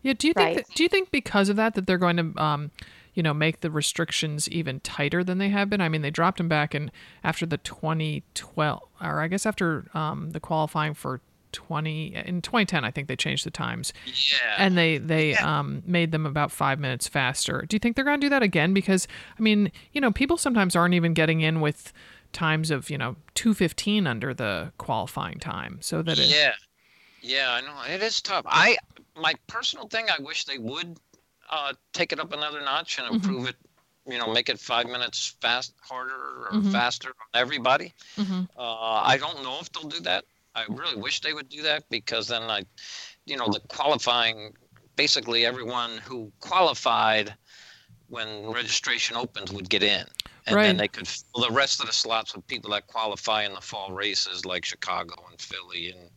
Yeah. 0.01 0.13
Do 0.17 0.27
you 0.27 0.33
think? 0.33 0.45
Right. 0.45 0.55
That, 0.57 0.75
do 0.75 0.83
you 0.83 0.89
think 0.89 1.11
because 1.11 1.49
of 1.49 1.55
that 1.55 1.75
that 1.75 1.87
they're 1.87 1.97
going 1.97 2.17
to, 2.17 2.41
um, 2.41 2.71
you 3.13 3.23
know, 3.23 3.33
make 3.33 3.61
the 3.61 3.71
restrictions 3.71 4.49
even 4.49 4.79
tighter 4.79 5.23
than 5.23 5.37
they 5.37 5.49
have 5.49 5.69
been? 5.69 5.81
I 5.81 5.89
mean, 5.89 6.01
they 6.01 6.11
dropped 6.11 6.37
them 6.37 6.47
back 6.47 6.75
in 6.75 6.91
after 7.23 7.45
the 7.45 7.57
2012, 7.57 8.81
or 9.01 9.21
I 9.21 9.27
guess 9.27 9.45
after 9.45 9.85
um, 9.93 10.31
the 10.31 10.39
qualifying 10.39 10.93
for 10.93 11.21
20 11.51 12.15
in 12.15 12.41
2010. 12.41 12.83
I 12.83 12.91
think 12.91 13.07
they 13.07 13.15
changed 13.15 13.45
the 13.45 13.51
times 13.51 13.93
yeah 14.05 14.55
and 14.57 14.77
they 14.77 14.97
they 14.97 15.31
Yeah. 15.31 15.59
um, 15.59 15.81
made 15.85 16.11
them 16.11 16.25
about 16.25 16.51
five 16.51 16.79
minutes 16.79 17.07
faster. 17.07 17.65
Do 17.67 17.75
you 17.75 17.79
think 17.79 17.95
they're 17.95 18.05
going 18.05 18.19
to 18.19 18.25
do 18.25 18.29
that 18.29 18.43
again? 18.43 18.73
Because 18.73 19.07
I 19.37 19.41
mean, 19.41 19.71
you 19.93 20.01
know, 20.01 20.11
people 20.11 20.37
sometimes 20.37 20.75
aren't 20.75 20.93
even 20.93 21.13
getting 21.13 21.41
in 21.41 21.61
with 21.61 21.93
times 22.31 22.69
of 22.71 22.89
you 22.89 22.97
know 22.97 23.15
215 23.35 24.05
under 24.05 24.33
the 24.33 24.71
qualifying 24.77 25.39
time, 25.39 25.79
so 25.81 26.01
that 26.01 26.19
it, 26.19 26.29
Yeah, 26.29 26.53
yeah, 27.21 27.51
I 27.51 27.61
know 27.61 27.93
it 27.93 28.03
is 28.03 28.21
tough. 28.21 28.45
I 28.47 28.77
my 29.15 29.33
personal 29.47 29.87
thing, 29.87 30.07
I 30.09 30.21
wish 30.21 30.45
they 30.45 30.57
would 30.57 30.97
uh, 31.49 31.73
take 31.93 32.11
it 32.11 32.19
up 32.19 32.31
another 32.31 32.61
notch 32.61 32.99
and 32.99 33.07
Mhm. 33.07 33.13
improve 33.15 33.47
it. 33.49 33.55
You 34.07 34.17
know, 34.17 34.31
make 34.33 34.49
it 34.49 34.59
five 34.59 34.87
minutes 34.87 35.35
fast, 35.41 35.73
harder 35.81 36.13
or 36.13 36.49
Mhm. 36.53 36.71
faster 36.71 37.09
on 37.09 37.27
everybody. 37.41 37.93
Mhm. 38.17 38.47
Uh, 38.57 39.01
I 39.05 39.17
don't 39.17 39.43
know 39.43 39.59
if 39.59 39.71
they'll 39.71 39.89
do 39.89 39.99
that. 40.01 40.25
I 40.55 40.65
really 40.69 40.99
wish 40.99 41.21
they 41.21 41.33
would 41.33 41.49
do 41.49 41.61
that 41.63 41.83
because 41.89 42.27
then 42.27 42.43
I, 42.43 42.63
you 43.25 43.37
know, 43.37 43.47
the 43.47 43.59
qualifying, 43.69 44.53
basically 44.95 45.45
everyone 45.45 45.97
who 45.97 46.31
qualified 46.39 47.35
when 48.07 48.49
registration 48.51 49.15
opens 49.15 49.51
would 49.51 49.69
get 49.69 49.83
in. 49.83 50.05
And 50.47 50.55
Right. 50.55 50.63
then 50.63 50.77
they 50.77 50.87
could 50.87 51.07
fill 51.07 51.47
the 51.47 51.51
rest 51.53 51.79
of 51.79 51.85
the 51.85 51.93
slots 51.93 52.35
with 52.35 52.47
people 52.47 52.71
that 52.71 52.87
qualify 52.87 53.43
in 53.43 53.53
the 53.53 53.61
fall 53.61 53.91
races 53.91 54.45
like 54.45 54.65
Chicago 54.65 55.13
and 55.29 55.39
Philly 55.39 55.91
and 55.91 56.09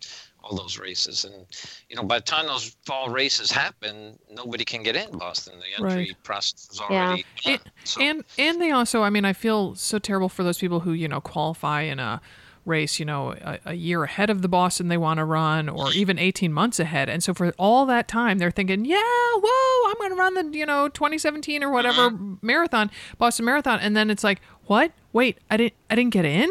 all 0.43 0.57
those 0.57 0.79
races. 0.79 1.25
And, 1.27 1.45
you 1.91 1.97
know, 1.97 2.03
by 2.03 2.19
the 2.19 2.25
time 2.25 2.47
those 2.47 2.75
fall 2.87 3.11
races 3.11 3.51
happen, 3.51 4.19
nobody 4.31 4.65
can 4.65 4.83
get 4.83 4.97
in 4.97 5.11
Boston. 5.19 5.59
The 5.61 5.67
entry 5.85 6.07
Right. 6.07 6.23
process 6.25 6.69
is 6.71 6.81
Yeah. 6.81 6.97
already 6.97 7.27
done. 7.45 7.55
It- 7.55 7.61
So- 7.85 8.01
and 8.01 8.25
and 8.39 8.61
they 8.63 8.71
also 8.71 9.03
i 9.03 9.11
mean 9.11 9.25
i 9.25 9.33
feel 9.33 9.75
so 9.75 9.99
terrible 9.99 10.29
for 10.29 10.45
those 10.45 10.59
people 10.59 10.81
who 10.81 10.93
you 10.93 11.09
know 11.09 11.21
qualify 11.21 11.83
in 11.83 11.99
a 11.99 12.21
race 12.65 13.01
you 13.01 13.05
know 13.05 13.33
a, 13.33 13.59
a 13.67 13.75
year 13.75 14.05
ahead 14.05 14.31
of 14.31 14.41
the 14.43 14.49
boston 14.49 14.89
they 14.89 14.97
want 14.97 15.19
to 15.19 15.25
run 15.25 15.69
or 15.69 15.93
even 15.93 16.19
18 16.19 16.53
months 16.53 16.79
ahead. 16.79 17.09
And 17.09 17.23
so 17.23 17.35
for 17.35 17.53
all 17.59 17.87
that 17.87 18.09
time 18.09 18.39
they're 18.39 18.51
thinking 18.51 18.85
yeah 18.85 19.01
whoa 19.03 19.91
i'm 19.91 19.97
going 19.99 20.11
to 20.11 20.17
run 20.17 20.35
the 20.35 20.59
you 20.59 20.67
know 20.67 20.89
2017 20.89 21.63
or 21.63 21.71
whatever 21.71 22.11
mm-hmm. 22.11 22.35
marathon 22.43 22.91
boston 23.19 23.45
marathon. 23.45 23.81
And 23.81 23.97
then 23.97 24.11
it's 24.11 24.25
like 24.25 24.41
what? 24.67 24.93
Wait 25.13 25.39
i 25.51 25.57
didn't 25.57 25.75
i 25.91 25.95
didn't 25.95 26.13
get 26.13 26.25
in? 26.25 26.51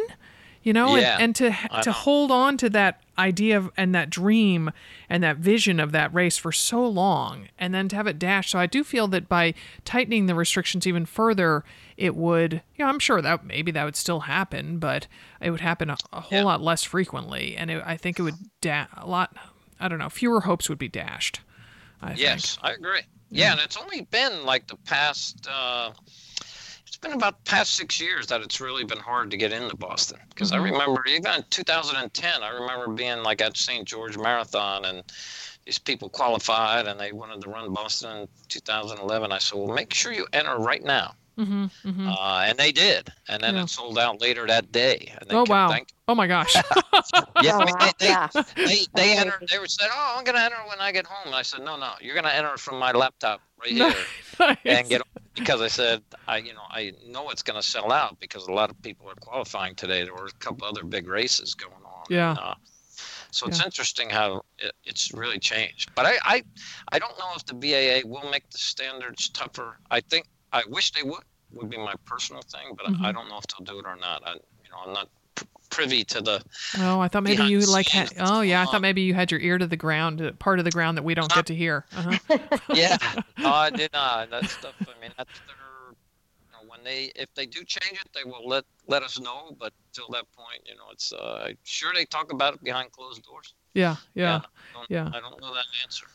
You 0.63 0.74
know 0.74 0.95
Yeah, 0.95 1.13
and, 1.13 1.24
and 1.24 1.36
to 1.38 1.82
to 1.84 1.91
hold 1.91 2.32
on 2.32 2.58
to 2.58 2.69
that 2.71 3.00
idea 3.21 3.57
of, 3.57 3.71
and 3.77 3.93
that 3.95 4.10
dream 4.10 4.71
and 5.10 5.23
that 5.23 5.38
vision 5.38 5.79
of 5.79 5.91
that 5.93 6.13
race 6.13 6.38
for 6.38 6.51
so 6.51 6.86
long 6.86 7.47
and 7.60 7.73
then 7.73 7.88
to 7.88 7.95
have 7.95 8.07
it 8.07 8.17
dashed 8.19 8.49
so 8.51 8.60
i 8.60 8.65
do 8.65 8.84
feel 8.84 9.07
that 9.07 9.29
by 9.29 9.53
tightening 9.86 10.25
the 10.25 10.36
restrictions 10.36 10.86
even 10.88 11.05
further 11.05 11.63
it 11.97 12.15
would 12.15 12.53
you 12.75 12.84
know 12.84 12.88
i'm 12.89 12.99
sure 12.99 13.21
that 13.21 13.45
maybe 13.45 13.71
that 13.71 13.86
would 13.86 13.95
still 13.95 14.21
happen 14.21 14.79
but 14.79 15.07
it 15.39 15.51
would 15.51 15.62
happen 15.62 15.89
a, 15.89 15.97
a 16.12 16.19
whole 16.21 16.39
Yeah. 16.39 16.43
lot 16.45 16.62
less 16.62 16.84
frequently 16.84 17.55
and 17.55 17.69
it, 17.71 17.84
i 17.86 17.95
think 17.95 18.19
it 18.19 18.23
would 18.23 18.36
da- 18.60 18.88
a 18.97 19.05
lot 19.07 19.36
i 19.79 19.88
don't 19.88 19.99
know 19.99 20.10
fewer 20.10 20.41
hopes 20.41 20.67
would 20.67 20.79
be 20.79 20.89
dashed 20.89 21.41
I 22.03 22.13
Yes, 22.15 22.57
I 22.63 22.71
agree. 22.71 23.01
Yeah, 23.29 23.51
and 23.51 23.62
it's 23.62 23.77
only 23.77 24.01
been 24.01 24.43
like 24.43 24.65
the 24.65 24.75
past. 24.88 25.47
Uh, 25.47 25.91
been 27.01 27.13
about 27.13 27.43
the 27.43 27.49
past 27.49 27.75
six 27.75 27.99
years 27.99 28.27
that 28.27 28.41
it's 28.41 28.61
really 28.61 28.83
been 28.83 28.99
hard 28.99 29.31
to 29.31 29.37
get 29.37 29.51
into 29.51 29.75
Boston. 29.75 30.19
Because 30.29 30.51
Mhm. 30.51 30.55
I 30.55 30.57
remember 30.57 31.03
even 31.07 31.33
in 31.33 31.43
2010, 31.49 32.43
I 32.43 32.49
remember 32.49 32.87
being 32.89 33.23
like 33.23 33.41
at 33.41 33.57
St. 33.57 33.87
George 33.87 34.17
Marathon, 34.17 34.85
and 34.85 35.03
these 35.65 35.79
people 35.79 36.09
qualified 36.09 36.87
and 36.87 36.99
they 36.99 37.11
wanted 37.11 37.41
to 37.41 37.49
run 37.49 37.73
Boston 37.73 38.21
in 38.21 38.27
2011. 38.49 39.31
I 39.31 39.39
said, 39.39 39.57
well, 39.57 39.73
make 39.75 39.93
sure 39.93 40.11
you 40.13 40.27
enter 40.33 40.57
right 40.57 40.83
now. 40.83 41.15
hmm 41.37 41.65
hmm 41.83 42.07
Uh, 42.07 42.43
and 42.45 42.57
they 42.59 42.71
did, 42.71 43.11
and 43.29 43.41
then 43.41 43.55
Yeah. 43.55 43.63
it 43.63 43.69
sold 43.69 43.97
out 43.97 44.21
later 44.21 44.45
that 44.47 44.71
day. 44.71 45.11
And 45.19 45.29
they 45.29 45.35
oh 45.35 45.45
wow 45.47 45.69
thanking- 45.69 45.95
oh 46.07 46.13
my 46.13 46.27
gosh 46.27 46.53
Yeah, 47.41 47.57
Oh, 47.57 47.61
I 47.61 47.65
mean, 47.65 47.75
wow. 47.79 47.91
they, 47.99 48.05
yeah. 48.07 48.27
they, 48.55 48.65
they, 48.65 48.85
they 48.93 49.17
entered. 49.17 49.47
They 49.49 49.57
were 49.57 49.67
said, 49.67 49.89
"Oh, 49.91 50.15
I'm 50.17 50.23
going 50.23 50.35
to 50.35 50.43
enter 50.43 50.57
when 50.67 50.79
I 50.79 50.91
get 50.91 51.05
home." 51.07 51.27
And 51.27 51.35
I 51.35 51.41
said, 51.41 51.61
"No, 51.61 51.77
no, 51.77 51.93
you're 52.01 52.13
going 52.13 52.25
to 52.25 52.33
enter 52.35 52.55
from 52.57 52.77
my 52.77 52.91
laptop 52.91 53.41
right 53.62 53.71
here." 54.39 54.58
and 54.65 54.89
get 54.89 55.02
because 55.36 55.62
I 55.62 55.67
said 55.67 56.02
I 56.28 56.38
you 56.38 56.54
know 56.54 56.65
I 56.69 56.91
know 57.08 57.30
it's 57.30 57.43
going 57.43 57.60
to 57.62 57.67
sell 57.67 57.91
out 57.91 58.19
because 58.19 58.47
a 58.47 58.52
lot 58.52 58.69
of 58.69 58.82
people 58.82 59.10
are 59.10 59.15
qualifying 59.21 59.76
today. 59.76 60.04
There 60.04 60.13
were 60.13 60.26
a 60.26 60.39
couple 60.39 60.67
other 60.67 60.84
big 60.84 61.08
races 61.08 61.54
going 61.54 61.74
on. 61.86 62.06
Yeah. 62.10 62.32
And, 62.32 62.39
uh, 62.39 62.56
so 63.32 63.47
it's 63.47 63.60
Yeah. 63.60 63.65
interesting 63.65 64.10
how 64.10 64.41
it, 64.58 64.74
it's 64.84 65.13
really 65.13 65.39
changed. 65.39 65.91
But 65.95 66.06
I, 66.06 66.13
I 66.24 66.43
I 66.91 67.00
don't 67.00 67.17
know 67.17 67.32
if 67.36 67.45
the 67.45 67.54
BAA 67.54 68.08
will 68.08 68.30
make 68.30 68.50
the 68.50 68.58
standards 68.58 69.30
tougher. 69.30 69.80
I 69.89 70.02
think 70.02 70.28
I 70.52 70.63
wish 70.67 70.91
they 70.91 71.04
would. 71.04 71.24
Would 71.54 71.69
be 71.69 71.78
my 71.78 71.95
personal 72.06 72.41
thing, 72.43 72.76
but 72.78 72.86
Mhm. 72.86 73.02
I, 73.04 73.10
I 73.10 73.12
don't 73.12 73.28
know 73.28 73.38
if 73.38 73.43
they'll 73.47 73.65
do 73.74 73.80
it 73.80 73.86
or 73.86 73.97
not. 73.97 74.21
I 74.26 74.34
you 74.34 74.69
know 74.71 74.80
I'm 74.86 74.93
not 74.93 75.10
privy 75.71 76.03
to 76.03 76.21
the 76.21 76.43
Oh, 76.77 76.99
I 76.99 77.07
thought 77.07 77.23
maybe 77.23 77.43
you 77.43 77.62
like 77.62 77.88
had. 77.88 78.13
Oh, 78.19 78.41
yeah. 78.41 78.62
I 78.62 78.65
thought 78.65 78.81
maybe 78.81 79.01
you 79.01 79.13
had 79.15 79.31
your 79.31 79.39
ear 79.39 79.57
to 79.57 79.65
the 79.65 79.77
ground, 79.77 80.21
uh, 80.21 80.31
part 80.34 80.60
of 80.60 80.65
the 80.65 80.71
ground 80.71 80.97
that 80.97 81.03
we 81.03 81.15
don't 81.15 81.34
get 81.34 81.47
to 81.47 81.55
hear. 81.55 81.86
Uh-huh. 81.95 82.38
yeah, 82.73 82.97
no, 83.39 83.51
I 83.51 83.69
did 83.71 83.91
not. 83.93 84.29
That 84.29 84.45
stuff. 84.49 84.75
I 84.81 85.01
mean, 85.01 85.12
that's 85.17 85.39
their. 85.47 85.55
You 86.41 86.51
know, 86.51 86.69
when 86.69 86.84
they, 86.84 87.12
if 87.15 87.34
they 87.34 87.45
do 87.45 87.63
change 87.63 87.99
it, 87.99 88.10
they 88.13 88.29
will 88.29 88.47
let 88.47 88.65
let 88.88 89.01
us 89.01 89.19
know. 89.19 89.55
But 89.60 89.73
till 89.93 90.07
that 90.10 90.25
point, 90.34 90.62
you 90.65 90.75
know, 90.75 90.86
it's. 90.91 91.12
Uh, 91.12 91.53
sure 91.63 91.91
they 91.93 92.05
talk 92.05 92.31
about 92.31 92.53
it 92.53 92.63
behind 92.63 92.91
closed 92.91 93.23
doors. 93.23 93.53
Yeah, 93.73 93.95
yeah. 94.13 94.36
I 94.36 94.77
don't, 94.77 94.91
yeah. 94.91 95.07
I 95.13 95.19
don't 95.19 95.39
know 95.41 95.53
that 95.53 95.65
answer. 95.84 96.07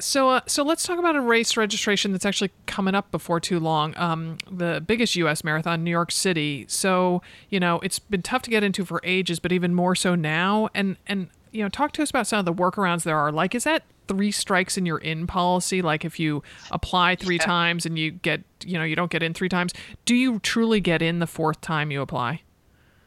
So, 0.00 0.30
uh, 0.30 0.40
so 0.46 0.62
let's 0.62 0.84
talk 0.84 0.98
about 0.98 1.14
a 1.16 1.20
race 1.20 1.56
registration 1.56 2.12
that's 2.12 2.24
actually 2.26 2.50
coming 2.66 2.94
up 2.94 3.10
before 3.10 3.38
too 3.40 3.60
long. 3.60 3.94
Um, 3.96 4.38
the 4.50 4.82
biggest 4.84 5.14
U.S. 5.16 5.44
marathon, 5.44 5.84
New 5.84 5.90
York 5.90 6.10
City. 6.10 6.64
So, 6.68 7.22
you 7.50 7.60
know, 7.60 7.80
it's 7.80 7.98
been 7.98 8.22
tough 8.22 8.42
to 8.42 8.50
get 8.50 8.62
into 8.62 8.84
for 8.84 9.00
ages, 9.04 9.38
but 9.38 9.52
even 9.52 9.74
more 9.74 9.94
so 9.94 10.14
now. 10.14 10.68
And 10.74 10.96
and 11.06 11.28
you 11.52 11.62
know, 11.62 11.68
talk 11.68 11.92
to 11.92 12.02
us 12.02 12.10
about 12.10 12.26
some 12.26 12.38
of 12.38 12.44
the 12.44 12.54
workarounds 12.54 13.02
there 13.02 13.16
are. 13.18 13.32
Like, 13.32 13.54
is 13.54 13.64
that 13.64 13.82
three 14.08 14.30
strikes 14.30 14.76
and 14.76 14.86
you're 14.86 14.98
in 14.98 15.26
policy? 15.26 15.82
Like, 15.82 16.04
if 16.04 16.18
you 16.20 16.42
apply 16.70 17.16
three 17.16 17.36
Yeah. 17.36 17.44
times 17.44 17.84
and 17.86 17.98
you 17.98 18.12
get, 18.12 18.42
you 18.64 18.78
know, 18.78 18.84
you 18.84 18.94
don't 18.96 19.10
get 19.10 19.22
in 19.22 19.34
three 19.34 19.48
times, 19.48 19.72
do 20.04 20.14
you 20.14 20.38
truly 20.40 20.80
get 20.80 21.02
in 21.02 21.18
the 21.18 21.26
fourth 21.26 21.60
time 21.60 21.90
you 21.90 22.00
apply? 22.02 22.42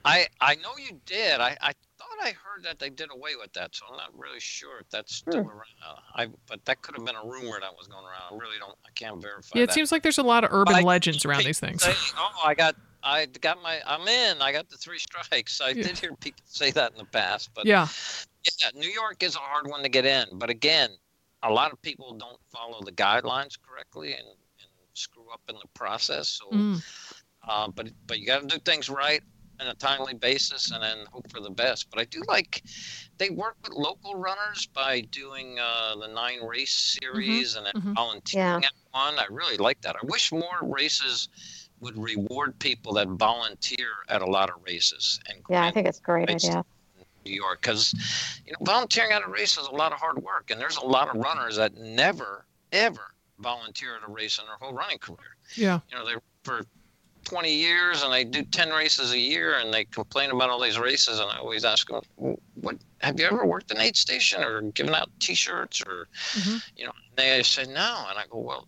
I 0.05 0.27
I 0.41 0.55
know 0.55 0.73
you 0.77 0.99
did. 1.05 1.39
I 1.39 1.57
I 1.61 1.71
thought 2.17 2.25
I 2.27 2.31
heard 2.31 2.63
that 2.63 2.79
they 2.79 2.89
did 2.89 3.09
away 3.11 3.31
with 3.39 3.53
that, 3.53 3.75
so 3.75 3.85
I'm 3.89 3.97
not 3.97 4.17
really 4.17 4.39
sure 4.39 4.79
if 4.79 4.89
that's 4.89 5.15
still 5.15 5.43
Hmm. 5.43 5.49
around. 5.49 5.99
I 6.15 6.27
but 6.47 6.63
that 6.65 6.81
could 6.81 6.95
have 6.95 7.05
been 7.05 7.15
a 7.15 7.25
rumor 7.25 7.59
that 7.59 7.75
was 7.75 7.87
going 7.87 8.05
around. 8.05 8.33
I 8.33 8.35
really 8.37 8.57
don't. 8.59 8.77
I 8.85 8.89
can't 8.95 9.21
verify. 9.21 9.51
Yeah, 9.57 9.63
it 9.63 9.67
that. 9.67 9.73
seems 9.73 9.91
like 9.91 10.03
there's 10.03 10.17
a 10.17 10.23
lot 10.23 10.43
of 10.43 10.51
urban 10.53 10.75
I- 10.75 10.81
legends 10.81 11.25
around 11.25 11.39
people 11.39 11.49
these 11.49 11.59
things. 11.59 11.83
say, 11.83 11.93
oh, 12.17 12.41
I 12.45 12.53
got, 12.53 12.75
I 13.03 13.25
got 13.25 13.61
my, 13.61 13.79
I'm 13.85 14.07
in. 14.07 14.41
I 14.41 14.51
got 14.51 14.69
the 14.69 14.77
three 14.77 14.99
strikes. 14.99 15.59
I 15.61 15.69
Yeah. 15.69 15.83
did 15.83 15.99
hear 15.99 16.15
people 16.15 16.43
say 16.47 16.71
that 16.71 16.91
in 16.93 16.97
the 16.97 17.05
past, 17.05 17.49
but 17.53 17.65
Yeah, 17.65 17.87
yeah, 18.61 18.69
New 18.75 18.89
York 18.89 19.23
is 19.23 19.35
a 19.35 19.39
hard 19.39 19.67
one 19.67 19.83
to 19.83 19.89
get 19.89 20.05
in. 20.05 20.25
But 20.33 20.49
again, 20.49 20.89
a 21.43 21.51
lot 21.51 21.71
of 21.73 21.81
people 21.81 22.13
don't 22.13 22.39
follow 22.51 22.81
the 22.83 22.91
guidelines 22.93 23.57
correctly 23.61 24.13
and, 24.13 24.25
and 24.27 24.69
screw 24.93 25.29
up 25.33 25.41
in 25.49 25.55
the 25.55 25.67
process. 25.73 26.29
So, 26.29 26.49
Mm. 26.51 26.81
uh, 27.47 27.67
but 27.69 27.89
but 28.07 28.19
you 28.19 28.25
got 28.27 28.41
to 28.41 28.47
do 28.47 28.59
things 28.59 28.89
right 28.89 29.21
on 29.63 29.71
a 29.71 29.75
timely 29.75 30.13
basis 30.13 30.71
and 30.71 30.83
then 30.83 31.05
hope 31.11 31.29
for 31.31 31.39
the 31.39 31.49
best. 31.49 31.89
But 31.89 31.99
I 31.99 32.05
do 32.05 32.21
like 32.27 32.63
they 33.17 33.29
work 33.29 33.55
with 33.63 33.73
local 33.73 34.15
runners 34.15 34.67
by 34.73 35.01
doing 35.01 35.57
uh, 35.59 35.95
the 35.95 36.07
nine 36.07 36.43
race 36.43 36.97
series 37.01 37.55
and 37.55 37.65
then 37.65 37.73
mhm. 37.75 37.95
volunteering 37.95 38.65
at 38.65 38.73
one. 38.91 39.19
I 39.19 39.25
really 39.29 39.57
like 39.57 39.81
that. 39.81 39.95
I 39.95 40.05
wish 40.05 40.31
more 40.31 40.59
races 40.61 41.29
would 41.79 41.97
reward 41.97 42.57
people 42.59 42.93
that 42.93 43.07
volunteer 43.09 43.87
at 44.09 44.21
a 44.21 44.25
lot 44.25 44.49
of 44.49 44.55
races 44.65 45.19
and 45.27 45.39
Yeah, 45.49 45.65
I 45.65 45.71
think 45.71 45.87
it's 45.87 45.99
a 45.99 46.03
great 46.03 46.29
idea. 46.29 46.63
New 47.25 47.33
York 47.33 47.61
because 47.61 47.93
you 48.45 48.51
know 48.51 48.57
volunteering 48.61 49.11
at 49.11 49.23
a 49.25 49.29
race 49.29 49.57
is 49.57 49.67
a 49.67 49.71
lot 49.75 49.93
of 49.93 49.99
hard 49.99 50.21
work, 50.21 50.51
and 50.51 50.59
there's 50.59 50.75
a 50.75 50.85
lot 50.85 51.07
of 51.07 51.15
runners 51.15 51.55
that 51.55 51.75
never 51.77 52.45
ever 52.73 53.13
volunteer 53.39 53.95
at 53.95 54.07
a 54.07 54.11
race 54.11 54.39
in 54.39 54.45
their 54.45 54.55
whole 54.59 54.73
running 54.73 54.97
career. 54.97 55.37
yeah, 55.55 55.79
You 55.89 55.97
know, 55.97 56.05
they're 56.05 56.21
for 56.43 56.65
20 57.23 57.53
years 57.53 58.03
and 58.03 58.11
they 58.13 58.23
do 58.23 58.43
10 58.43 58.69
races 58.69 59.11
a 59.11 59.19
year, 59.19 59.59
and 59.59 59.73
they 59.73 59.85
complain 59.85 60.31
about 60.31 60.49
all 60.49 60.61
these 60.61 60.79
races. 60.79 61.19
And 61.19 61.29
I 61.29 61.37
always 61.37 61.65
ask 61.65 61.87
them, 61.87 62.01
"What 62.55 62.77
have 63.01 63.19
you 63.19 63.25
ever 63.25 63.45
worked 63.45 63.71
an 63.71 63.79
aid 63.79 63.95
station 63.95 64.43
or 64.43 64.61
given 64.71 64.93
out 64.95 65.09
T-shirts 65.19 65.81
or 65.81 66.07
Mhm. 66.33 66.61
you 66.75 66.85
know?" 66.85 66.93
And 67.09 67.17
they 67.17 67.43
say 67.43 67.65
no, 67.65 68.05
and 68.09 68.17
I 68.19 68.25
go, 68.29 68.39
"Well." 68.39 68.67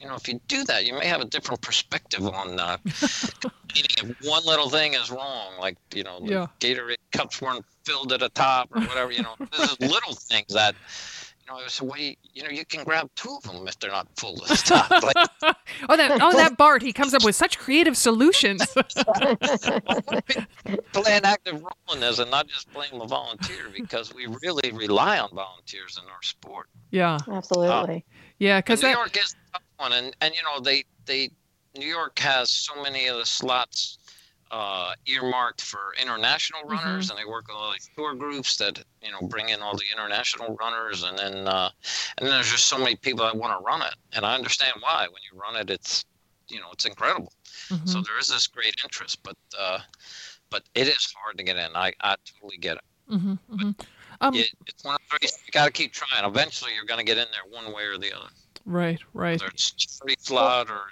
you 0.00 0.08
know, 0.10 0.16
if 0.16 0.28
you 0.28 0.38
do 0.48 0.64
that, 0.64 0.84
you 0.84 0.92
may 0.92 1.06
have 1.06 1.22
a 1.22 1.24
different 1.24 1.62
perspective 1.62 2.26
on 2.26 2.60
uh, 2.60 2.76
if 3.74 4.16
one 4.20 4.44
little 4.44 4.68
thing 4.68 4.92
is 4.92 5.10
wrong, 5.10 5.56
like 5.58 5.78
you 5.94 6.02
know, 6.02 6.20
the 6.20 6.32
Yeah. 6.32 6.46
Gatorade 6.60 6.96
cups 7.12 7.40
weren't 7.40 7.64
filled 7.86 8.12
at 8.12 8.20
the 8.20 8.28
top 8.30 8.68
or 8.74 8.82
whatever. 8.82 9.12
You 9.12 9.22
know, 9.22 9.36
this 9.50 9.70
is 9.70 9.80
little 9.94 10.14
things 10.14 10.52
that. 10.52 10.76
You 11.46 11.52
know, 11.52 11.60
it's 11.62 11.80
a 11.80 11.84
way. 11.84 12.16
You 12.32 12.42
know, 12.44 12.48
you 12.48 12.64
can 12.64 12.84
grab 12.84 13.10
two 13.16 13.36
of 13.36 13.42
them 13.42 13.68
if 13.68 13.78
they're 13.78 13.90
not 13.90 14.08
full 14.16 14.40
of 14.42 14.48
stuff. 14.58 14.90
Like, 14.90 15.14
Oh, 15.88 15.96
that 15.96 16.18
oh 16.22 16.32
that 16.32 16.56
Bart, 16.56 16.80
he 16.82 16.92
comes 16.92 17.12
up 17.14 17.22
with 17.24 17.36
such 17.36 17.58
creative 17.58 17.96
solutions. 17.96 18.64
play 20.92 21.12
an 21.16 21.24
active 21.24 21.62
role 21.62 21.94
in 21.94 22.00
this 22.00 22.18
and 22.18 22.30
not 22.30 22.46
just 22.48 22.72
blame 22.72 22.98
the 22.98 23.04
volunteer 23.04 23.68
because 23.76 24.14
we 24.14 24.26
really 24.42 24.72
rely 24.72 25.18
on 25.18 25.28
volunteers 25.34 25.98
in 26.02 26.08
our 26.08 26.22
sport. 26.22 26.68
yeah, 26.90 27.18
uh, 27.28 27.32
Absolutely. 27.32 28.04
yeah, 28.38 28.60
because 28.60 28.82
New 28.82 28.88
that 28.88 28.96
York 28.96 29.16
is 29.16 29.34
a 29.48 29.52
tough 29.52 29.62
one, 29.78 29.92
and 29.92 30.16
and 30.20 30.34
you 30.34 30.42
know 30.42 30.60
they 30.60 30.84
they 31.04 31.30
New 31.76 31.86
York 31.86 32.18
has 32.20 32.50
so 32.50 32.80
many 32.82 33.06
of 33.08 33.18
the 33.18 33.26
slots 33.26 33.98
uh, 34.50 34.92
earmarked 35.06 35.60
for 35.60 35.94
international 36.00 36.62
runners, 36.64 37.10
and 37.10 37.18
they 37.18 37.24
work 37.24 37.48
with 37.48 37.56
all 37.56 37.72
these 37.72 37.88
tour 37.96 38.14
groups 38.14 38.56
that 38.56 38.82
you 39.02 39.10
know 39.10 39.26
bring 39.28 39.48
in 39.48 39.60
all 39.60 39.76
the 39.76 39.84
international 39.92 40.56
runners, 40.60 41.02
and 41.02 41.18
then 41.18 41.48
uh, 41.48 41.70
and 42.18 42.26
then 42.26 42.34
there's 42.34 42.50
just 42.50 42.66
so 42.66 42.78
many 42.78 42.96
people 42.96 43.24
that 43.24 43.36
want 43.36 43.58
to 43.58 43.64
run 43.64 43.82
it, 43.82 43.94
and 44.12 44.24
I 44.24 44.34
understand 44.34 44.74
why. 44.80 45.06
When 45.06 45.20
you 45.32 45.38
run 45.38 45.56
it, 45.56 45.70
it's 45.70 46.04
you 46.48 46.60
know 46.60 46.68
it's 46.72 46.84
incredible. 46.84 47.32
Mhm. 47.70 47.88
So 47.88 48.02
there 48.02 48.18
is 48.18 48.28
this 48.28 48.46
great 48.46 48.76
interest, 48.82 49.22
but 49.22 49.36
uh, 49.58 49.78
but 50.50 50.62
it 50.74 50.88
is 50.88 51.12
hard 51.20 51.38
to 51.38 51.44
get 51.44 51.56
in. 51.56 51.74
I, 51.74 51.92
I 52.00 52.16
totally 52.24 52.58
get 52.58 52.76
it. 52.76 52.84
Mhm, 53.12 53.38
mhm. 53.50 53.86
Um, 54.20 54.34
it 54.34 54.50
it's 54.66 54.84
one 54.84 54.94
of 54.94 55.00
those 55.10 55.30
things 55.30 55.42
you 55.46 55.52
got 55.52 55.66
to 55.66 55.72
keep 55.72 55.92
trying. 55.92 56.24
Eventually, 56.24 56.72
you're 56.74 56.86
going 56.86 56.98
to 56.98 57.04
get 57.04 57.18
in 57.18 57.26
there 57.32 57.42
one 57.50 57.72
way 57.74 57.84
or 57.84 57.98
the 57.98 58.12
other 58.12 58.28
right, 58.64 59.00
right. 59.12 59.40
whether 59.40 59.50
it's 59.52 59.98
free 60.02 60.16
flood 60.18 60.70
or 60.70 60.82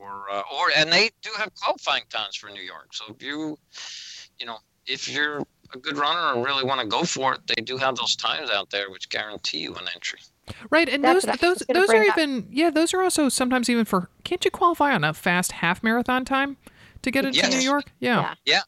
or 0.00 0.30
uh, 0.32 0.42
or 0.56 0.70
and 0.76 0.90
they 0.92 1.10
do 1.22 1.30
have 1.36 1.54
qualifying 1.54 2.04
times 2.10 2.36
for 2.36 2.48
New 2.50 2.62
York. 2.62 2.88
So 2.92 3.04
if 3.14 3.22
you 3.22 3.56
you 4.38 4.46
know 4.46 4.56
if 4.86 5.08
you're 5.08 5.42
a 5.72 5.78
good 5.78 5.96
runner 5.98 6.34
and 6.34 6.44
really 6.44 6.64
want 6.64 6.80
to 6.80 6.86
go 6.86 7.04
for 7.04 7.34
it, 7.34 7.40
they 7.46 7.62
do 7.62 7.76
have 7.76 7.96
those 7.96 8.16
times 8.16 8.50
out 8.50 8.70
there 8.70 8.90
which 8.90 9.08
guarantee 9.08 9.58
you 9.58 9.74
an 9.74 9.84
entry. 9.94 10.18
Right, 10.70 10.88
and 10.88 11.04
That's 11.04 11.24
those 11.24 11.30
what 11.30 11.44
I 11.44 11.48
was 11.48 11.58
those 11.68 11.76
those 11.88 11.90
are 11.94 12.02
up. 12.02 12.18
even 12.18 12.48
yeah, 12.50 12.70
those 12.70 12.92
are 12.94 13.02
also 13.02 13.28
sometimes 13.28 13.68
even 13.70 13.84
for 13.84 14.08
can't 14.24 14.44
you 14.44 14.50
qualify 14.50 14.92
on 14.94 15.04
a 15.04 15.14
fast 15.14 15.52
half 15.52 15.82
marathon 15.82 16.24
time 16.24 16.56
to 17.02 17.10
get 17.10 17.24
into 17.24 17.38
Yes. 17.38 17.52
New 17.52 17.60
York? 17.60 17.84
Yeah. 18.00 18.34
Yeah. 18.44 18.60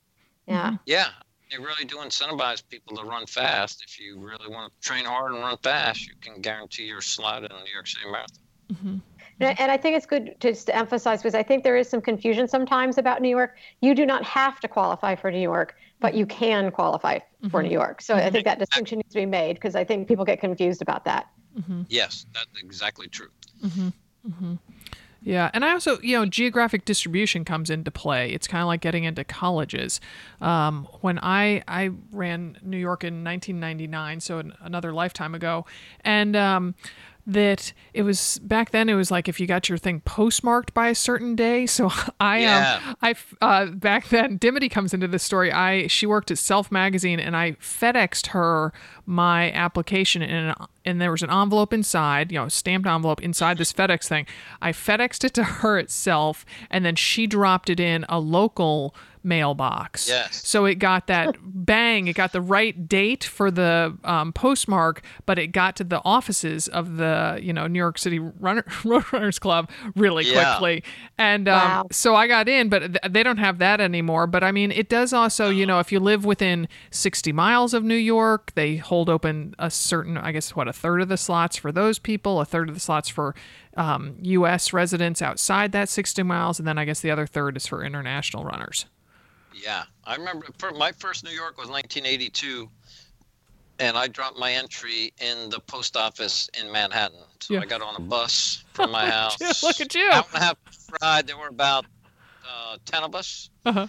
Mm-hmm. 0.48 0.52
Yeah. 0.52 0.76
Yeah, 0.86 1.06
they 1.50 1.58
really 1.58 1.84
do 1.84 1.96
incentivize 1.96 2.62
people 2.68 2.96
to 2.96 3.04
run 3.04 3.26
fast. 3.26 3.82
If 3.86 3.98
you 3.98 4.18
really 4.18 4.48
want 4.48 4.72
to 4.72 4.88
train 4.88 5.04
hard 5.04 5.32
and 5.32 5.40
run 5.40 5.56
fast, 5.62 6.06
you 6.06 6.14
can 6.20 6.40
guarantee 6.40 6.84
your 6.84 7.00
slot 7.00 7.42
in 7.42 7.48
the 7.48 7.62
New 7.64 7.72
York 7.72 7.86
City 7.88 8.04
Marathon. 8.10 8.38
Mhm. 8.72 9.00
And 9.42 9.60
and 9.60 9.70
I 9.72 9.76
think 9.76 9.96
it's 9.96 10.06
good 10.06 10.34
to 10.40 10.52
just 10.52 10.66
to 10.66 10.76
emphasize 10.76 11.20
because 11.22 11.34
I 11.34 11.42
think 11.42 11.64
there 11.64 11.76
is 11.76 11.88
some 11.88 12.00
confusion 12.00 12.48
sometimes 12.48 12.98
about 12.98 13.22
New 13.22 13.28
York. 13.28 13.56
You 13.80 13.94
do 13.94 14.06
not 14.06 14.24
have 14.24 14.60
to 14.60 14.68
qualify 14.68 15.14
for 15.14 15.30
New 15.30 15.40
York, 15.40 15.74
but 16.00 16.14
you 16.14 16.26
can 16.26 16.70
qualify 16.70 17.18
for 17.50 17.60
Mhm. 17.62 17.68
New 17.68 17.72
York. 17.72 18.02
So 18.02 18.14
I 18.14 18.30
think 18.30 18.44
that 18.44 18.58
distinction 18.58 18.98
needs 18.98 19.12
to 19.14 19.20
be 19.20 19.26
made 19.26 19.54
because 19.54 19.74
I 19.74 19.84
think 19.84 20.08
people 20.08 20.24
get 20.24 20.40
confused 20.40 20.82
about 20.82 21.04
that. 21.04 21.26
Mhm. 21.58 21.86
Yes, 21.88 22.26
that's 22.32 22.62
exactly 22.62 23.08
true. 23.08 23.28
Mhm. 23.64 23.92
Mhm. 24.28 24.58
Yeah, 25.24 25.52
and 25.54 25.64
I 25.64 25.70
also, 25.70 26.00
you 26.00 26.16
know, 26.18 26.26
geographic 26.26 26.84
distribution 26.84 27.44
comes 27.44 27.70
into 27.70 27.92
play. 27.92 28.32
It's 28.32 28.48
kind 28.48 28.60
of 28.60 28.66
like 28.66 28.80
getting 28.80 29.04
into 29.04 29.22
colleges. 29.22 30.00
Um, 30.40 30.88
when 31.00 31.20
I 31.22 31.62
I 31.68 31.90
ran 32.10 32.58
New 32.60 32.76
York 32.76 33.04
in 33.04 33.22
1999, 33.22 34.18
so 34.18 34.38
an, 34.38 34.52
another 34.60 34.92
lifetime 34.92 35.34
ago, 35.36 35.64
and 36.00 36.34
um, 36.34 36.74
that 37.26 37.72
it 37.94 38.02
was 38.02 38.38
back 38.40 38.70
then. 38.70 38.88
It 38.88 38.94
was 38.94 39.10
like 39.10 39.28
if 39.28 39.38
you 39.38 39.46
got 39.46 39.68
your 39.68 39.78
thing 39.78 40.00
postmarked 40.00 40.74
by 40.74 40.88
a 40.88 40.94
certain 40.94 41.36
day. 41.36 41.66
So 41.72 41.90
I 42.20 42.40
Yeah. 42.40 42.80
um 42.86 42.96
I 43.02 43.14
uh, 43.40 43.66
back 43.66 44.08
then 44.08 44.36
Dimity 44.36 44.68
comes 44.68 44.92
into 44.92 45.06
this 45.08 45.22
story. 45.22 45.52
I 45.52 45.86
she 45.86 46.06
worked 46.06 46.30
at 46.30 46.38
Self 46.38 46.70
Magazine, 46.72 47.20
and 47.20 47.36
I 47.36 47.52
FedExed 47.52 48.28
her 48.28 48.72
my 49.06 49.50
application 49.52 50.22
in 50.22 50.30
an, 50.30 50.54
and 50.84 51.00
there 51.00 51.10
was 51.10 51.22
an 51.22 51.30
envelope 51.30 51.72
inside, 51.72 52.32
you 52.32 52.38
know, 52.38 52.46
a 52.46 52.50
stamped 52.50 52.88
envelope 52.88 53.22
inside 53.22 53.58
this 53.58 53.72
FedEx 53.72 54.08
thing. 54.08 54.26
I 54.60 54.72
FedExed 54.72 55.24
it 55.24 55.34
to 55.34 55.44
her 55.44 55.78
itself, 55.78 56.44
and 56.70 56.84
then 56.84 56.96
she 56.96 57.26
dropped 57.26 57.70
it 57.70 57.78
in 57.80 58.04
a 58.08 58.18
local 58.18 58.94
mailbox. 59.24 60.08
Yes. 60.08 60.46
So 60.46 60.64
it 60.64 60.76
got 60.76 61.06
that 61.06 61.36
bang, 61.42 62.06
it 62.08 62.14
got 62.14 62.32
the 62.32 62.40
right 62.40 62.88
date 62.88 63.24
for 63.24 63.50
the 63.50 63.96
um, 64.04 64.32
postmark, 64.32 65.02
but 65.26 65.38
it 65.38 65.48
got 65.48 65.76
to 65.76 65.84
the 65.84 66.00
offices 66.04 66.68
of 66.68 66.96
the, 66.96 67.38
you 67.42 67.52
know, 67.52 67.66
New 67.66 67.78
York 67.78 67.98
City 67.98 68.18
Runner, 68.18 68.64
Road 68.84 69.04
Runners 69.12 69.38
Club 69.38 69.70
really 69.96 70.24
Yeah. 70.24 70.56
quickly. 70.56 70.84
And 71.18 71.48
um, 71.48 71.70
Wow. 71.70 71.86
so 71.90 72.14
I 72.14 72.26
got 72.26 72.48
in, 72.48 72.68
but 72.68 72.80
th- 72.80 72.98
they 73.12 73.22
don't 73.22 73.38
have 73.38 73.58
that 73.58 73.80
anymore. 73.80 74.26
But 74.26 74.42
I 74.44 74.52
mean, 74.52 74.70
it 74.72 74.88
does 74.88 75.12
also, 75.12 75.48
you 75.50 75.66
know, 75.66 75.78
if 75.78 75.92
you 75.92 76.00
live 76.00 76.24
within 76.24 76.68
60 76.90 77.32
miles 77.32 77.74
of 77.74 77.84
New 77.84 77.94
York, 77.96 78.52
they 78.54 78.76
hold 78.76 79.08
open 79.08 79.54
a 79.58 79.70
certain, 79.70 80.16
I 80.18 80.32
guess, 80.32 80.54
what, 80.56 80.68
a 80.68 80.72
third 80.72 81.00
of 81.02 81.08
the 81.08 81.16
slots 81.16 81.56
for 81.56 81.70
those 81.72 81.98
people, 81.98 82.40
a 82.40 82.44
third 82.44 82.68
of 82.68 82.74
the 82.74 82.80
slots 82.80 83.08
for 83.08 83.34
um, 83.76 84.16
U.S. 84.20 84.72
residents 84.72 85.22
outside 85.22 85.72
that 85.72 85.88
60 85.88 86.22
miles, 86.24 86.58
and 86.58 86.68
then 86.68 86.76
I 86.76 86.84
guess 86.84 87.00
the 87.00 87.10
other 87.10 87.26
third 87.26 87.56
is 87.56 87.66
for 87.66 87.82
international 87.82 88.44
runners. 88.44 88.84
Yeah, 89.54 89.84
I 90.04 90.16
remember 90.16 90.46
for 90.58 90.70
my 90.72 90.92
first 90.92 91.24
New 91.24 91.30
York 91.30 91.58
was 91.58 91.68
1982, 91.68 92.68
and 93.78 93.96
I 93.96 94.06
dropped 94.08 94.38
my 94.38 94.52
entry 94.52 95.12
in 95.20 95.50
the 95.50 95.60
post 95.60 95.96
office 95.96 96.48
in 96.58 96.70
Manhattan. 96.70 97.18
So 97.40 97.54
Yeah. 97.54 97.60
I 97.60 97.66
got 97.66 97.82
on 97.82 97.96
a 97.96 98.00
bus 98.00 98.64
from 98.72 98.90
my 98.90 99.06
house. 99.10 99.62
Look 99.62 99.80
at 99.80 99.94
you. 99.94 100.08
Hour 100.10 100.24
and 100.34 100.42
a 100.42 100.44
half 100.44 100.56
ride. 101.00 101.26
There 101.26 101.36
were 101.36 101.48
about 101.48 101.86
uh, 102.48 102.76
ten 102.84 103.02
of 103.02 103.14
us, 103.14 103.50
Uh-huh. 103.66 103.86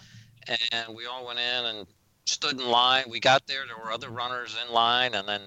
and 0.72 0.96
we 0.96 1.06
all 1.06 1.26
went 1.26 1.40
in 1.40 1.66
and 1.66 1.88
stood 2.26 2.60
in 2.60 2.68
line. 2.68 3.06
We 3.10 3.20
got 3.20 3.46
there. 3.48 3.66
There 3.68 3.78
were 3.78 3.92
other 3.92 4.10
runners 4.10 4.56
in 4.66 4.74
line, 4.74 5.14
and 5.16 5.28
then 5.28 5.42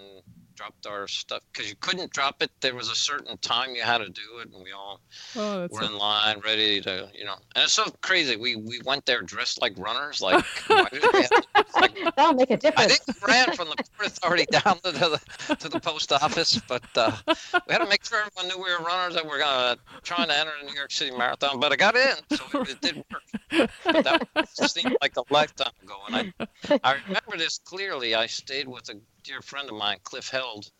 dropped 0.56 0.86
our 0.86 1.06
stuff 1.06 1.42
because 1.52 1.68
you 1.68 1.76
couldn't 1.80 2.12
drop 2.12 2.42
it. 2.42 2.50
There 2.60 2.74
was 2.74 2.90
a 2.90 2.94
certain 2.94 3.36
time 3.38 3.74
you 3.74 3.82
had 3.82 3.98
to 3.98 4.08
do 4.08 4.38
it, 4.40 4.48
and 4.52 4.62
we 4.64 4.72
all 4.72 5.00
Oh, 5.36 5.60
that's 5.60 5.72
were 5.72 5.84
in 5.84 5.96
line, 5.96 6.40
ready 6.44 6.80
to, 6.80 7.08
you 7.14 7.24
know. 7.24 7.36
And 7.54 7.64
it's 7.64 7.72
so 7.74 7.84
crazy. 8.02 8.36
We 8.36 8.56
we 8.56 8.80
went 8.84 9.04
there 9.06 9.22
dressed 9.22 9.60
like 9.60 9.74
runners. 9.78 10.20
Like, 10.20 10.44
why 10.66 10.86
did 10.90 11.02
we 11.12 11.20
have 11.22 11.30
to- 11.30 11.80
like 11.80 11.96
That'll 12.16 12.34
make 12.34 12.50
a 12.50 12.54
I 12.54 12.56
difference. 12.56 12.92
I 12.92 12.96
think 12.96 13.22
we 13.26 13.32
ran 13.32 13.52
from 13.54 13.68
the 13.68 13.76
port 13.76 14.06
authority 14.08 14.46
down 14.50 14.78
to 14.80 14.92
the 14.92 15.56
to 15.56 15.68
the 15.68 15.78
post 15.80 16.12
office, 16.12 16.58
but 16.66 16.82
uh, 16.96 17.12
we 17.26 17.72
had 17.72 17.78
to 17.78 17.86
make 17.88 18.04
sure 18.04 18.18
everyone 18.18 18.48
knew 18.56 18.64
we 18.64 18.70
were 18.72 18.84
runners 18.84 19.14
that 19.14 19.26
were 19.26 19.38
gonna 19.38 19.76
trying 20.02 20.28
to 20.28 20.38
enter 20.38 20.52
the 20.62 20.66
New 20.68 20.74
York 20.76 20.90
City 20.90 21.14
Marathon. 21.16 21.60
But 21.60 21.72
I 21.72 21.76
got 21.76 21.96
in, 21.96 22.16
so 22.32 22.44
it, 22.60 22.68
it 22.70 22.80
did 22.80 22.96
work. 22.96 23.70
But 23.84 24.04
that 24.04 24.48
seemed 24.70 24.96
like 25.02 25.16
a 25.16 25.22
lifetime 25.30 25.72
ago, 25.82 25.96
and 26.08 26.32
I 26.70 26.80
I 26.82 26.94
remember 27.06 27.36
this 27.36 27.58
clearly. 27.58 28.14
I 28.14 28.26
stayed 28.26 28.68
with 28.68 28.88
a 28.88 28.94
dear 29.26 29.42
friend 29.42 29.68
of 29.68 29.76
mine, 29.76 29.98
Cliff 30.04 30.28
Held, 30.28 30.70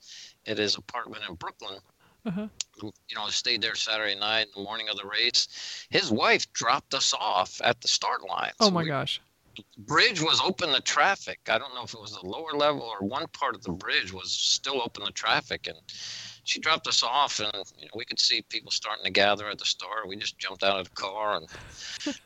at 0.47 0.59
his 0.59 0.77
apartment 0.77 1.25
in 1.29 1.35
Brooklyn. 1.35 1.81
Uh-huh. 2.25 2.49
You 2.83 3.17
know, 3.17 3.27
stayed 3.29 3.63
there 3.63 3.75
Saturday 3.75 4.15
night, 4.15 4.47
the 4.55 4.63
morning 4.63 4.89
of 4.89 4.97
the 4.97 5.07
race. 5.07 5.87
His 5.91 6.11
wife 6.11 6.53
dropped 6.53 6.95
us 6.95 7.15
off 7.19 7.61
at 7.65 7.81
the 7.81 7.89
start 7.89 8.27
line. 8.29 8.53
Oh 8.61 8.67
So 8.67 8.71
my 8.73 8.83
we 8.83 8.89
gosh. 8.89 9.21
bridge 9.79 10.21
was 10.21 10.41
open 10.45 10.73
to 10.73 10.81
traffic. 10.81 11.41
I 11.49 11.59
don't 11.59 11.75
know 11.75 11.85
if 11.85 11.95
it 11.95 12.01
was 12.01 12.19
the 12.21 12.27
lower 12.27 12.53
level 12.53 12.83
or 12.83 13.07
one 13.07 13.27
part 13.29 13.55
of 13.55 13.63
the 13.63 13.73
bridge 13.73 14.13
was 14.13 14.31
still 14.31 14.83
open 14.83 15.07
to 15.07 15.13
traffic. 15.13 15.67
And 15.67 15.79
she 16.45 16.61
dropped 16.61 16.87
us 16.87 17.03
off, 17.03 17.41
and 17.41 17.53
you 17.79 17.87
know, 17.87 17.93
we 17.95 18.05
could 18.05 18.21
see 18.21 18.43
people 18.43 18.71
starting 18.71 19.05
to 19.05 19.11
gather 19.11 19.49
at 19.49 19.59
the 19.59 19.65
store. 19.65 20.07
We 20.07 20.17
just 20.17 20.39
jumped 20.39 20.63
out 20.63 20.79
of 20.79 20.89
the 20.89 20.95
car 20.95 21.37
and 21.37 21.49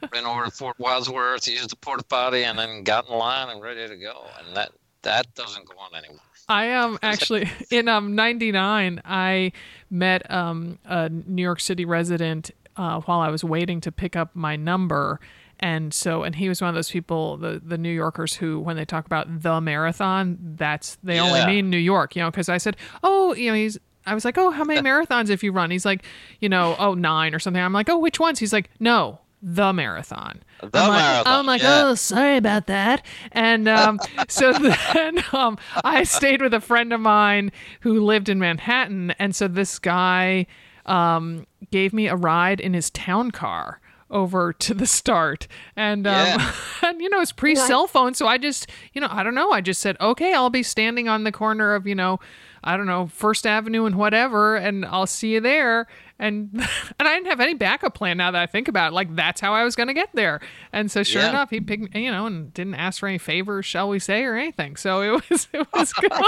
ran 0.12 0.27
over 0.27 0.45
to 0.45 0.51
Fort 0.51 0.79
Wadsworth, 0.79 1.49
used 1.49 1.71
the 1.71 1.77
porta 1.77 2.05
potty, 2.05 2.45
and 2.45 2.59
then 2.59 2.85
got 2.85 3.09
in 3.09 3.14
line 3.14 3.49
and 3.49 3.62
ready 3.62 3.87
to 3.89 3.97
go. 3.97 4.27
And 4.39 4.57
that 4.57 4.73
that 5.03 5.34
doesn't 5.34 5.66
go 5.66 5.74
on 5.78 5.94
anymore. 5.94 6.20
I 6.48 6.66
am 6.66 6.98
actually 7.03 7.48
in 7.70 7.88
um 7.88 8.14
99 8.14 9.01
I 9.05 9.53
met 9.88 10.30
um 10.30 10.78
a 10.84 11.09
New 11.09 11.42
York 11.42 11.61
City 11.61 11.84
resident 11.84 12.51
uh, 12.76 13.01
while 13.01 13.20
I 13.20 13.28
was 13.28 13.44
waiting 13.44 13.80
to 13.82 13.92
pick 13.92 14.16
up 14.16 14.34
my 14.34 14.57
number. 14.57 15.20
And 15.59 15.92
so 15.92 16.22
and 16.22 16.34
he 16.34 16.48
was 16.48 16.61
one 16.61 16.68
of 16.68 16.74
those 16.74 16.90
people 16.90 17.36
the 17.36 17.61
the 17.64 17.78
New 17.78 17.92
Yorkers 17.92 18.34
who 18.34 18.59
when 18.59 18.76
they 18.76 18.84
talk 18.84 19.07
about 19.07 19.42
the 19.42 19.61
marathon 19.61 20.38
that's 20.57 20.96
they 21.03 21.20
only 21.20 21.44
mean 21.44 21.68
New 21.68 21.78
York 21.78 22.16
you 22.16 22.22
know 22.22 22.30
cuz 22.30 22.48
I 22.48 22.59
said 22.59 22.76
oh 23.03 23.34
you 23.34 23.51
know 23.51 23.55
he's 23.55 23.78
I 24.07 24.14
was 24.14 24.24
like 24.24 24.38
oh 24.38 24.51
how 24.51 24.64
many 24.64 24.80
marathons 24.88 25.28
have 25.28 25.42
you 25.42 25.53
run? 25.53 25.70
He's 25.70 25.84
like 25.84 26.05
you 26.40 26.48
know 26.48 26.76
oh 26.78 26.94
nine 26.94 27.34
or 27.34 27.38
something. 27.38 27.62
I'm 27.62 27.74
like 27.74 27.90
oh 27.90 27.98
which 27.98 28.18
ones? 28.18 28.38
He's 28.38 28.53
like 28.53 28.70
no 28.80 29.20
the 29.43 29.72
marathon. 29.72 30.43
The 30.61 30.78
I'm 30.78 30.88
like, 30.88 31.03
marathon, 31.03 31.26
I'm 31.26 31.47
like, 31.47 31.62
yeah. 31.62 31.82
oh, 31.86 31.95
sorry 31.95 32.36
about 32.36 32.66
that. 32.66 33.05
And 33.32 33.68
um, 33.68 33.99
so 34.28 34.53
then 34.53 35.24
um, 35.32 35.59
I 35.84 36.05
stayed 36.05 36.43
with 36.43 36.55
a 36.55 36.61
friend 36.61 36.93
of 36.93 37.01
mine 37.01 37.53
who 37.80 38.01
lived 38.01 38.28
in 38.28 38.38
Manhattan, 38.38 39.12
and 39.18 39.34
so 39.34 39.49
this 39.49 39.78
guy 39.78 40.47
um, 40.86 41.47
gave 41.70 41.93
me 41.93 42.07
a 42.09 42.16
ride 42.16 42.61
in 42.61 42.74
his 42.74 42.91
town 42.91 43.30
car 43.30 43.80
over 44.11 44.53
to 44.53 44.74
the 44.74 44.86
start. 44.86 45.47
And 45.76 46.07
um 46.07 46.12
Yeah. 46.12 46.53
and 46.82 47.01
you 47.01 47.09
know 47.09 47.20
it's 47.20 47.30
pre 47.32 47.55
cell 47.55 47.86
phone. 47.86 48.14
So 48.14 48.26
i 48.26 48.38
just 48.38 48.68
you 48.93 49.01
know 49.01 49.07
i 49.11 49.22
don't 49.22 49.36
know. 49.36 49.53
I 49.53 49.61
just 49.61 49.80
said 49.80 49.97
okay 50.01 50.34
i'll 50.34 50.51
be 50.51 50.64
standing 50.64 51.09
on 51.09 51.22
the 51.22 51.30
corner 51.30 51.74
of 51.74 51.86
you 51.86 51.95
know 51.95 52.18
i 52.64 52.76
don't 52.76 52.86
know 52.86 53.07
first 53.07 53.47
avenue 53.47 53.84
and 53.84 53.95
whatever 53.95 54.57
and 54.57 54.84
i'll 54.84 55.07
see 55.07 55.34
you 55.34 55.41
there 55.41 55.86
And 56.21 56.51
and 56.99 57.09
I 57.09 57.14
didn't 57.14 57.27
have 57.29 57.41
any 57.41 57.55
backup 57.55 57.95
plan 57.95 58.18
now 58.18 58.31
that 58.31 58.41
I 58.41 58.47
think 58.47 58.68
about 58.68 58.93
it. 58.93 58.95
Like 58.95 59.16
that's 59.16 59.41
how 59.41 59.55
I 59.55 59.64
was 59.64 59.75
going 59.75 59.89
to 59.89 59.95
get 59.95 60.11
there. 60.14 60.41
And 60.73 60.91
so 60.91 61.03
sure 61.03 61.23
Yeah. 61.23 61.31
enough, 61.31 61.51
he 61.51 61.61
picked 61.61 61.97
you 61.97 62.11
know, 62.12 62.27
and 62.27 62.55
didn't 62.55 62.75
ask 62.77 63.01
for 63.01 63.09
any 63.09 63.18
favors, 63.18 63.64
shall 63.66 63.89
we 63.89 63.99
say, 63.99 64.23
or 64.25 64.37
anything. 64.37 64.77
So 64.77 65.03
it 65.03 65.25
was 65.31 65.49
it 65.53 65.66
was 65.73 65.93
good. 65.95 66.11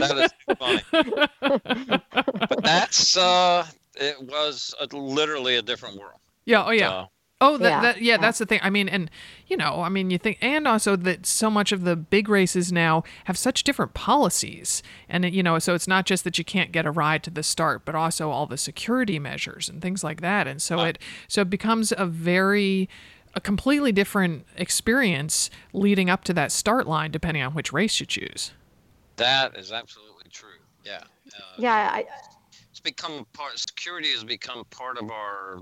That 0.00 0.30
is 0.50 0.56
funny. 0.58 0.82
but 2.50 2.62
that's 2.62 3.16
uh, 3.16 3.66
it 3.96 4.20
was 4.22 4.74
a, 4.80 4.86
literally 4.96 5.56
a 5.56 5.62
different 5.62 5.98
world. 5.98 6.20
yeah. 6.44 6.64
Oh 6.64 6.70
yeah. 6.70 6.90
Uh, 6.90 7.06
Oh, 7.38 7.58
that, 7.58 7.68
Yeah, 7.68 7.80
that, 7.82 7.96
yeah, 8.00 8.14
yeah. 8.14 8.16
that's 8.16 8.38
the 8.38 8.46
thing. 8.46 8.60
I 8.62 8.70
mean, 8.70 8.88
and 8.88 9.10
you 9.46 9.58
know, 9.58 9.82
I 9.82 9.90
mean, 9.90 10.08
you 10.10 10.16
think, 10.16 10.38
and 10.40 10.66
also 10.66 10.96
that 10.96 11.26
so 11.26 11.50
much 11.50 11.70
of 11.70 11.84
the 11.84 11.94
big 11.94 12.30
races 12.30 12.72
now 12.72 13.04
have 13.24 13.36
such 13.36 13.62
different 13.62 13.92
policies, 13.92 14.82
and 15.08 15.24
you 15.34 15.42
know, 15.42 15.58
so 15.58 15.74
it's 15.74 15.86
not 15.86 16.06
just 16.06 16.24
that 16.24 16.38
you 16.38 16.44
can't 16.44 16.72
get 16.72 16.86
a 16.86 16.90
ride 16.90 17.22
to 17.24 17.30
the 17.30 17.42
start, 17.42 17.84
but 17.84 17.94
also 17.94 18.30
all 18.30 18.46
the 18.46 18.56
security 18.56 19.18
measures 19.18 19.68
and 19.68 19.82
things 19.82 20.02
like 20.02 20.22
that, 20.22 20.46
and 20.46 20.62
so 20.62 20.80
it 20.80 20.98
so 21.28 21.42
it 21.42 21.50
becomes 21.50 21.92
a 21.96 22.06
very 22.06 22.88
a 23.34 23.40
completely 23.40 23.92
different 23.92 24.46
experience 24.56 25.50
leading 25.74 26.08
up 26.08 26.24
to 26.24 26.32
that 26.32 26.50
start 26.50 26.86
line, 26.86 27.10
depending 27.10 27.42
on 27.42 27.52
which 27.52 27.70
race 27.70 28.00
you 28.00 28.06
choose. 28.06 28.52
that 29.16 29.54
is 29.58 29.72
absolutely 29.72 30.24
true. 30.30 30.48
Yeah. 30.86 31.02
Uh, 31.36 31.42
Yeah, 31.58 31.90
I, 31.92 32.06
it's 32.70 32.80
become 32.80 33.12
a 33.12 33.36
part 33.36 33.58
security 33.58 34.10
has 34.12 34.24
become 34.24 34.64
part 34.70 34.96
of 34.96 35.10
our 35.10 35.58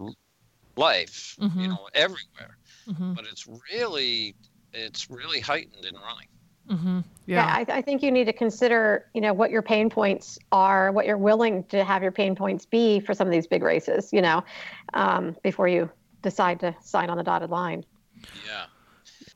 life 0.77 1.39
you 1.57 1.69
Mhm. 1.69 1.69
know 1.69 1.89
everywhere 1.95 2.59
hmm 2.87 3.15
but 3.15 3.25
it's 3.27 3.47
really 3.73 4.37
it's 4.73 5.09
really 5.11 5.41
heightened 5.41 5.85
in 5.85 5.95
running 5.95 6.29
hmm 6.69 7.01
yeah, 7.27 7.47
Yeah. 7.47 7.47
I, 7.47 7.65
I 7.69 7.83
think 7.83 8.03
you 8.03 8.13
need 8.13 8.27
to 8.27 8.35
consider, 8.35 9.07
you 9.15 9.21
know, 9.23 9.33
what 9.33 9.51
your 9.51 9.63
pain 9.63 9.89
points 9.89 10.39
are, 10.53 10.93
what 10.93 11.07
you're 11.07 11.17
willing 11.17 11.65
to 11.65 11.83
have 11.83 12.03
your 12.03 12.13
pain 12.13 12.35
points 12.37 12.67
be 12.67 13.01
for 13.01 13.15
some 13.15 13.27
of 13.27 13.33
these 13.33 13.47
big 13.47 13.63
races, 13.63 14.13
you 14.13 14.21
know, 14.21 14.45
um, 14.93 15.35
before 15.43 15.67
you 15.67 15.91
decide 16.23 16.61
to 16.61 16.77
sign 16.83 17.09
on 17.11 17.17
the 17.17 17.23
dotted 17.25 17.51
line. 17.51 17.85
yeah 18.33 18.67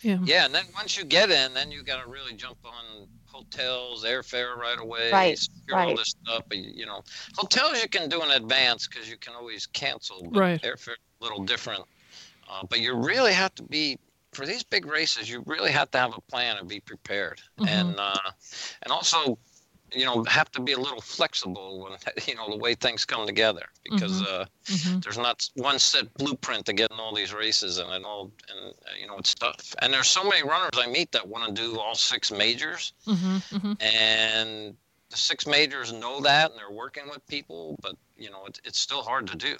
Yeah. 0.02 0.18
yeah 0.24 0.44
and 0.44 0.54
then 0.54 0.64
once 0.74 0.96
you 0.96 1.04
get 1.04 1.30
in 1.30 1.54
then 1.54 1.70
you 1.70 1.82
got 1.82 2.02
to 2.02 2.10
really 2.10 2.34
jump 2.34 2.58
on 2.64 3.08
hotels 3.26 4.04
airfare 4.04 4.56
right 4.56 4.78
away 4.78 5.12
Right, 5.12 5.36
secure 5.36 5.76
all 5.78 5.86
right. 5.86 5.96
this 5.96 6.14
stuff 6.24 6.42
you 6.52 6.86
know 6.86 7.02
hotels 7.36 7.82
you 7.82 7.88
can 7.88 8.08
do 8.08 8.22
in 8.22 8.30
advance 8.30 8.88
because 8.88 9.08
you 9.10 9.18
can 9.18 9.34
always 9.34 9.66
cancel 9.66 10.30
but 10.32 10.40
Right. 10.40 10.60
airfare 10.64 10.94
a 10.94 11.07
little 11.20 11.42
different. 11.44 11.84
Uh, 12.48 12.62
but 12.68 12.80
you 12.80 12.94
really 12.94 13.32
have 13.32 13.54
to 13.56 13.62
be 13.62 13.98
for 14.32 14.46
these 14.46 14.62
big 14.62 14.86
races 14.86 15.30
you 15.30 15.42
really 15.46 15.70
have 15.72 15.90
to 15.90 15.98
have 15.98 16.12
a 16.16 16.20
plan 16.30 16.56
and 16.56 16.68
be 16.68 16.80
prepared. 16.80 17.40
Mhm. 17.58 17.68
and 17.68 17.98
uh, 17.98 18.30
and 18.82 18.92
also 18.92 19.38
you 19.92 20.04
know 20.04 20.24
have 20.24 20.50
to 20.52 20.60
be 20.60 20.72
a 20.72 20.78
little 20.78 21.00
flexible 21.00 21.82
when 21.82 21.92
you 22.26 22.34
know 22.34 22.48
the 22.50 22.56
way 22.56 22.74
things 22.74 23.04
come 23.04 23.26
together. 23.26 23.66
Because 23.84 24.22
uh, 24.22 24.46
hmm 24.68 24.98
there's 25.02 25.18
not 25.18 25.48
one 25.54 25.78
set 25.78 26.12
blueprint 26.14 26.66
to 26.66 26.72
getting 26.72 26.98
all 26.98 27.14
these 27.14 27.32
races 27.34 27.78
and, 27.78 27.90
and 27.90 28.04
all 28.04 28.30
and 28.50 28.74
you 29.00 29.06
know 29.06 29.16
it's 29.18 29.34
tough. 29.34 29.74
And 29.80 29.92
there's 29.92 30.08
so 30.08 30.24
many 30.24 30.42
runners 30.42 30.70
i 30.76 30.86
meet 30.86 31.12
that 31.12 31.28
want 31.28 31.54
to 31.54 31.62
do 31.62 31.78
all 31.78 31.94
six 31.94 32.30
majors. 32.30 32.92
Hmm 33.04 33.38
hmm 33.50 33.72
and 33.80 34.76
the 35.10 35.16
six 35.16 35.46
majors 35.46 35.92
know 35.92 36.20
that 36.20 36.50
and 36.50 36.58
they're 36.58 36.70
working 36.70 37.04
with 37.08 37.26
people 37.26 37.76
but 37.82 37.94
you 38.16 38.30
know 38.30 38.44
it, 38.46 38.60
it's 38.64 38.78
still 38.78 39.02
hard 39.02 39.26
to 39.26 39.36
do 39.36 39.56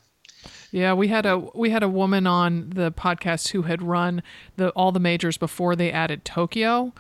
Yeah, 0.70 0.92
we 0.94 1.08
had 1.08 1.26
a 1.26 1.38
we 1.54 1.70
had 1.70 1.82
a 1.82 1.88
woman 1.88 2.26
on 2.26 2.70
the 2.70 2.92
podcast 2.92 3.48
who 3.48 3.62
had 3.62 3.82
run 3.82 4.22
the 4.56 4.70
all 4.70 4.92
the 4.92 5.00
majors 5.00 5.36
before 5.36 5.74
they 5.76 5.90
added 5.92 6.24
Tokyo, 6.24 6.92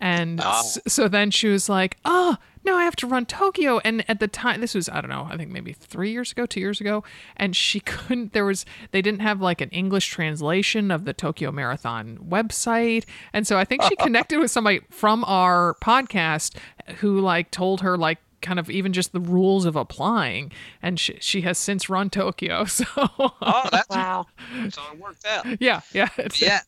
and 0.00 0.40
Oh. 0.42 0.62
so 0.88 1.08
then 1.08 1.30
she 1.30 1.48
was 1.48 1.68
like, 1.68 1.98
"Oh, 2.04 2.36
no, 2.64 2.76
I 2.76 2.84
have 2.84 2.96
to 2.96 3.06
run 3.06 3.26
Tokyo." 3.26 3.80
And 3.84 4.04
at 4.08 4.20
the 4.20 4.28
time, 4.28 4.60
this 4.60 4.74
was 4.74 4.88
I 4.88 5.00
don't 5.00 5.10
know, 5.10 5.28
I 5.30 5.36
think 5.36 5.50
maybe 5.50 5.72
three 5.72 6.10
years 6.12 6.32
ago, 6.32 6.46
two 6.46 6.60
years 6.60 6.80
ago, 6.80 7.04
and 7.36 7.54
she 7.54 7.80
couldn't. 7.92 8.32
There 8.32 8.44
was 8.46 8.64
they 8.92 9.02
didn't 9.02 9.20
have 9.20 9.40
like 9.40 9.60
an 9.60 9.68
English 9.70 10.08
translation 10.08 10.90
of 10.90 11.04
the 11.04 11.12
Tokyo 11.12 11.52
Marathon 11.52 12.18
website, 12.26 13.04
and 13.32 13.46
so 13.46 13.58
I 13.58 13.64
think 13.64 13.82
she 13.82 13.96
connected 14.06 14.38
with 14.38 14.50
somebody 14.50 14.80
from 14.90 15.24
our 15.24 15.76
podcast 15.82 16.56
who 16.98 17.20
like 17.20 17.50
told 17.50 17.82
her 17.82 17.96
like 17.98 18.18
kind 18.40 18.58
of 18.58 18.70
even 18.70 18.92
just 18.92 19.12
the 19.12 19.20
rules 19.20 19.64
of 19.64 19.76
applying 19.76 20.50
and 20.82 20.98
she, 20.98 21.16
she 21.20 21.42
has 21.42 21.58
since 21.58 21.88
run 21.90 22.08
tokyo 22.10 22.64
so. 22.78 22.84
Oh 22.96 23.68
that's 23.70 23.88
Wow. 23.88 24.26
so 24.70 24.80
it 24.92 24.98
worked 24.98 25.24
out. 25.26 25.46
Yeah 25.60 25.80
yeah 25.92 26.08
it's, 26.16 26.40
yeah. 26.40 26.60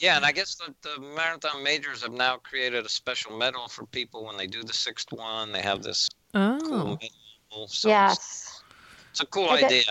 yeah 0.00 0.16
and 0.16 0.24
i 0.24 0.32
guess 0.32 0.54
the, 0.56 0.74
the 0.82 1.00
marathon 1.14 1.62
majors 1.62 2.02
have 2.02 2.12
now 2.12 2.36
created 2.36 2.84
a 2.84 2.88
special 2.88 3.36
medal 3.36 3.68
for 3.68 3.84
people 3.86 4.24
when 4.24 4.36
they 4.36 4.46
do 4.46 4.62
the 4.62 4.72
sixth 4.72 5.12
one. 5.12 5.52
They 5.52 5.62
have 5.62 5.82
this 5.82 6.08
cool 6.32 6.58
oh. 6.62 6.84
medal 6.86 6.98
so 7.50 7.60
it's- 7.62 7.84
Yes. 7.84 8.62
it's 9.10 9.20
a 9.20 9.26
cool 9.26 9.48
idea. 9.50 9.82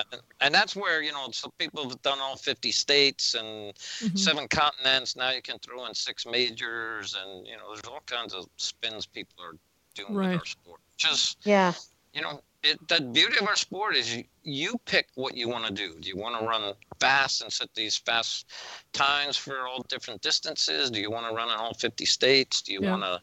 And 0.42 0.54
that's 0.54 0.76
where 0.76 1.02
you 1.02 1.14
know 1.14 1.28
so 1.32 1.50
people 1.58 1.88
have 1.88 2.02
done 2.02 2.20
all 2.20 2.36
50 2.36 2.72
states 2.74 3.36
and 3.36 3.74
Mhm. 4.02 4.20
seven 4.20 4.48
continents. 4.50 5.16
Now 5.16 5.30
you 5.32 5.42
can 5.42 5.58
throw 5.60 5.86
in 5.86 5.94
six 5.94 6.26
majors 6.26 7.16
and 7.16 7.48
you 7.48 7.56
know 7.56 7.74
there's 7.74 7.86
all 7.88 8.02
kinds 8.06 8.34
of 8.34 8.46
spins 8.58 9.06
people 9.06 9.42
are 9.44 9.56
doing 9.96 10.14
Right. 10.14 10.32
with 10.32 10.40
our 10.40 10.46
sport 10.46 10.80
just 10.98 11.38
Yeah. 11.46 11.74
you 12.14 12.22
know 12.22 12.42
it, 12.64 12.80
the 12.88 13.02
beauty 13.02 13.38
of 13.42 13.48
our 13.48 13.56
sport 13.56 13.96
is 13.96 14.16
you, 14.16 14.24
you 14.44 14.76
pick 14.86 15.08
what 15.16 15.36
you 15.36 15.50
want 15.50 15.66
to 15.66 15.74
do 15.74 15.96
do 16.00 16.08
you 16.10 16.18
want 16.18 16.40
to 16.40 16.46
run 16.46 16.74
fast 17.00 17.42
and 17.42 17.52
set 17.52 17.70
these 17.76 17.98
fast 17.98 18.52
times 18.94 19.36
for 19.38 19.68
all 19.68 19.84
different 19.90 20.22
distances 20.22 20.90
do 20.90 21.00
you 21.00 21.12
want 21.12 21.28
to 21.28 21.34
run 21.36 21.50
in 21.50 21.56
all 21.56 21.74
50 21.74 22.06
states 22.06 22.62
do 22.62 22.74
you 22.74 22.82
Yeah. 22.82 22.92
want 22.92 23.04
to 23.04 23.22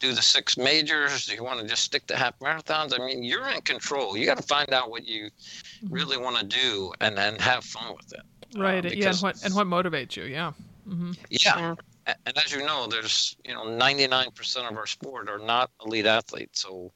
do 0.00 0.12
the 0.14 0.22
six 0.22 0.56
majors 0.56 1.26
do 1.26 1.34
you 1.34 1.44
want 1.44 1.60
to 1.60 1.66
just 1.66 1.84
stick 1.84 2.06
to 2.06 2.16
half 2.16 2.38
marathons 2.40 2.98
i 2.98 3.04
mean 3.04 3.22
you're 3.22 3.48
in 3.48 3.60
control 3.60 4.16
you 4.16 4.26
got 4.26 4.38
to 4.38 4.42
find 4.42 4.72
out 4.72 4.90
what 4.90 5.06
you 5.06 5.30
Mhm. 5.84 5.90
really 5.90 6.16
want 6.16 6.36
to 6.38 6.44
do 6.46 6.92
and 7.00 7.16
then 7.16 7.38
have 7.38 7.64
fun 7.64 7.94
with 7.94 8.12
it 8.12 8.22
right 8.58 8.84
uh, 8.84 8.90
yeah 8.92 9.10
and 9.10 9.18
what 9.20 9.44
and 9.44 9.54
what 9.54 9.66
motivates 9.66 10.16
you 10.16 10.24
yeah 10.24 10.52
hmm 10.84 11.12
yeah. 11.30 11.74
And 12.26 12.36
as 12.38 12.52
you 12.52 12.60
know, 12.64 12.86
there's 12.86 13.36
you 13.44 13.54
know 13.54 13.64
99% 13.64 14.70
of 14.70 14.76
our 14.76 14.86
sport 14.86 15.28
are 15.28 15.38
not 15.38 15.70
elite 15.84 16.06
athletes. 16.06 16.62
So 16.62 16.92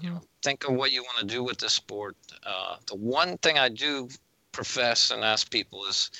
you 0.00 0.10
know, 0.10 0.20
think 0.42 0.68
of 0.68 0.74
what 0.74 0.92
you 0.92 1.02
want 1.02 1.18
to 1.18 1.34
do 1.34 1.42
with 1.42 1.58
this 1.58 1.74
sport. 1.74 2.16
Uh, 2.46 2.76
the 2.86 2.96
one 2.96 3.38
thing 3.38 3.58
I 3.58 3.68
do 3.68 4.08
profess 4.52 5.10
and 5.10 5.22
ask 5.22 5.50
people 5.50 5.84
is, 5.86 6.10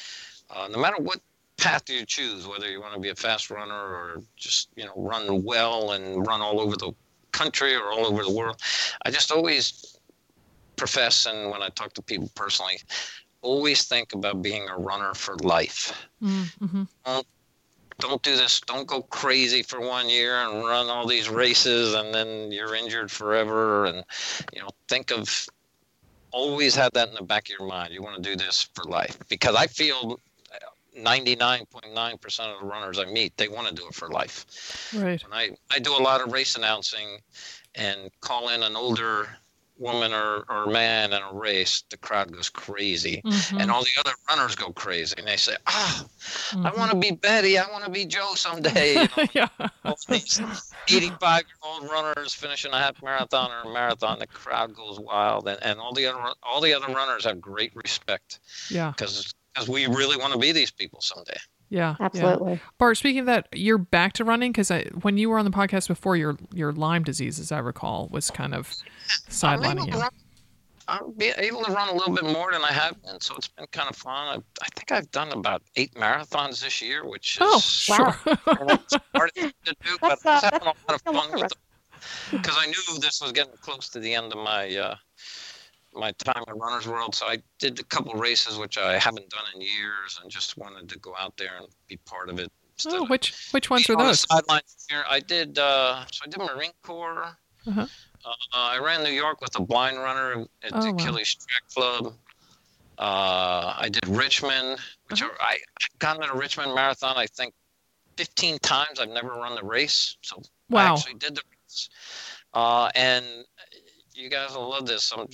uh, 0.51 0.69
no 0.69 0.79
matter 0.79 0.97
what 1.03 1.21
path 1.57 1.89
you 1.89 2.05
choose, 2.07 2.47
whether 2.47 2.71
you 2.71 2.81
want 2.81 2.95
to 2.95 3.01
be 3.01 3.09
a 3.09 3.15
fast 3.15 3.51
runner 3.51 3.75
or 3.75 4.23
just 4.37 4.69
you 4.77 4.85
know 4.85 4.95
run 4.97 5.43
well 5.43 5.93
and 5.93 6.27
run 6.27 6.41
all 6.41 6.61
over 6.61 6.77
the 6.77 6.93
country 7.33 7.75
or 7.75 7.91
all 7.91 8.07
over 8.07 8.23
the 8.23 8.33
world, 8.33 8.61
I 9.05 9.11
just 9.11 9.33
always 9.33 9.97
profess 10.77 11.27
and 11.27 11.51
when 11.51 11.63
I 11.63 11.69
talk 11.71 11.93
to 11.95 12.03
people 12.03 12.31
personally, 12.35 12.79
always 13.43 13.85
think 13.85 14.13
about 14.13 14.43
being 14.43 14.69
a 14.69 14.77
runner 14.77 15.15
for 15.15 15.37
life 15.39 15.93
hmm 16.21 16.83
don't 17.05 17.27
do 17.99 18.37
this 18.37 18.61
don't 18.61 18.87
go 18.87 19.03
crazy 19.03 19.63
for 19.63 19.81
one 19.81 20.09
year 20.09 20.37
and 20.37 20.65
run 20.65 20.89
all 20.89 21.07
these 21.07 21.29
races 21.29 21.95
and 21.95 22.15
then 22.15 22.53
you're 22.53 22.75
injured 22.75 23.11
forever. 23.11 23.87
And 23.87 24.05
you 24.53 24.61
know 24.61 24.71
think 24.89 25.11
of 25.11 25.49
always 26.31 26.75
have 26.75 26.93
that 26.93 27.09
in 27.09 27.15
the 27.15 27.23
back 27.23 27.47
of 27.47 27.59
your 27.59 27.69
mind. 27.69 27.93
You 27.93 28.03
want 28.03 28.23
to 28.23 28.23
do 28.23 28.37
this 28.37 28.69
for 28.75 28.85
life. 28.85 29.19
Because 29.29 29.57
i 29.57 29.67
feel 29.67 30.21
uh, 30.55 31.01
99.9% 31.01 32.41
of 32.41 32.61
the 32.61 32.67
runners 32.67 32.99
i 32.99 33.05
meet 33.05 33.37
they 33.37 33.49
want 33.49 33.69
to 33.69 33.75
do 33.75 33.87
it 33.87 33.95
for 33.95 34.09
life. 34.09 34.93
Right. 34.95 35.23
And 35.23 35.35
i 35.35 35.51
i 35.71 35.79
do 35.79 35.93
a 35.97 36.03
lot 36.03 36.21
of 36.21 36.33
race 36.33 36.57
announcing 36.57 37.19
and 37.75 38.11
call 38.21 38.51
in 38.51 38.63
an 38.63 38.77
older 38.77 39.29
woman 39.79 40.13
or, 40.13 40.45
or 40.49 40.67
man 40.67 41.13
in 41.13 41.23
a 41.23 41.33
race 41.33 41.85
the 41.91 41.97
crowd 41.97 42.33
goes 42.33 42.49
crazy 42.49 43.23
Mhm. 43.25 43.61
and 43.61 43.71
all 43.71 43.83
the 43.83 43.91
other 44.01 44.13
runners 44.29 44.55
go 44.57 44.73
crazy 44.73 45.15
and 45.19 45.27
they 45.27 45.37
say 45.37 45.57
ah 45.67 46.05
I 46.53 46.71
Mhm. 46.71 46.77
want 46.77 46.91
to 46.93 46.97
be 46.99 47.13
Betty. 47.13 47.59
I 47.59 47.71
want 47.71 47.85
to 47.85 47.91
be 47.91 48.05
Joe 48.05 48.35
someday. 48.35 49.03
You 49.03 49.09
know, 49.17 49.29
yeah 49.33 49.49
all 49.85 49.99
these 50.09 50.41
85 50.89 51.43
year 51.43 51.57
old 51.63 51.91
runners 51.91 52.35
finishing 52.35 52.73
a 52.73 52.79
half 52.79 53.03
marathon 53.03 53.51
or 53.51 53.71
a 53.71 53.73
marathon, 53.73 54.19
the 54.19 54.27
crowd 54.27 54.75
goes 54.75 54.99
wild, 55.01 55.49
and, 55.49 55.59
and 55.63 55.79
all 55.81 55.93
the 55.93 56.07
other 56.07 56.33
all 56.43 56.61
the 56.61 56.75
other 56.75 56.93
runners 56.93 57.25
have 57.25 57.41
great 57.41 57.75
respect 57.75 58.41
yeah 58.71 58.93
because 58.97 59.33
we 59.69 59.87
really 59.87 60.17
want 60.17 60.33
to 60.33 60.39
be 60.39 60.53
these 60.53 60.71
people 60.71 61.01
someday. 61.01 61.39
Yeah 61.69 61.97
yeah. 61.99 62.07
Absolutely. 62.07 62.61
bart 62.79 62.97
speaking 62.97 63.21
of 63.21 63.27
that 63.27 63.49
you're 63.53 63.79
back 63.79 64.13
to 64.15 64.25
running 64.25 64.53
because 64.53 64.71
when 65.03 65.17
you 65.17 65.29
were 65.29 65.39
on 65.39 65.45
the 65.45 65.51
podcast 65.51 65.89
before 65.89 66.17
your 66.17 66.37
your 66.53 66.73
lyme 66.73 67.05
disease 67.05 67.39
as 67.39 67.53
i 67.53 67.59
recall 67.59 68.09
was 68.11 68.31
kind 68.31 68.55
of 68.55 68.75
I'm 69.29 69.33
sidelining 69.33 69.87
you 69.93 70.03
I'm 70.89 71.13
be 71.13 71.33
able 71.37 71.63
to 71.65 71.73
run 71.73 71.91
a 71.91 71.93
little 71.93 72.15
bit 72.15 72.25
more 72.25 72.51
than 72.51 72.63
I 72.65 72.73
have, 72.73 73.01
been, 73.03 73.21
so 73.21 73.37
it's 73.37 73.49
been 73.49 73.67
kind 73.73 73.91
of 73.91 73.97
fun. 73.97 74.39
I, 74.39 74.65
I 74.65 74.69
think 74.75 74.91
I've 74.91 75.11
done 75.11 75.31
about 75.33 75.63
eight 75.77 75.93
marathons 75.95 76.63
this 76.63 76.81
year, 76.81 77.07
which 77.07 77.37
is 77.37 77.43
oh 77.43 77.59
sure 77.63 78.11
hard 79.15 79.35
to 79.35 79.53
do, 79.65 79.99
but 80.01 80.19
That's, 80.23 80.27
I 80.27 80.35
was 80.35 80.45
uh, 80.45 80.51
having 80.51 80.61
a 80.63 80.65
lot 80.65 80.77
of 80.89 81.03
fun 81.03 81.33
with 81.33 81.41
them 81.41 81.61
because 82.31 82.57
I 82.59 82.67
knew 82.67 82.99
this 83.01 83.21
was 83.21 83.33
getting 83.33 83.53
close 83.61 83.91
to 83.91 84.01
the 84.01 84.15
end 84.15 84.33
of 84.33 84.39
my 84.39 84.75
uh, 84.75 84.95
my 85.99 86.13
time 86.13 86.45
at 86.47 86.57
Runner's 86.57 86.87
World. 86.87 87.15
So 87.15 87.27
I 87.27 87.39
did 87.59 87.79
a 87.81 87.83
couple 87.85 88.15
races 88.15 88.57
which 88.59 88.79
I 88.79 88.99
haven't 88.99 89.29
done 89.31 89.45
in 89.55 89.61
years, 89.61 90.19
and 90.23 90.31
just 90.31 90.57
wanted 90.57 90.89
to 90.89 90.99
go 91.01 91.15
out 91.19 91.37
there 91.37 91.57
and 91.59 91.67
be 91.89 91.97
part 92.07 92.29
of 92.31 92.39
it. 92.39 92.51
oh, 92.87 93.07
which 93.07 93.49
which 93.51 93.69
ones 93.71 93.89
were 93.89 93.97
those 93.97 94.21
sidelines 94.31 94.87
here. 94.89 95.05
I 95.09 95.21
did 95.21 95.59
uh, 95.59 96.05
so 96.13 96.23
I 96.27 96.29
did 96.31 96.39
Marine 96.39 96.71
Corps. 96.83 97.37
Uh-huh. 97.67 97.87
Uh, 98.25 98.35
I 98.53 98.79
ran 98.79 99.03
New 99.05 99.11
York 99.11 99.41
with 99.41 99.55
a 99.59 99.63
blind 99.63 99.99
runner 99.99 100.47
at 100.63 100.71
Oh, 100.73 100.81
the 100.81 100.93
wow. 100.93 101.05
Track 101.07 101.63
Club. 101.75 102.15
Uh, 102.99 103.75
I 103.79 103.89
did 103.91 104.07
Richmond, 104.09 104.79
which 105.09 105.23
Uh-huh. 105.23 105.31
are, 105.33 105.43
I 105.43 105.59
I've 105.83 105.99
gone 105.99 106.21
to 106.21 106.27
the 106.33 106.39
Richmond 106.39 106.75
Marathon. 106.75 107.17
I 107.17 107.27
think 107.27 107.55
15 108.17 108.59
times. 108.59 108.99
I've 108.99 109.09
never 109.11 109.29
run 109.29 109.55
the 109.55 109.63
race, 109.63 110.17
so 110.23 110.43
I 110.75 110.85
actually 110.93 111.15
did 111.15 111.37
the 111.37 111.43
race. 111.53 111.89
Uh, 112.55 112.91
and 112.97 113.25
you 114.15 114.29
guys 114.29 114.55
will 114.55 114.69
love 114.69 114.87
this. 114.87 115.13
I'm 115.13 115.29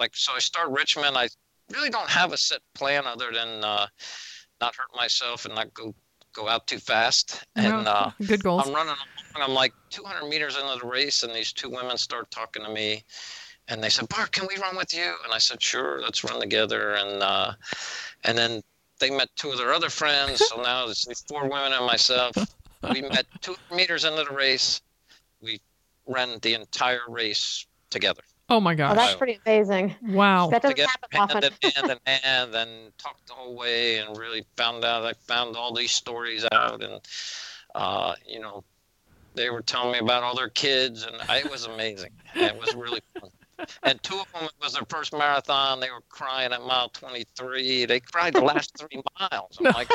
like, 0.00 0.16
so 0.16 0.32
I 0.34 0.38
start 0.38 0.70
Richmond. 0.70 1.16
I 1.16 1.28
really 1.72 1.90
don't 1.90 2.08
have 2.08 2.32
a 2.32 2.36
set 2.36 2.60
plan 2.74 3.06
other 3.06 3.30
than 3.32 3.62
uh, 3.62 3.86
not 4.60 4.74
hurt 4.74 4.88
myself 4.96 5.44
and 5.44 5.54
not 5.54 5.72
go 5.74 5.94
go 6.32 6.48
out 6.48 6.66
too 6.66 6.78
fast. 6.78 7.44
And 7.56 7.84
No, 7.84 7.90
uh, 7.90 8.10
good 8.26 8.42
goals. 8.42 8.66
I'm 8.66 8.74
running 8.74 8.94
along. 8.94 9.48
I'm 9.48 9.54
like 9.54 9.72
200 9.90 10.28
meters 10.28 10.56
into 10.56 10.80
the 10.80 10.86
race, 10.86 11.22
and 11.22 11.32
these 11.32 11.52
two 11.52 11.70
women 11.70 11.96
start 11.96 12.30
talking 12.30 12.64
to 12.64 12.70
me, 12.70 13.04
and 13.68 13.82
they 13.82 13.88
said, 13.88 14.08
"Bart, 14.08 14.32
can 14.32 14.46
we 14.48 14.60
run 14.60 14.76
with 14.76 14.92
you?" 14.92 15.14
And 15.24 15.32
I 15.32 15.38
said, 15.38 15.62
"Sure, 15.62 16.00
let's 16.00 16.24
run 16.24 16.40
together." 16.40 16.94
And 16.94 17.22
uh, 17.22 17.52
and 18.24 18.36
then 18.36 18.62
they 18.98 19.10
met 19.10 19.28
two 19.36 19.50
of 19.50 19.58
their 19.58 19.72
other 19.72 19.90
friends. 19.90 20.40
So 20.48 20.60
now 20.60 20.88
it's 20.88 21.22
four 21.28 21.48
women 21.48 21.72
and 21.72 21.86
myself. 21.86 22.36
We 22.90 23.02
met 23.02 23.26
200 23.42 23.76
meters 23.76 24.04
into 24.04 24.24
the 24.24 24.34
race. 24.34 24.80
We 25.40 25.60
ran 26.06 26.38
the 26.42 26.54
entire 26.54 27.02
race 27.08 27.66
together. 27.90 28.22
Oh 28.50 28.60
my 28.60 28.72
Oh, 28.72 28.76
gosh. 28.76 28.96
that's 28.96 29.14
pretty 29.16 29.40
amazing. 29.46 29.94
wow. 30.02 30.48
That 30.50 30.62
doesn't 30.62 30.76
together, 30.76 30.92
happen 31.12 31.42
hand 31.42 31.44
in 31.62 31.70
hand 31.72 31.90
in 32.06 32.12
hand, 32.22 32.54
and 32.54 32.98
talked 32.98 33.26
the 33.28 33.34
whole 33.34 33.56
way, 33.56 33.98
and 33.98 34.16
really 34.16 34.44
found 34.56 34.84
out. 34.84 35.04
I 35.04 35.12
found 35.14 35.56
all 35.56 35.72
these 35.74 35.92
stories 35.92 36.44
out, 36.52 36.82
and 36.82 37.00
uh, 37.74 38.14
you 38.26 38.40
know, 38.40 38.64
they 39.34 39.50
were 39.50 39.62
telling 39.62 39.92
me 39.92 39.98
about 39.98 40.22
all 40.22 40.34
their 40.34 40.48
kids, 40.50 41.04
and 41.04 41.16
I, 41.28 41.38
it 41.38 41.50
was 41.50 41.64
amazing. 41.66 42.10
It 42.34 42.56
was 42.58 42.74
really 42.74 43.00
fun. 43.20 43.30
And 43.82 44.02
two 44.02 44.18
of 44.18 44.30
them 44.32 44.44
it 44.44 44.52
was 44.62 44.74
their 44.74 44.84
first 44.88 45.12
marathon. 45.12 45.80
They 45.80 45.90
were 45.90 46.02
crying 46.08 46.52
at 46.52 46.62
mile 46.62 46.88
23. 46.90 47.84
They 47.86 48.00
cried 48.00 48.34
the 48.34 48.40
last 48.40 48.76
three 48.78 49.02
miles. 49.18 49.58
I'm 49.58 49.72
like, 49.72 49.88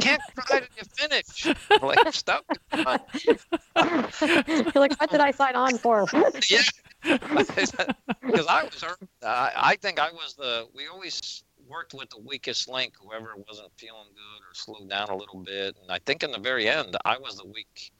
can't 0.00 0.22
cry 0.36 0.60
till 0.60 0.68
you 0.76 0.84
finish. 0.94 1.46
I'm 1.70 1.86
like, 1.86 2.14
stop. 2.14 2.44
crying." 2.72 3.00
You're 4.46 4.72
like, 4.74 4.98
what 5.00 5.10
did 5.10 5.20
I 5.20 5.30
sign 5.30 5.54
on 5.54 5.78
for? 5.78 6.06
yeah. 6.50 6.62
Because 7.02 8.46
I 8.48 8.64
was. 8.64 8.84
I, 9.22 9.52
I 9.56 9.76
think 9.76 10.00
I 10.00 10.10
was 10.10 10.34
the. 10.34 10.68
We 10.74 10.88
always 10.88 11.44
worked 11.68 11.94
with 11.94 12.10
the 12.10 12.18
weakest 12.18 12.68
link, 12.68 12.94
whoever 13.00 13.34
wasn't 13.48 13.70
feeling 13.76 14.08
good 14.14 14.42
or 14.44 14.54
slowed 14.54 14.88
down 14.88 15.08
a 15.08 15.16
little 15.16 15.40
bit. 15.40 15.76
And 15.82 15.90
I 15.90 15.98
think 16.06 16.22
in 16.22 16.30
the 16.30 16.38
very 16.38 16.68
end, 16.68 16.96
I 17.04 17.18
was 17.18 17.36
the 17.36 17.46
weak, 17.46 17.92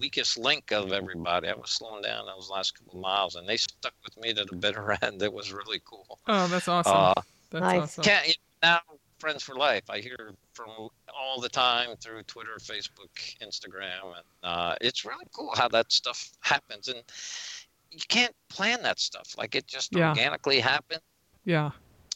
weakest 0.00 0.38
link 0.38 0.72
of 0.72 0.92
everybody. 0.92 1.48
I 1.48 1.54
was 1.54 1.70
slowing 1.70 2.02
down 2.02 2.26
those 2.26 2.50
last 2.50 2.76
couple 2.78 2.94
of 2.94 3.00
miles, 3.02 3.34
and 3.36 3.46
they 3.48 3.56
stuck 3.56 3.92
with 4.02 4.16
me 4.18 4.32
to 4.34 4.44
the 4.44 4.56
bitter 4.56 4.96
end. 5.02 5.22
It 5.22 5.32
was 5.32 5.52
really 5.52 5.80
cool. 5.84 6.18
Oh, 6.26 6.46
that's 6.48 6.66
awesome. 6.68 6.92
Uh, 6.96 7.14
that's 7.50 7.62
Nice. 7.62 7.82
awesome. 7.82 8.04
can't 8.04 8.28
you 8.28 8.34
now 8.62 8.80
friends 9.18 9.42
for 9.42 9.54
life. 9.54 9.82
I 9.90 9.98
hear 9.98 10.32
from 10.54 10.70
all 11.14 11.40
the 11.40 11.48
time 11.48 11.94
through 11.96 12.22
Twitter, 12.22 12.56
Facebook, 12.60 13.10
Instagram, 13.42 14.04
and 14.16 14.24
uh, 14.42 14.74
it's 14.80 15.04
really 15.04 15.26
cool 15.32 15.52
how 15.54 15.68
that 15.68 15.92
stuff 15.92 16.30
happens. 16.40 16.88
And 16.88 17.02
you 17.90 18.00
can't 18.08 18.34
plan 18.48 18.82
that 18.82 18.98
stuff; 18.98 19.34
like 19.36 19.54
it 19.54 19.66
just 19.66 19.94
Yeah. 19.94 20.10
organically 20.10 20.60
happened. 20.60 21.02
Yeah. 21.44 21.70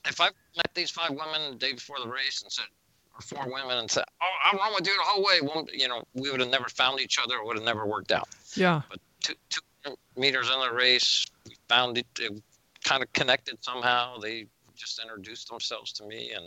If 0.06 0.20
I 0.20 0.26
met 0.56 0.70
these 0.74 0.90
five 0.90 1.10
women 1.10 1.52
the 1.52 1.56
day 1.56 1.72
before 1.72 1.96
the 1.98 2.08
race 2.08 2.42
and 2.42 2.52
said, 2.52 2.66
or 3.14 3.20
four 3.22 3.52
women 3.52 3.78
and 3.78 3.90
said, 3.90 4.04
"Oh, 4.20 4.26
I'm 4.44 4.58
wrong 4.58 4.74
with 4.74 4.86
you 4.86 4.96
the 4.96 5.02
whole 5.02 5.22
way," 5.22 5.40
well, 5.40 5.66
you 5.72 5.88
know, 5.88 6.02
we 6.14 6.30
would 6.30 6.40
have 6.40 6.48
never 6.50 6.68
found 6.68 7.00
each 7.00 7.18
other. 7.18 7.36
It 7.36 7.44
would 7.46 7.56
have 7.56 7.64
never 7.64 7.86
worked 7.86 8.12
out 8.12 8.28
Yeah. 8.56 8.82
two, 9.22 9.34
two 9.50 9.60
meters 10.16 10.50
in 10.50 10.60
the 10.60 10.72
race. 10.72 11.26
We 11.46 11.56
found 11.68 11.98
it, 11.98 12.06
it 12.18 12.32
kind 12.82 13.02
of 13.02 13.12
connected 13.12 13.62
somehow. 13.64 14.18
They 14.18 14.46
just 14.74 14.98
introduced 15.00 15.48
themselves 15.48 15.92
to 15.94 16.04
me, 16.04 16.32
and 16.32 16.44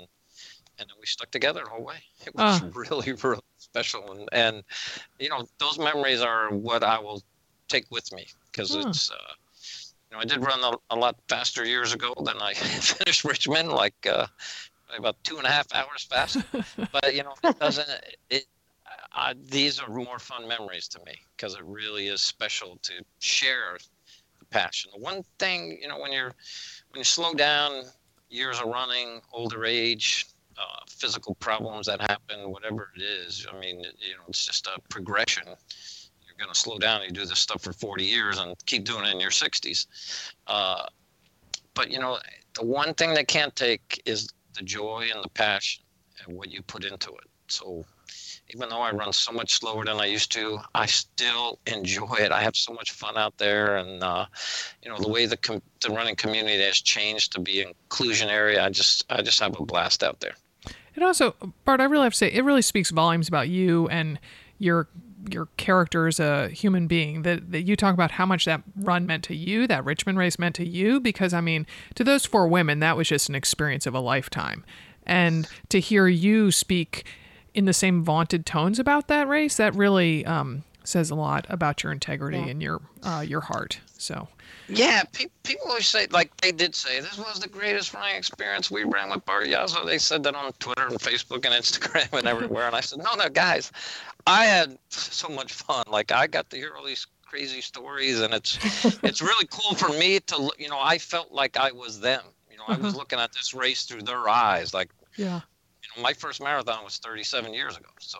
and 0.80 0.88
then 0.89 0.95
we 0.99 1.05
stuck 1.07 1.32
together 1.32 1.61
the 1.63 1.70
whole 1.70 1.84
way. 1.84 2.03
It 2.26 2.36
was 2.36 2.61
Ah. 2.61 2.68
really, 2.74 3.13
really 3.24 3.41
special, 3.57 4.11
and 4.11 4.30
and 4.32 4.63
you 5.20 5.30
know 5.30 5.47
those 5.59 5.80
memories 5.80 6.22
are 6.22 6.49
what 6.51 6.84
I 6.84 6.99
will 6.99 7.24
take 7.68 7.86
with 7.89 8.11
me 8.11 8.28
because 8.51 8.74
Hmm. 8.74 8.82
it's. 8.82 9.11
Uh, 9.11 9.34
you 10.09 10.15
know, 10.15 10.22
I 10.22 10.26
did 10.26 10.41
run 10.41 10.63
a, 10.63 10.95
a 10.95 10.95
lot 10.95 11.18
faster 11.28 11.65
years 11.65 11.91
ago 11.93 12.13
than 12.24 12.38
I 12.41 12.53
finished 12.53 13.26
Richmond, 13.26 13.74
like 13.74 14.07
uh, 14.09 14.28
about 14.95 15.21
two 15.23 15.38
and 15.38 15.45
a 15.45 15.49
half 15.49 15.67
hours 15.73 16.03
fast. 16.03 16.38
but 16.91 17.15
you 17.15 17.23
know, 17.23 17.33
it 17.43 17.59
doesn't. 17.59 17.89
It 18.29 18.45
I, 19.17 19.33
these 19.49 19.79
are 19.79 19.89
more 19.89 20.19
fun 20.19 20.47
memories 20.47 20.88
to 20.89 20.99
me 21.05 21.19
because 21.35 21.55
it 21.55 21.63
really 21.63 22.07
is 22.07 22.21
special 22.21 22.77
to 22.83 22.93
share 23.19 23.77
the 24.39 24.45
passion. 24.45 24.91
The 24.93 25.01
one 25.01 25.23
thing, 25.39 25.77
you 25.81 25.88
know, 25.88 25.99
when 25.99 26.11
you're 26.11 26.33
when 26.91 26.99
you 26.99 27.03
slow 27.03 27.33
down, 27.33 27.83
years 28.29 28.59
of 28.59 28.67
running, 28.67 29.21
older 29.33 29.65
age, 29.65 30.27
uh, 30.57 30.83
physical 30.88 31.35
problems 31.35 31.88
that 31.88 31.99
happen, 32.01 32.51
whatever 32.51 32.91
it 32.95 33.01
is. 33.01 33.47
I 33.51 33.59
mean, 33.59 33.79
you 33.79 34.15
know, 34.15 34.23
it's 34.29 34.45
just 34.45 34.67
a 34.67 34.79
progression. 34.89 35.45
You're 35.47 36.38
going 36.38 36.53
to 36.53 36.59
slow 36.59 36.77
down. 36.77 37.01
You 37.03 37.11
do 37.11 37.25
this 37.25 37.39
stuff 37.39 37.63
for 37.63 37.73
40 37.73 38.03
years 38.03 38.39
and 38.39 38.55
keep 38.65 38.83
doing 38.83 39.05
it 39.05 39.13
in 39.13 39.19
your 39.19 39.31
60s. 39.31 39.88
Uh, 40.45 40.85
but 41.73 41.91
you 41.91 41.99
know, 41.99 42.19
the 42.53 42.65
one 42.65 42.93
thing 42.93 43.13
they 43.13 43.23
can't 43.23 43.55
take 43.55 44.01
is 44.05 44.29
the 44.58 44.64
joy 44.64 45.08
and 45.14 45.24
the 45.24 45.30
passion 45.30 45.84
and 46.26 46.36
what 46.36 46.51
you 46.51 46.62
put 46.62 46.84
into 46.84 47.10
it. 47.12 47.26
So 47.47 47.86
even 48.49 48.70
though 48.70 48.82
I 48.82 48.91
run 48.91 49.14
so 49.14 49.32
much 49.32 49.53
slower 49.60 49.86
than 49.86 49.99
I 49.99 50.05
used 50.05 50.32
to, 50.34 50.60
I 50.74 50.86
still 50.86 51.60
enjoy 51.66 52.16
it. 52.20 52.32
I 52.32 52.41
have 52.41 52.55
so 52.55 52.74
much 52.74 52.91
fun 52.91 53.18
out 53.18 53.38
there, 53.38 53.78
and 53.78 54.03
uh, 54.03 54.26
you 54.82 54.89
know 54.89 54.97
the 54.97 55.10
way 55.10 55.26
the 55.26 55.38
com- 55.38 55.62
the 55.82 55.89
running 55.89 56.16
community 56.16 56.62
has 56.64 56.80
changed 56.80 57.34
to 57.34 57.41
be 57.41 57.66
inclusionary. 57.66 58.62
I 58.62 58.70
just 58.70 59.05
I 59.10 59.22
just 59.22 59.39
have 59.39 59.60
a 59.60 59.66
blast 59.66 60.03
out 60.03 60.20
there. 60.20 60.36
It 60.95 61.03
also, 61.03 61.36
Bart, 61.64 61.80
I 61.80 61.84
really 61.84 62.05
have 62.05 62.14
to 62.14 62.18
say, 62.18 62.32
it 62.32 62.43
really 62.43 62.64
speaks 62.64 62.89
volumes 62.89 63.28
about 63.28 63.49
you 63.49 63.88
and 63.89 64.20
your 64.58 64.88
your 65.34 65.47
character 65.57 66.07
as 66.07 66.19
a 66.19 66.49
human 66.49 66.88
being. 66.88 67.21
That 67.23 67.51
that 67.51 67.61
you 67.63 67.75
talk 67.75 67.93
about 67.93 68.11
how 68.11 68.25
much 68.25 68.45
that 68.45 68.61
run 68.75 69.05
meant 69.05 69.23
to 69.25 69.36
you, 69.36 69.67
that 69.67 69.84
Richmond 69.86 70.17
race 70.17 70.38
meant 70.39 70.55
to 70.55 70.67
you. 70.67 70.99
Because 70.99 71.34
I 71.34 71.41
mean, 71.41 71.65
to 71.95 72.03
those 72.03 72.25
four 72.25 72.47
women, 72.47 72.80
that 72.80 72.97
was 72.97 73.07
just 73.07 73.30
an 73.30 73.36
experience 73.36 73.86
of 73.86 73.93
a 73.93 73.99
lifetime. 73.99 74.63
And 75.05 75.47
to 75.69 75.80
hear 75.80 76.07
you 76.07 76.51
speak 76.51 77.05
in 77.53 77.65
the 77.65 77.73
same 77.73 78.03
vaunted 78.03 78.45
tones 78.45 78.78
about 78.80 79.07
that 79.07 79.28
race, 79.28 79.55
that 79.57 79.73
really 79.75 80.25
um, 80.25 80.63
says 80.84 81.09
a 81.09 81.15
lot 81.15 81.45
about 81.49 81.82
your 81.84 81.91
integrity 81.91 82.38
Yeah. 82.38 82.45
and 82.47 82.61
your 82.61 82.82
uh, 83.03 83.23
your 83.28 83.41
heart. 83.41 83.80
So 83.99 84.27
Yeah, 84.69 85.03
pe- 85.11 85.27
people 85.43 85.67
always 85.67 85.87
say, 85.87 86.07
like 86.11 86.35
they 86.37 86.51
did 86.51 86.75
say, 86.75 86.99
this 86.99 87.17
was 87.17 87.39
the 87.39 87.47
greatest 87.49 87.93
running 87.93 88.15
experience 88.15 88.69
we 88.69 88.83
ran 88.83 89.09
with 89.09 89.25
Bart 89.25 89.45
Yasso. 89.45 89.85
They 89.85 89.97
said 89.97 90.23
that 90.23 90.35
on 90.35 90.51
Twitter 90.53 90.87
and 90.87 90.99
Facebook 90.99 91.45
and 91.45 91.53
Instagram 91.53 92.11
and 92.17 92.27
everywhere. 92.27 92.67
And 92.67 92.75
I 92.75 92.81
said, 92.81 92.99
no, 92.99 93.13
no, 93.15 93.29
guys, 93.29 93.71
I 94.25 94.45
had 94.45 94.77
so 94.89 95.29
much 95.29 95.53
fun. 95.53 95.83
Like 95.89 96.11
I 96.11 96.27
got 96.27 96.49
to 96.49 96.57
hear 96.57 96.73
all 96.77 96.85
these 96.85 97.07
crazy 97.25 97.61
stories, 97.61 98.21
and 98.21 98.33
it's 98.33 98.57
it's 99.03 99.21
really 99.21 99.47
cool 99.49 99.75
for 99.75 99.89
me 99.89 100.19
to, 100.19 100.51
you 100.57 100.69
know, 100.69 100.79
I 100.79 100.97
felt 100.97 101.31
like 101.31 101.57
I 101.57 101.71
was 101.71 101.99
them. 101.99 102.21
You 102.51 102.57
know, 102.57 102.63
I 102.67 102.77
was 102.77 102.95
looking 102.99 103.19
at 103.19 103.31
this 103.33 103.53
race 103.53 103.85
through 103.85 104.03
their 104.03 104.27
eyes. 104.27 104.73
Like, 104.73 104.89
yeah, 105.15 105.41
my 106.01 106.13
first 106.13 106.41
marathon 106.41 106.83
was 106.83 106.97
37 106.97 107.53
years 107.53 107.77
ago. 107.77 107.89
So 107.99 108.19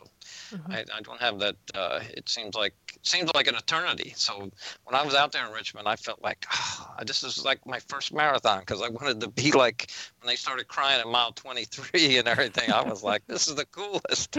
Mhm. 0.52 0.74
I, 0.74 0.98
I 0.98 1.02
don't 1.02 1.20
have 1.20 1.40
that. 1.40 1.56
Uh, 1.74 2.00
it 2.10 2.30
seems 2.30 2.56
like 2.56 2.74
it 2.94 3.06
seems 3.06 3.30
like 3.36 3.48
an 3.48 3.56
eternity. 3.56 4.14
So 4.16 4.50
when 4.86 4.96
I 4.96 5.04
was 5.04 5.14
out 5.14 5.32
there 5.32 5.46
in 5.46 5.52
Richmond, 5.52 5.88
I 5.88 5.96
felt 5.96 6.22
like 6.22 6.46
ah, 6.52 6.96
this 7.06 7.24
is 7.24 7.44
like 7.44 7.66
my 7.66 7.80
first 7.80 8.14
marathon 8.14 8.60
because 8.62 8.82
I 8.82 8.90
wanted 8.90 9.20
to 9.22 9.30
be 9.30 9.52
like 9.52 9.92
when 10.22 10.28
they 10.28 10.36
started 10.36 10.68
crying 10.68 11.00
at 11.00 11.08
mile 11.08 11.34
23 11.34 12.18
and 12.20 12.28
everything. 12.28 12.72
I 12.72 12.82
was 12.82 13.04
like, 13.04 13.24
this 13.28 13.48
is 13.48 13.56
the 13.56 13.66
coolest. 13.66 14.38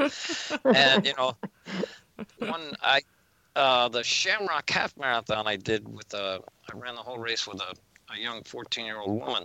and 0.75 1.05
you 1.05 1.15
know, 1.17 1.37
one 2.39 2.75
I 2.83 3.03
uh, 3.57 3.89
the 3.89 4.03
Shamrock 4.05 4.71
Half 4.71 4.97
Marathon 4.97 5.47
I 5.47 5.57
did 5.57 5.87
with 5.89 6.13
a 6.15 6.41
I 6.73 6.77
ran 6.77 6.95
the 6.95 7.03
whole 7.03 7.19
race 7.19 7.47
with 7.47 7.61
a, 7.61 7.75
a 8.13 8.19
young 8.19 8.43
14 8.45 8.85
year 8.87 8.99
old 8.99 9.21
woman. 9.21 9.45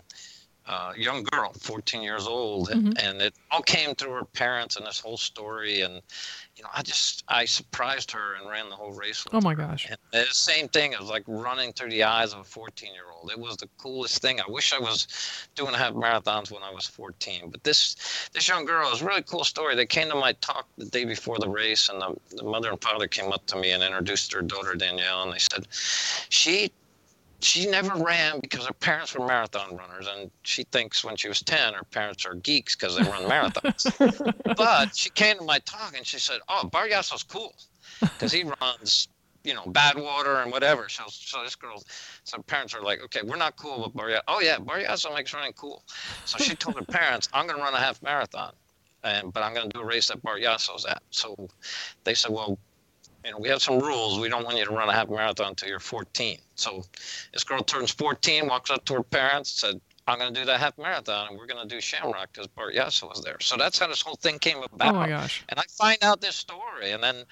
Uh, 0.65 0.93
young 0.95 1.23
girl, 1.23 1.51
14 1.59 2.01
years 2.01 2.25
old, 2.25 2.69
Mhm. 2.69 2.97
and 2.97 3.21
it 3.21 3.35
all 3.51 3.61
came 3.61 3.93
through 3.95 4.13
her 4.13 4.23
parents 4.23 4.77
and 4.77 4.85
this 4.85 4.97
whole 4.97 5.17
story. 5.17 5.81
And 5.81 6.01
you 6.55 6.63
know, 6.63 6.69
I 6.73 6.81
just 6.83 7.23
I 7.27 7.43
surprised 7.43 8.11
her 8.11 8.35
and 8.35 8.49
ran 8.49 8.69
the 8.69 8.75
whole 8.75 8.93
race. 8.93 9.25
With 9.25 9.33
Oh 9.33 9.41
my 9.41 9.51
her. 9.51 9.67
gosh. 9.67 9.87
And 9.89 9.97
the 10.13 10.25
same 10.33 10.69
thing. 10.69 10.93
It 10.93 10.99
was 11.01 11.09
like 11.09 11.23
running 11.27 11.73
through 11.73 11.89
the 11.89 12.03
eyes 12.03 12.31
of 12.31 12.39
a 12.39 12.43
14 12.45 12.93
year 12.93 13.09
old. 13.13 13.29
It 13.29 13.39
was 13.39 13.57
the 13.57 13.67
coolest 13.77 14.21
thing. 14.21 14.39
I 14.39 14.47
wish 14.47 14.71
I 14.71 14.79
was 14.79 15.07
doing 15.55 15.73
half 15.73 15.93
marathons 15.93 16.49
when 16.49 16.63
I 16.63 16.71
was 16.71 16.87
14. 16.87 17.49
But 17.49 17.63
this 17.65 17.97
this 18.31 18.47
young 18.47 18.63
girl 18.63 18.89
is 18.93 19.01
a 19.01 19.05
really 19.05 19.23
cool 19.23 19.43
story. 19.43 19.75
They 19.75 19.85
came 19.85 20.07
to 20.09 20.15
my 20.15 20.31
talk 20.33 20.67
the 20.77 20.85
day 20.85 21.03
before 21.03 21.39
the 21.39 21.49
race, 21.49 21.89
and 21.89 21.99
the, 22.01 22.15
the 22.37 22.43
mother 22.43 22.69
and 22.69 22.81
father 22.81 23.07
came 23.09 23.33
up 23.33 23.45
to 23.47 23.57
me 23.57 23.71
and 23.71 23.83
introduced 23.83 24.31
their 24.31 24.41
daughter 24.41 24.75
Danielle, 24.75 25.23
and 25.23 25.33
they 25.33 25.39
said 25.39 25.67
she 26.29 26.71
she 27.43 27.69
never 27.69 27.95
ran 27.95 28.39
because 28.39 28.65
her 28.65 28.73
parents 28.73 29.13
were 29.13 29.25
marathon 29.25 29.75
runners, 29.75 30.07
and 30.07 30.31
she 30.43 30.63
thinks 30.63 31.03
when 31.03 31.15
she 31.15 31.27
was 31.27 31.41
10, 31.41 31.73
her 31.73 31.83
parents 31.85 32.25
are 32.25 32.35
geeks 32.35 32.75
because 32.75 32.95
they 32.95 33.03
run 33.03 33.23
marathons. 33.23 34.35
but 34.57 34.95
she 34.95 35.09
came 35.09 35.37
to 35.37 35.43
my 35.43 35.59
talk 35.59 35.95
and 35.95 36.05
she 36.05 36.19
said, 36.19 36.39
"Oh, 36.47 36.67
Bart 36.67 36.89
Yasso's 36.89 37.23
cool 37.23 37.53
because 37.99 38.31
he 38.31 38.43
runs 38.61 39.07
you 39.43 39.53
know, 39.53 39.63
Badwater 39.63 40.41
and 40.41 40.51
whatever. 40.51 40.87
So, 40.89 41.03
so 41.07 41.43
this 41.43 41.55
girl, 41.55 41.83
so 42.23 42.41
parents 42.43 42.73
are 42.73 42.81
like, 42.81 43.01
okay, 43.03 43.21
we're 43.23 43.35
not 43.35 43.57
cool 43.57 43.83
with 43.83 43.93
Bart 43.93 44.13
Oh 44.27 44.39
yeah, 44.39 44.57
Bart 44.57 44.83
makes 45.13 45.33
running 45.33 45.53
cool. 45.53 45.83
So 46.25 46.37
she 46.37 46.55
told 46.55 46.77
her 46.77 46.85
parents, 46.85 47.29
I'm 47.33 47.45
going 47.45 47.57
to 47.57 47.63
run 47.63 47.73
a 47.73 47.79
half 47.79 48.01
marathon, 48.01 48.53
and 49.03 49.33
but 49.33 49.43
I'm 49.43 49.53
going 49.53 49.69
to 49.69 49.73
do 49.73 49.81
a 49.81 49.85
race 49.85 50.07
that 50.07 50.21
Bart 50.23 50.41
Yasso's 50.41 50.85
at. 50.85 51.01
So 51.11 51.35
they 52.03 52.13
said, 52.13 52.31
well, 52.31 52.57
you 53.23 53.31
know, 53.31 53.37
we 53.37 53.49
have 53.49 53.61
some 53.61 53.79
rules. 53.79 54.19
We 54.19 54.29
don't 54.29 54.43
want 54.43 54.57
you 54.57 54.65
to 54.65 54.71
run 54.71 54.89
a 54.89 54.93
half 54.93 55.09
marathon 55.09 55.49
until 55.49 55.69
you're 55.69 55.79
14. 55.79 56.37
So 56.55 56.83
this 57.31 57.43
girl 57.43 57.63
turns 57.63 57.91
14, 57.91 58.47
walks 58.47 58.69
up 58.69 58.85
to 58.85 58.93
her 58.95 59.03
parents, 59.03 59.51
said, 59.51 59.79
I'm 60.05 60.19
going 60.19 60.33
to 60.33 60.39
do 60.39 60.45
that 60.47 60.59
half 60.59 60.77
marathon, 60.77 61.29
and 61.29 61.37
we're 61.37 61.45
going 61.45 61.67
to 61.67 61.75
do 61.75 61.79
Shamrock 61.79 62.33
because 62.33 62.47
Bart 62.47 62.75
Yasso 62.75 63.07
was 63.07 63.21
there. 63.21 63.37
So 63.39 63.55
that's 63.55 63.79
how 63.79 63.87
this 63.87 64.01
whole 64.01 64.15
thing 64.15 64.37
came 64.37 64.57
about. 64.57 64.93
Oh 64.93 64.99
my 64.99 65.07
gosh! 65.07 65.43
And 65.47 65.59
I 65.59 65.63
find 65.69 65.97
out 66.01 66.19
this 66.19 66.35
story, 66.35 66.91
and 66.91 67.01
then, 67.01 67.23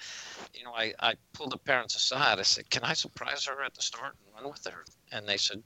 you 0.54 0.64
know, 0.64 0.72
I, 0.72 0.94
I 0.98 1.14
pulled 1.34 1.52
the 1.52 1.58
parents 1.58 1.94
aside. 1.96 2.38
I 2.38 2.42
said, 2.42 2.70
"Can 2.70 2.82
I 2.82 2.94
surprise 2.94 3.44
her 3.44 3.62
at 3.62 3.74
the 3.74 3.82
start 3.82 4.14
and 4.24 4.34
run 4.34 4.50
with 4.50 4.64
her?" 4.66 4.84
And 5.12 5.28
they 5.28 5.36
said, 5.36 5.62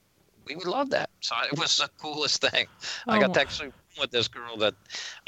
"We 0.47 0.57
would 0.57 0.66
love 0.66 0.91
that." 0.91 1.11
So 1.20 1.37
it 1.51 1.57
was 1.57 1.77
the 1.77 1.89
coolest 2.01 2.41
thing. 2.41 2.66
Oh, 3.07 3.12
I 3.12 3.20
got 3.20 3.35
to 3.35 3.41
actually 3.41 3.68
run 3.68 4.01
with 4.01 4.11
this 4.11 4.27
girl 4.27 4.57
that 4.57 4.74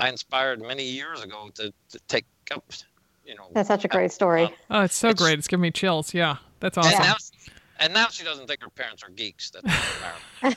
I 0.01 0.09
inspired 0.09 0.61
many 0.61 0.85
years 0.85 1.23
ago 1.23 1.51
to, 1.55 1.73
to 1.91 2.01
take 2.09 2.27
up, 2.51 2.65
you 3.29 3.37
know. 3.37 3.49
That's 3.53 3.69
such 3.69 3.85
a 3.85 3.89
uh, 3.89 3.93
great 3.93 4.11
story. 4.13 4.45
Um, 4.45 4.51
oh, 4.71 4.81
it's 4.83 4.95
so 4.97 5.11
It's- 5.11 5.23
great. 5.23 5.39
It's 5.39 5.47
giving 5.49 5.63
me 5.63 5.71
chills. 5.71 6.13
Yeah, 6.15 6.39
that's 6.61 6.77
And 6.77 6.87
awesome. 6.87 7.03
now, 7.03 7.15
and 7.81 7.95
now 7.95 8.07
she 8.09 8.25
doesn't 8.25 8.47
think 8.49 8.63
her 8.63 8.71
parents 8.71 9.03
are 9.05 9.11
geeks. 9.11 9.51
That 9.51 9.65
they 9.65 9.73
run 10.03 10.55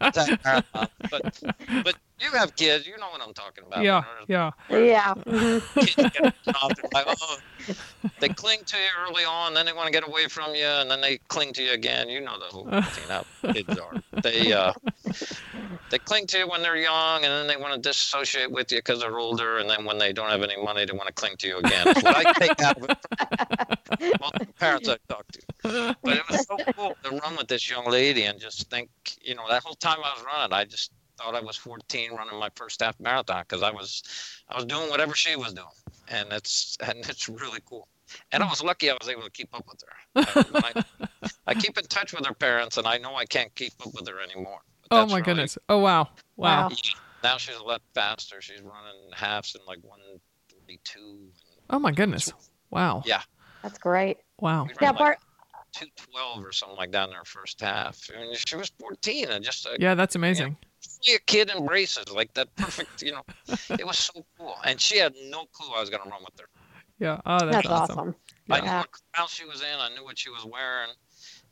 marathon- 0.00 0.38
marathon. 0.44 0.88
but 1.10 1.40
but 1.84 1.94
you 2.22 2.30
have 2.32 2.54
kids, 2.56 2.86
you 2.86 2.96
know 2.98 3.08
what 3.10 3.20
I'm 3.20 3.34
talking 3.34 3.64
about. 3.66 3.82
yeah, 3.82 4.04
You 4.28 4.34
yeah. 4.36 4.50
Yeah. 4.70 5.14
kids 5.74 5.94
get 5.96 6.34
involved, 6.46 6.76
they're 6.76 6.90
like, 6.92 7.06
oh, 7.08 7.36
they 8.20 8.28
cling 8.28 8.60
to 8.64 8.76
you 8.76 8.88
early 9.08 9.24
on, 9.24 9.54
then 9.54 9.66
they 9.66 9.72
want 9.72 9.86
to 9.86 9.92
get 9.92 10.06
away 10.06 10.26
from 10.28 10.54
you, 10.54 10.64
and 10.66 10.90
then 10.90 11.00
they 11.00 11.18
cling 11.28 11.52
to 11.54 11.62
you 11.62 11.72
again. 11.72 12.08
You 12.08 12.20
know 12.20 12.38
the 12.38 12.46
whole 12.46 12.64
routine 12.66 13.08
how 13.08 13.24
kids 13.52 13.78
are. 13.78 13.94
They 14.22 14.52
uh, 14.52 14.72
they 15.90 15.98
cling 15.98 16.26
to 16.28 16.38
you 16.38 16.48
when 16.48 16.62
they're 16.62 16.76
young, 16.76 17.24
and 17.24 17.32
then 17.32 17.46
they 17.46 17.56
want 17.56 17.74
to 17.74 17.80
disassociate 17.80 18.50
with 18.50 18.70
you 18.72 18.78
because 18.78 19.00
they're 19.00 19.18
older, 19.18 19.58
and 19.58 19.68
then 19.68 19.84
when 19.84 19.98
they 19.98 20.12
don't 20.12 20.30
have 20.30 20.42
any 20.42 20.62
money, 20.62 20.84
they 20.84 20.92
want 20.92 21.06
to 21.08 21.12
cling 21.14 21.36
to 21.38 21.48
you 21.48 21.58
again. 21.58 21.84
That's 21.86 22.02
what 22.02 22.26
I 22.26 22.32
take 22.34 22.60
out 22.62 22.76
of 22.78 22.90
it 22.90 22.98
from 23.98 24.10
multiple 24.20 24.54
parents 24.58 24.88
I've 24.88 25.06
talked 25.08 25.34
to. 25.34 25.96
But 26.02 26.16
it 26.16 26.22
was 26.28 26.46
so 26.46 26.56
cool 26.74 26.96
to 27.04 27.10
run 27.10 27.36
with 27.36 27.48
this 27.48 27.68
young 27.70 27.88
lady 27.88 28.24
and 28.24 28.40
just 28.40 28.68
think, 28.70 28.88
you 29.22 29.34
know, 29.34 29.44
that 29.48 29.62
whole 29.62 29.74
time 29.74 29.98
I 30.04 30.12
was 30.14 30.24
running, 30.24 30.52
I 30.52 30.64
just 30.64 30.90
thought 31.22 31.34
I 31.34 31.40
was 31.40 31.56
14 31.56 32.12
running 32.14 32.38
my 32.38 32.48
first 32.54 32.82
half 32.82 32.98
marathon 33.00 33.44
because 33.48 33.62
I 33.62 33.70
was 33.70 34.02
I 34.48 34.56
was 34.56 34.64
doing 34.66 34.88
whatever 34.90 35.14
she 35.14 35.36
was 35.36 35.52
doing, 35.54 35.66
and 36.08 36.32
it's 36.32 36.76
and 36.86 36.98
it's 37.08 37.28
really 37.28 37.60
cool. 37.64 37.88
And 38.32 38.42
I 38.42 38.48
was 38.48 38.62
lucky 38.62 38.90
I 38.90 38.96
was 39.00 39.08
able 39.08 39.22
to 39.22 39.30
keep 39.30 39.48
up 39.54 39.64
with 39.68 39.82
her. 39.86 40.44
I, 40.64 40.82
I, 41.22 41.28
I 41.48 41.54
keep 41.54 41.78
in 41.78 41.84
touch 41.84 42.12
with 42.12 42.26
her 42.26 42.34
parents, 42.34 42.76
and 42.76 42.86
I 42.86 42.98
know 42.98 43.14
I 43.14 43.24
can't 43.24 43.54
keep 43.54 43.72
up 43.84 43.94
with 43.94 44.06
her 44.08 44.20
anymore. 44.20 44.60
Oh 44.90 45.06
my 45.06 45.12
really- 45.14 45.22
goodness. 45.22 45.56
Oh 45.68 45.78
wow. 45.78 46.08
Wow. 46.36 46.68
Wow. 46.68 46.68
Yeah, 46.70 46.90
Now 47.22 47.36
she's 47.38 47.56
a 47.56 47.62
lot 47.62 47.80
faster. 47.94 48.40
She's 48.42 48.60
running 48.60 49.10
halves 49.14 49.54
in 49.54 49.60
like 49.66 49.78
142. 49.82 51.28
Oh 51.70 51.78
my 51.78 51.92
goodness. 51.92 52.32
Wow. 52.70 53.02
Yeah. 53.06 53.22
That's 53.62 53.78
great. 53.78 54.18
Wow. 54.40 54.64
We 54.64 54.68
ran 54.70 54.76
Yeah, 54.80 54.88
like 54.90 54.98
Bart. 54.98 55.18
212 55.74 56.44
or 56.44 56.52
something 56.52 56.76
like 56.76 56.92
that 56.92 57.08
in 57.08 57.14
her 57.14 57.24
first 57.24 57.60
half. 57.60 57.98
I 58.14 58.20
mean, 58.20 58.34
she 58.34 58.56
was 58.56 58.70
14 58.78 59.30
and 59.30 59.42
just 59.44 59.64
a 59.66 59.76
Yeah, 59.80 59.94
that's 59.94 60.14
amazing. 60.16 60.56
A 61.10 61.18
kid 61.26 61.50
in 61.54 61.66
braces, 61.66 62.10
like 62.12 62.32
that 62.34 62.54
perfect, 62.56 63.02
you 63.02 63.12
know. 63.12 63.22
it 63.70 63.86
was 63.86 63.98
so 63.98 64.24
cool. 64.38 64.54
And 64.64 64.80
she 64.80 64.98
had 64.98 65.14
no 65.28 65.44
clue 65.52 65.74
I 65.76 65.80
was 65.80 65.90
going 65.90 66.02
to 66.02 66.08
run 66.08 66.22
with 66.24 66.38
her. 66.40 66.46
Yeah. 66.98 67.20
Oh, 67.26 67.38
that's, 67.46 67.66
That's 67.66 67.68
awesome. 67.68 67.98
awesome. 67.98 68.14
I 68.50 68.60
knew 68.60 68.66
Yeah. 68.66 68.78
what 68.80 68.88
crowd 69.12 69.28
she 69.28 69.44
was 69.44 69.60
in, 69.62 69.78
I 69.78 69.88
knew 69.94 70.04
what 70.04 70.18
she 70.18 70.30
was 70.30 70.44
wearing. 70.44 70.90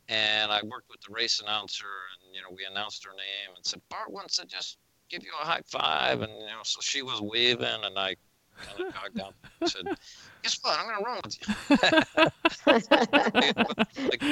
And 0.08 0.50
I 0.50 0.60
worked 0.62 0.88
with 0.90 1.00
the 1.06 1.12
race 1.12 1.40
announcer, 1.40 1.86
and, 1.86 2.34
you 2.34 2.42
know, 2.42 2.48
we 2.50 2.64
announced 2.68 3.04
her 3.04 3.10
name 3.12 3.54
and 3.56 3.64
said, 3.64 3.80
Bart 3.90 4.10
wants 4.10 4.36
to 4.38 4.46
just 4.46 4.78
give 5.08 5.22
you 5.22 5.30
a 5.40 5.44
high 5.44 5.60
five. 5.66 6.20
And, 6.22 6.32
you 6.32 6.46
know, 6.46 6.62
so 6.64 6.80
she 6.80 7.02
was 7.02 7.20
waving, 7.20 7.64
and 7.84 7.96
I 7.98 8.16
kind 8.60 8.80
of 8.88 8.94
jogged 8.94 9.16
down 9.16 9.32
and 9.60 9.70
said, 9.70 9.86
Guess 10.42 10.58
what? 10.62 10.78
I'm 10.78 10.86
going 10.86 10.98
to 10.98 11.04
run 11.04 11.20
with 11.22 11.38
you. 11.38 11.46
Like, 14.10 14.22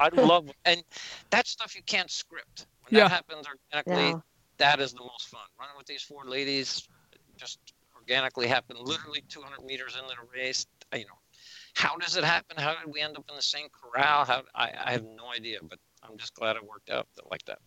I 0.00 0.08
love 0.14 0.50
and 0.64 0.82
that 1.30 1.46
stuff 1.46 1.74
you 1.74 1.82
can't 1.86 2.10
script. 2.10 2.66
When 2.88 2.98
Yeah. 2.98 3.08
that 3.08 3.12
happens 3.12 3.46
organically, 3.46 4.12
No. 4.12 4.22
That 4.60 4.80
is 4.80 4.92
the 4.92 5.00
most 5.00 5.28
fun. 5.28 5.40
Running 5.58 5.74
with 5.76 5.86
these 5.86 6.02
four 6.02 6.24
ladies 6.24 6.88
just 7.36 7.58
organically 7.96 8.46
happened. 8.46 8.78
Literally 8.80 9.22
200 9.28 9.64
meters 9.64 9.96
into 9.96 10.08
the 10.08 10.38
race, 10.38 10.66
you 10.94 11.00
know. 11.00 11.18
How 11.74 11.96
does 11.96 12.16
it 12.16 12.24
happen? 12.24 12.56
How 12.58 12.74
did 12.74 12.92
we 12.92 13.00
end 13.00 13.16
up 13.16 13.24
in 13.28 13.36
the 13.36 13.42
same 13.42 13.68
corral? 13.70 14.24
How 14.24 14.42
I, 14.54 14.70
I 14.84 14.92
have 14.92 15.04
no 15.04 15.32
idea, 15.34 15.58
but 15.62 15.78
I'm 16.02 16.16
just 16.18 16.34
glad 16.34 16.56
it 16.56 16.62
worked 16.66 16.90
out 16.90 17.06
like 17.30 17.44
that. 17.46 17.58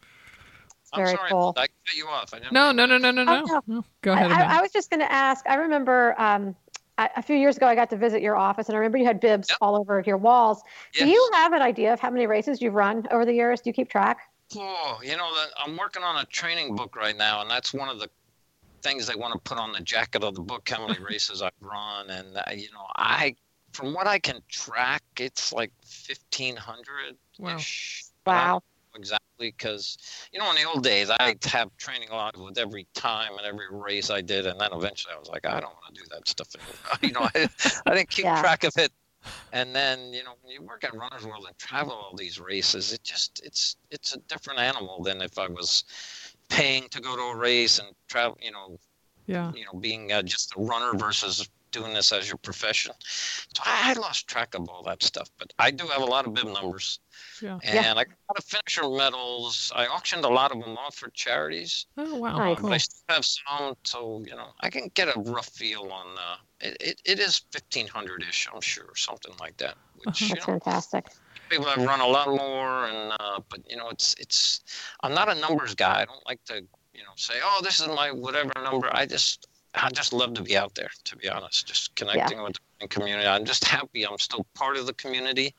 I'm 0.93 1.03
Very 1.05 1.15
sorry, 1.17 1.29
cool. 1.31 1.53
I 1.57 1.61
cut 1.61 1.95
you 1.95 2.07
off. 2.07 2.33
I 2.33 2.39
didn't 2.39 2.53
No, 2.53 2.71
no, 2.71 2.85
no, 2.85 2.97
no, 2.97 3.11
no, 3.11 3.21
Oh, 3.21 3.25
no. 3.25 3.45
no. 3.45 3.61
no. 3.67 3.85
Go 4.01 4.13
ahead. 4.13 4.31
I, 4.31 4.35
Amanda. 4.35 4.55
I 4.55 4.61
was 4.61 4.71
just 4.71 4.89
going 4.89 4.99
to 4.99 5.11
ask. 5.11 5.45
I 5.47 5.55
remember 5.55 6.13
um, 6.21 6.55
a, 6.99 7.09
a 7.17 7.21
few 7.23 7.35
years 7.35 7.57
ago, 7.57 7.65
I 7.65 7.73
got 7.73 7.89
to 7.91 7.97
visit 7.97 8.21
your 8.21 8.35
office, 8.35 8.67
and 8.67 8.75
I 8.75 8.79
remember 8.79 8.99
you 8.99 9.05
had 9.05 9.19
bibs 9.19 9.49
Yep. 9.49 9.57
all 9.61 9.75
over 9.75 10.03
your 10.05 10.17
walls. 10.17 10.61
Do 10.93 11.07
you 11.07 11.29
have 11.33 11.53
an 11.53 11.61
idea 11.61 11.93
of 11.93 11.99
how 11.99 12.11
many 12.11 12.27
races 12.27 12.61
you've 12.61 12.75
run 12.75 13.07
over 13.09 13.25
the 13.25 13.33
years? 13.33 13.61
Do 13.61 13.69
you 13.69 13.73
keep 13.73 13.89
track? 13.89 14.19
Oh, 14.55 14.99
you 15.03 15.17
know, 15.17 15.33
the- 15.33 15.51
I'm 15.57 15.77
working 15.77 16.03
on 16.03 16.17
a 16.17 16.25
training 16.25 16.75
book 16.75 16.95
right 16.95 17.15
now, 17.15 17.41
and 17.41 17.49
that's 17.49 17.73
one 17.73 17.89
of 17.89 17.99
the 17.99 18.09
things 18.81 19.07
they 19.07 19.15
want 19.15 19.33
to 19.33 19.39
put 19.39 19.57
on 19.57 19.71
the 19.71 19.79
jacket 19.81 20.23
of 20.23 20.35
the 20.35 20.41
book. 20.41 20.69
How 20.69 20.87
many 20.87 20.99
races 21.03 21.41
I've 21.41 21.51
run, 21.61 22.09
and 22.09 22.37
uh, 22.37 22.43
you 22.51 22.71
know, 22.71 22.85
I, 22.95 23.35
from 23.73 23.93
what 23.93 24.07
I 24.07 24.19
can 24.19 24.41
track, 24.49 25.03
it's 25.17 25.51
like 25.53 25.71
1,500 26.07 27.17
ish. 27.57 28.05
Wow. 28.25 28.61
Exactly, 28.95 29.49
because 29.57 29.97
you 30.31 30.37
know, 30.39 30.47
in 30.51 30.55
the 30.55 30.65
old 30.65 30.83
days, 30.83 31.09
I 31.09 31.35
have 31.45 31.75
training 31.77 32.09
logs 32.11 32.39
with 32.39 32.59
every 32.59 32.85
time 32.93 33.31
and 33.37 33.45
every 33.47 33.65
race 33.71 34.11
I 34.11 34.21
did, 34.21 34.45
and 34.45 34.59
then 34.61 34.69
eventually 34.71 35.15
I 35.15 35.17
was 35.17 35.29
like, 35.29 35.47
I 35.47 35.59
don't 35.59 35.73
want 35.73 35.95
to 35.95 36.01
do 36.01 36.07
that 36.11 36.27
stuff 36.27 36.49
anymore. 36.55 36.77
you 37.01 37.11
know, 37.11 37.27
I, 37.35 37.49
I 37.87 37.95
didn't 37.95 38.11
keep 38.11 38.25
Yeah. 38.25 38.39
track 38.39 38.63
of 38.63 38.73
it. 38.77 38.91
And 39.51 39.75
then 39.75 40.13
you 40.13 40.23
know, 40.23 40.33
when 40.41 40.53
you 40.53 40.61
work 40.61 40.83
at 40.83 40.93
Runner's 40.93 41.25
World 41.25 41.45
and 41.47 41.57
travel 41.57 41.93
all 41.93 42.15
these 42.15 42.39
races, 42.39 42.93
it 42.93 43.03
just 43.03 43.41
it's 43.43 43.77
it's 43.91 44.15
a 44.15 44.19
different 44.27 44.59
animal 44.59 45.03
than 45.03 45.21
if 45.21 45.37
I 45.37 45.47
was 45.47 45.83
paying 46.49 46.87
to 46.89 47.01
go 47.01 47.15
to 47.15 47.21
a 47.21 47.35
race 47.35 47.79
and 47.79 47.89
travel. 48.07 48.37
You 48.41 48.51
know, 48.51 48.77
yeah. 49.27 49.51
you 49.53 49.65
know, 49.65 49.79
being 49.79 50.11
uh, 50.11 50.21
just 50.23 50.53
a 50.57 50.61
runner 50.61 50.97
versus 50.97 51.49
doing 51.73 51.93
this 51.93 52.13
as 52.13 52.29
your 52.29 52.37
profession. 52.37 52.93
So 53.01 53.61
I, 53.65 53.91
I 53.91 53.93
lost 53.99 54.27
track 54.27 54.55
of 54.55 54.69
all 54.69 54.83
that 54.83 55.03
stuff, 55.03 55.29
but 55.37 55.51
I 55.59 55.71
do 55.71 55.85
have 55.87 56.01
a 56.01 56.05
lot 56.05 56.25
of 56.25 56.33
bib 56.33 56.45
numbers. 56.45 56.99
Yeah. 57.41 57.59
And 57.63 57.73
Yeah. 57.75 57.91
I 57.91 58.03
got 58.05 58.13
a 58.13 58.29
lot 58.31 58.37
of 58.37 58.45
finisher 58.45 58.87
medals. 58.89 59.71
I 59.75 59.87
auctioned 59.87 60.23
a 60.23 60.29
lot 60.29 60.51
of 60.53 60.59
them 60.63 60.77
off 60.77 60.95
for 60.95 61.09
charities, 61.09 61.87
Oh 61.97 62.15
wow. 62.15 62.37
Nice. 62.37 62.59
Cool. 62.59 62.69
but 62.69 62.75
I 62.75 62.77
still 62.77 63.15
have 63.15 63.25
some. 63.25 63.75
So 63.83 64.23
you 64.25 64.35
know, 64.35 64.49
I 64.61 64.69
can 64.69 64.89
get 64.93 65.07
a 65.13 65.19
rough 65.19 65.49
feel 65.49 65.89
on. 65.91 66.07
Uh, 66.17 66.35
it, 66.61 66.77
it, 66.79 67.01
it 67.03 67.19
is 67.19 67.41
fifteen 67.51 67.87
hundred 67.87 68.23
ish, 68.23 68.47
I'm 68.53 68.61
sure, 68.61 68.95
something 68.95 69.33
like 69.41 69.57
that. 69.57 69.75
Which 70.05 70.21
you 70.21 70.29
That's 70.29 70.47
know, 70.47 70.53
fantastic. 70.53 71.07
people 71.49 71.65
have 71.65 71.83
run 71.83 71.99
a 71.99 72.07
lot 72.07 72.27
more, 72.29 72.85
and 72.87 73.13
uh, 73.19 73.39
but 73.49 73.59
you 73.69 73.75
know, 73.77 73.89
it's 73.89 74.15
it's. 74.19 74.61
I'm 75.01 75.13
not 75.13 75.27
a 75.29 75.35
numbers 75.35 75.75
guy. 75.75 76.01
I 76.01 76.05
don't 76.05 76.25
like 76.25 76.43
to 76.45 76.55
you 76.93 77.03
know 77.03 77.15
say, 77.15 77.35
oh, 77.43 77.59
this 77.63 77.79
is 77.81 77.87
my 77.87 78.11
whatever 78.11 78.51
number. 78.63 78.89
I 78.93 79.05
just 79.05 79.47
I 79.75 79.89
just 79.89 80.13
love 80.13 80.33
to 80.35 80.41
be 80.43 80.55
out 80.57 80.75
there. 80.75 80.89
To 81.05 81.15
be 81.17 81.29
honest, 81.29 81.67
just 81.67 81.95
connecting 81.95 82.41
with 82.43 82.57
the 82.79 82.87
community. 82.87 83.27
I'm 83.27 83.45
just 83.45 83.65
happy. 83.65 84.05
I'm 84.05 84.17
still 84.19 84.45
part 84.53 84.77
of 84.77 84.85
the 84.85 84.93
community, 84.93 85.53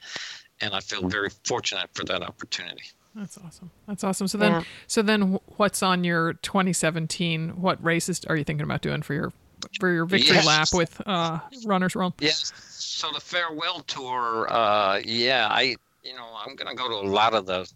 and 0.60 0.74
I 0.74 0.80
feel 0.80 1.08
very 1.08 1.30
fortunate 1.44 1.90
for 1.94 2.04
that 2.04 2.22
opportunity. 2.22 2.84
That's 3.14 3.38
awesome. 3.38 3.70
That's 3.86 4.02
awesome. 4.04 4.26
So 4.28 4.38
then, 4.38 4.52
Yeah. 4.52 4.62
so 4.86 5.02
then, 5.02 5.38
what's 5.56 5.82
on 5.82 6.04
your 6.04 6.34
2017? 6.34 7.60
What 7.60 7.82
races 7.82 8.24
are 8.26 8.36
you 8.36 8.44
thinking 8.44 8.64
about 8.64 8.82
doing 8.82 9.02
for 9.02 9.14
your 9.14 9.32
for 9.80 9.90
your 9.90 10.04
victory 10.04 10.34
Yes. 10.36 10.46
lap 10.46 10.68
with 10.72 11.00
uh, 11.06 11.38
Runners 11.64 11.94
World? 11.94 12.14
Yes. 12.18 12.52
So 12.68 13.10
the 13.12 13.20
farewell 13.20 13.80
tour, 13.80 14.46
uh, 14.52 15.00
yeah, 15.04 15.48
I, 15.50 15.76
you 16.02 16.14
know, 16.16 16.28
I'm 16.36 16.54
gonna 16.56 16.74
go 16.74 16.88
to 16.88 16.94
a 16.94 17.08
lot 17.08 17.34
of 17.34 17.46
the, 17.46 17.68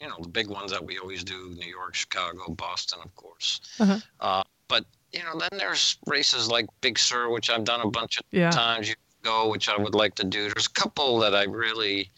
you 0.00 0.08
know, 0.08 0.16
the 0.20 0.28
big 0.28 0.48
ones 0.48 0.70
that 0.72 0.84
we 0.84 0.98
always 0.98 1.24
do: 1.24 1.54
New 1.58 1.66
York, 1.68 1.94
Chicago, 1.94 2.50
Boston, 2.54 3.00
of 3.04 3.14
course. 3.16 3.60
Uh-huh. 3.80 3.98
Uh, 4.20 4.42
but 4.68 4.84
you 5.12 5.22
know, 5.24 5.38
then 5.38 5.58
there's 5.58 5.98
races 6.06 6.48
like 6.48 6.66
Big 6.80 6.98
Sur, 6.98 7.28
which 7.30 7.50
I've 7.50 7.64
done 7.64 7.80
a 7.80 7.90
bunch 7.90 8.18
of 8.18 8.24
Yeah. 8.30 8.50
times. 8.50 8.88
You 8.88 8.94
go, 9.22 9.48
which 9.48 9.68
I 9.68 9.76
would 9.76 9.94
like 9.94 10.14
to 10.16 10.24
do. 10.24 10.48
There's 10.48 10.66
a 10.66 10.70
couple 10.70 11.18
that 11.20 11.34
I 11.34 11.44
really, 11.44 12.10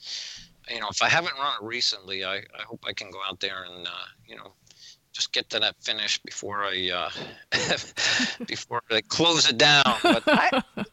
you 0.70 0.80
know, 0.80 0.88
if 0.90 1.02
I 1.02 1.08
haven't 1.08 1.34
run 1.34 1.54
it 1.60 1.64
recently, 1.64 2.24
I, 2.24 2.36
I 2.36 2.62
hope 2.66 2.84
I 2.86 2.92
can 2.92 3.10
go 3.10 3.18
out 3.26 3.40
there 3.40 3.64
and, 3.64 3.86
uh, 3.86 3.90
you 4.26 4.36
know, 4.36 4.54
just 5.12 5.32
get 5.32 5.48
to 5.50 5.60
that 5.60 5.76
finish 5.82 6.18
before 6.18 6.64
I, 6.64 6.90
uh, 6.90 7.10
before 8.46 8.80
they 8.90 9.02
close 9.02 9.48
it 9.48 9.58
down. 9.58 9.82
But 10.02 10.22
I, 10.28 10.50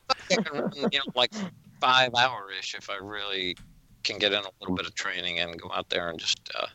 I 0.10 0.36
can 0.36 0.44
run, 0.54 0.72
you 0.92 1.00
know, 1.00 1.06
like 1.16 1.32
five 1.80 2.14
hour 2.16 2.50
ish 2.58 2.76
if 2.76 2.90
I 2.90 2.96
really 2.96 3.56
can 4.04 4.18
get 4.18 4.34
in 4.34 4.40
a 4.44 4.50
little 4.60 4.76
bit 4.76 4.86
of 4.86 4.96
training 4.96 5.40
and 5.40 5.60
go 5.60 5.72
out 5.74 5.90
there 5.90 6.10
and 6.10 6.20
just, 6.20 6.52
uh, 6.56 6.68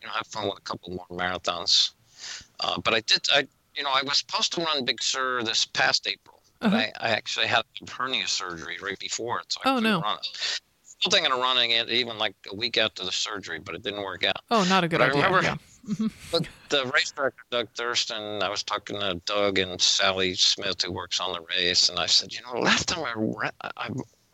you 0.00 0.06
know, 0.06 0.12
have 0.12 0.26
fun 0.28 0.46
with 0.48 0.58
a 0.58 0.62
couple 0.62 0.90
more 0.94 1.06
marathons. 1.10 1.90
Uh, 2.60 2.80
but 2.80 2.94
I 2.94 3.00
did, 3.00 3.20
I, 3.32 3.46
you 3.78 3.84
know, 3.84 3.90
I 3.94 4.02
was 4.02 4.18
supposed 4.18 4.52
to 4.54 4.60
run 4.60 4.84
Big 4.84 5.02
Sur 5.02 5.42
this 5.44 5.64
past 5.64 6.06
April. 6.06 6.42
But 6.60 6.66
Uh-huh. 6.72 6.76
I, 6.76 6.92
I 7.00 7.08
actually 7.10 7.46
had 7.46 7.62
hernia 7.88 8.26
surgery 8.26 8.76
right 8.82 8.98
before 8.98 9.38
it, 9.40 9.46
so 9.52 9.60
I 9.64 9.70
Oh, 9.70 9.74
couldn't 9.76 9.90
no. 9.90 10.00
run 10.00 10.18
it. 10.18 10.60
still 10.82 11.10
thinking 11.12 11.30
of 11.32 11.38
running 11.38 11.70
it 11.70 11.88
even 11.90 12.18
like 12.18 12.34
a 12.50 12.56
week 12.56 12.76
after 12.76 13.04
the 13.04 13.12
surgery, 13.12 13.60
but 13.60 13.76
it 13.76 13.82
didn't 13.84 14.02
work 14.02 14.24
out. 14.24 14.42
Oh, 14.50 14.64
not 14.68 14.82
a 14.82 14.88
good 14.88 14.98
But 14.98 15.04
I 15.04 15.10
idea. 15.12 15.24
remember- 15.24 15.42
yeah. 15.46 16.08
But 16.32 16.46
the 16.70 16.84
race 16.92 17.12
director, 17.12 17.40
Doug 17.50 17.68
Thurston, 17.76 18.42
I 18.42 18.48
was 18.50 18.62
talking 18.64 18.98
to 19.00 19.14
Doug 19.24 19.58
and 19.58 19.80
Sally 19.80 20.34
Smith, 20.34 20.82
who 20.82 20.90
works 20.92 21.18
on 21.20 21.32
the 21.32 21.40
race, 21.56 21.88
and 21.88 21.98
I 21.98 22.06
said, 22.06 22.32
you 22.34 22.40
know, 22.42 22.60
last 22.60 22.88
time 22.88 23.04
I, 23.04 23.12
ra- 23.16 23.50
I 23.76 23.88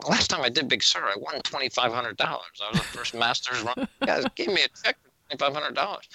last 0.09 0.29
time 0.31 0.41
I 0.41 0.49
did 0.49 0.67
Big 0.67 0.81
Sur, 0.83 1.05
I 1.05 1.13
won 1.17 1.39
twenty 1.43 1.69
five 1.69 1.93
hundred 1.93 2.17
dollars. 2.17 2.59
I 2.61 2.71
was 2.71 2.79
the 2.81 2.85
first 2.97 3.13
Masters 3.13 3.61
run. 3.61 3.75
You 3.77 4.07
guys 4.07 4.25
gave 4.35 4.47
me 4.47 4.63
a 4.63 4.67
check 4.83 4.97
for 5.01 5.09
five 5.39 5.53
hundred 5.53 5.75
dollars. 5.75 6.07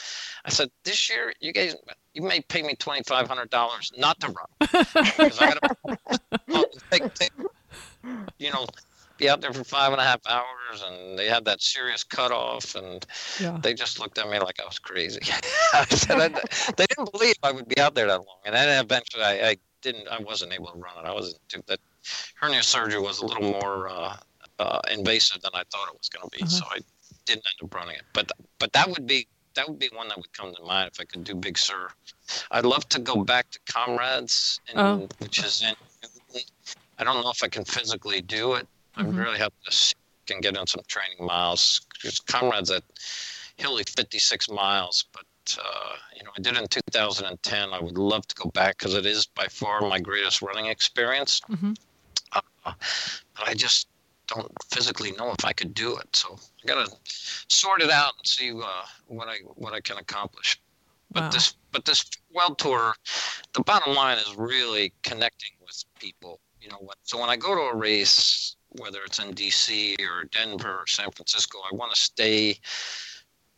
I 0.45 0.51
said, 0.51 0.71
this 0.85 1.11
year, 1.11 1.33
you 1.41 1.53
guys, 1.53 1.75
you 2.15 2.23
may 2.23 2.41
pay 2.41 2.63
me 2.63 2.75
twenty 2.77 3.03
five 3.03 3.29
hundred 3.29 3.51
dollars 3.51 3.91
not 3.97 4.19
to 4.21 4.29
run, 4.29 4.47
I 6.53 6.65
take, 6.91 7.15
take, 7.15 7.33
you 8.39 8.51
know, 8.51 8.67
be 9.19 9.29
out 9.29 9.41
there 9.41 9.53
for 9.53 9.65
five 9.65 9.93
and 9.93 10.01
a 10.01 10.05
half 10.05 10.21
hours, 10.29 10.83
and 10.87 11.19
they 11.19 11.27
had 11.27 11.45
that 11.45 11.61
serious 11.61 12.03
cutoff, 12.05 12.75
and 12.75 13.05
Yeah. 13.39 13.59
they 13.63 13.75
just 13.75 13.99
looked 14.01 14.19
at 14.19 14.29
me 14.29 14.39
like 14.39 14.61
I 14.61 14.65
was 14.65 14.79
crazy. 14.79 15.21
I 15.75 15.85
said 15.87 16.19
I, 16.21 16.29
they 16.77 16.87
didn't 16.87 17.13
believe 17.13 17.35
I 17.43 17.53
would 17.53 17.69
be 17.69 17.79
out 17.79 17.95
there 17.95 18.07
that 18.07 18.19
long, 18.19 18.39
and 18.47 18.55
then 18.55 18.83
eventually 18.83 19.23
I, 19.23 19.49
I 19.51 19.57
didn't. 19.83 20.09
I 20.09 20.21
wasn't 20.21 20.53
able 20.53 20.69
to 20.69 20.79
run 20.79 21.05
it. 21.05 21.09
I 21.09 21.13
wasn't 21.13 21.39
too, 21.49 21.63
that 21.67 21.81
hernia 22.37 22.63
surgery 22.63 23.01
was 23.01 23.19
a 23.19 23.27
little 23.27 23.43
more 23.43 23.89
uh, 23.89 24.17
uh, 24.59 24.81
invasive 24.91 25.43
than 25.43 25.53
I 25.55 25.63
thought 25.71 25.89
it 25.89 25.99
was 25.99 26.09
going 26.09 26.29
to 26.29 26.39
be, 26.39 26.47
so 26.47 26.65
I 26.71 26.79
didn't 27.27 27.45
end 27.47 27.65
up 27.69 27.75
running 27.75 27.97
it. 27.97 28.03
But 28.13 28.31
but 28.59 28.73
that 28.73 28.89
would 28.89 29.07
be 29.07 29.27
that 29.55 29.69
would 29.69 29.79
be 29.79 29.91
one 29.95 30.09
that 30.09 30.17
would 30.17 30.33
come 30.33 30.55
to 30.55 30.63
mind 30.63 30.91
if 30.93 31.01
I 31.01 31.05
could 31.05 31.25
do 31.25 31.35
Big 31.35 31.59
Sur. 31.59 31.89
I'd 32.53 32.65
love 32.65 32.89
to 32.91 33.01
go 33.01 33.25
back 33.25 33.51
to 33.51 33.59
Comrades, 33.67 34.61
in, 34.73 34.79
Oh. 34.79 35.09
which 35.19 35.43
is 35.45 35.63
in. 35.63 35.75
I 36.99 37.05
don't 37.05 37.23
know 37.23 37.31
if 37.31 37.43
I 37.43 37.49
can 37.49 37.65
physically 37.65 38.21
do 38.21 38.55
it. 38.55 38.69
I 38.95 39.03
Mhm. 39.03 39.17
really 39.17 39.39
have 39.39 39.53
to 39.65 39.73
see 39.73 39.95
can 40.27 40.41
get 40.41 40.57
in 40.57 40.67
some 40.67 40.83
training 40.87 41.25
miles. 41.25 41.81
Comrades 42.27 42.71
at 42.71 42.85
hilly 43.57 43.83
56 43.85 44.49
miles, 44.49 45.05
but 45.13 45.25
uh, 45.59 45.97
you 46.17 46.23
know 46.23 46.31
I 46.37 46.41
did 46.41 46.55
it 46.57 46.61
in 46.63 46.69
2010. 46.69 47.73
I 47.73 47.81
would 47.81 47.99
love 47.99 48.27
to 48.29 48.35
go 48.37 48.49
back 48.51 48.79
because 48.79 48.95
it 48.95 49.07
is 49.07 49.27
by 49.27 49.47
far 49.49 49.81
my 49.81 49.99
greatest 49.99 50.41
running 50.43 50.67
experience. 50.67 51.41
Mhm. 51.49 51.77
Uh, 52.33 52.41
but 52.65 53.49
I 53.49 53.55
just 53.55 53.89
don't 54.31 54.53
physically 54.73 55.13
know 55.13 55.31
if 55.33 55.45
I 55.45 55.53
could 55.53 55.75
do 55.75 55.97
it. 55.97 56.15
So 56.17 56.39
I 56.63 56.67
gotta 56.67 56.91
sort 57.05 57.83
it 57.83 57.91
out 57.91 58.15
and 58.19 58.27
see 58.27 58.53
uh, 58.53 58.85
what 59.07 59.29
I 59.29 59.39
what 59.57 59.75
I 59.75 59.81
can 59.81 59.99
accomplish. 59.99 60.61
But 61.13 61.25
Wow. 61.25 61.31
this 61.31 61.55
but 61.73 61.85
this 61.85 62.05
world 62.33 62.59
tour, 62.59 62.95
the 63.53 63.63
bottom 63.63 63.95
line 63.95 64.19
is 64.19 64.37
really 64.37 64.93
connecting 65.03 65.53
with 65.61 65.85
people. 65.99 66.41
You 66.61 66.69
know 66.71 66.79
what? 66.81 66.99
So 67.03 67.19
when 67.21 67.31
I 67.31 67.37
go 67.37 67.55
to 67.55 67.61
a 67.63 67.77
race, 67.77 68.57
whether 68.79 69.01
it's 69.05 69.19
in 69.19 69.35
DC 69.35 69.97
or 70.01 70.25
Denver 70.25 70.81
or 70.81 70.87
San 70.87 71.11
Francisco, 71.11 71.59
I 71.61 71.75
want 71.75 71.93
to 71.93 72.01
stay 72.01 72.59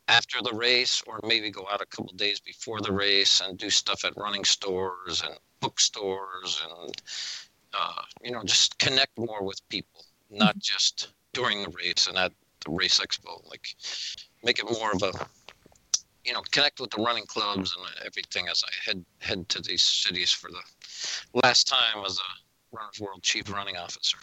after 0.09 0.39
the 0.43 0.55
race 0.55 1.03
or 1.07 1.21
maybe 1.25 1.51
go 1.51 1.67
out 1.71 1.81
a 1.81 1.87
couple 1.87 2.13
days 2.17 2.41
before 2.41 2.81
the 2.81 2.93
race 2.93 3.41
and 3.41 3.59
do 3.59 3.71
stuff 3.71 4.05
at 4.05 4.17
running 4.17 4.45
stores 4.45 5.23
and 5.25 5.35
bookstores 5.61 6.61
and 6.71 7.03
uh, 7.75 8.03
you 8.23 8.31
know 8.31 8.43
just 8.45 8.79
connect 8.79 9.17
more 9.19 9.43
with 9.45 9.67
people 9.69 10.05
not 10.33 10.51
mm-hmm. 10.51 10.59
just 10.61 11.09
during 11.33 11.63
the 11.63 11.71
race 11.71 12.07
and 12.09 12.17
at 12.17 12.33
the 12.65 12.71
race 12.71 13.01
expo 13.01 13.49
like 13.51 13.67
make 14.45 14.59
it 14.59 14.71
more 14.71 14.93
of 14.93 15.03
a 15.03 15.13
you 16.25 16.33
know 16.33 16.43
connect 16.51 16.81
with 16.81 16.91
the 16.91 17.03
running 17.03 17.27
clubs 17.27 17.75
and 17.77 18.07
everything 18.07 18.49
as 18.49 18.63
i 18.67 18.91
head 18.91 19.05
head 19.19 19.49
to 19.49 19.61
these 19.61 19.83
cities 19.83 20.31
for 20.31 20.51
the 20.51 21.41
last 21.43 21.67
time 21.67 22.05
as 22.05 22.19
a 22.19 22.77
runners 22.77 23.01
world 23.01 23.23
chief 23.23 23.53
running 23.53 23.77
officer 23.77 24.19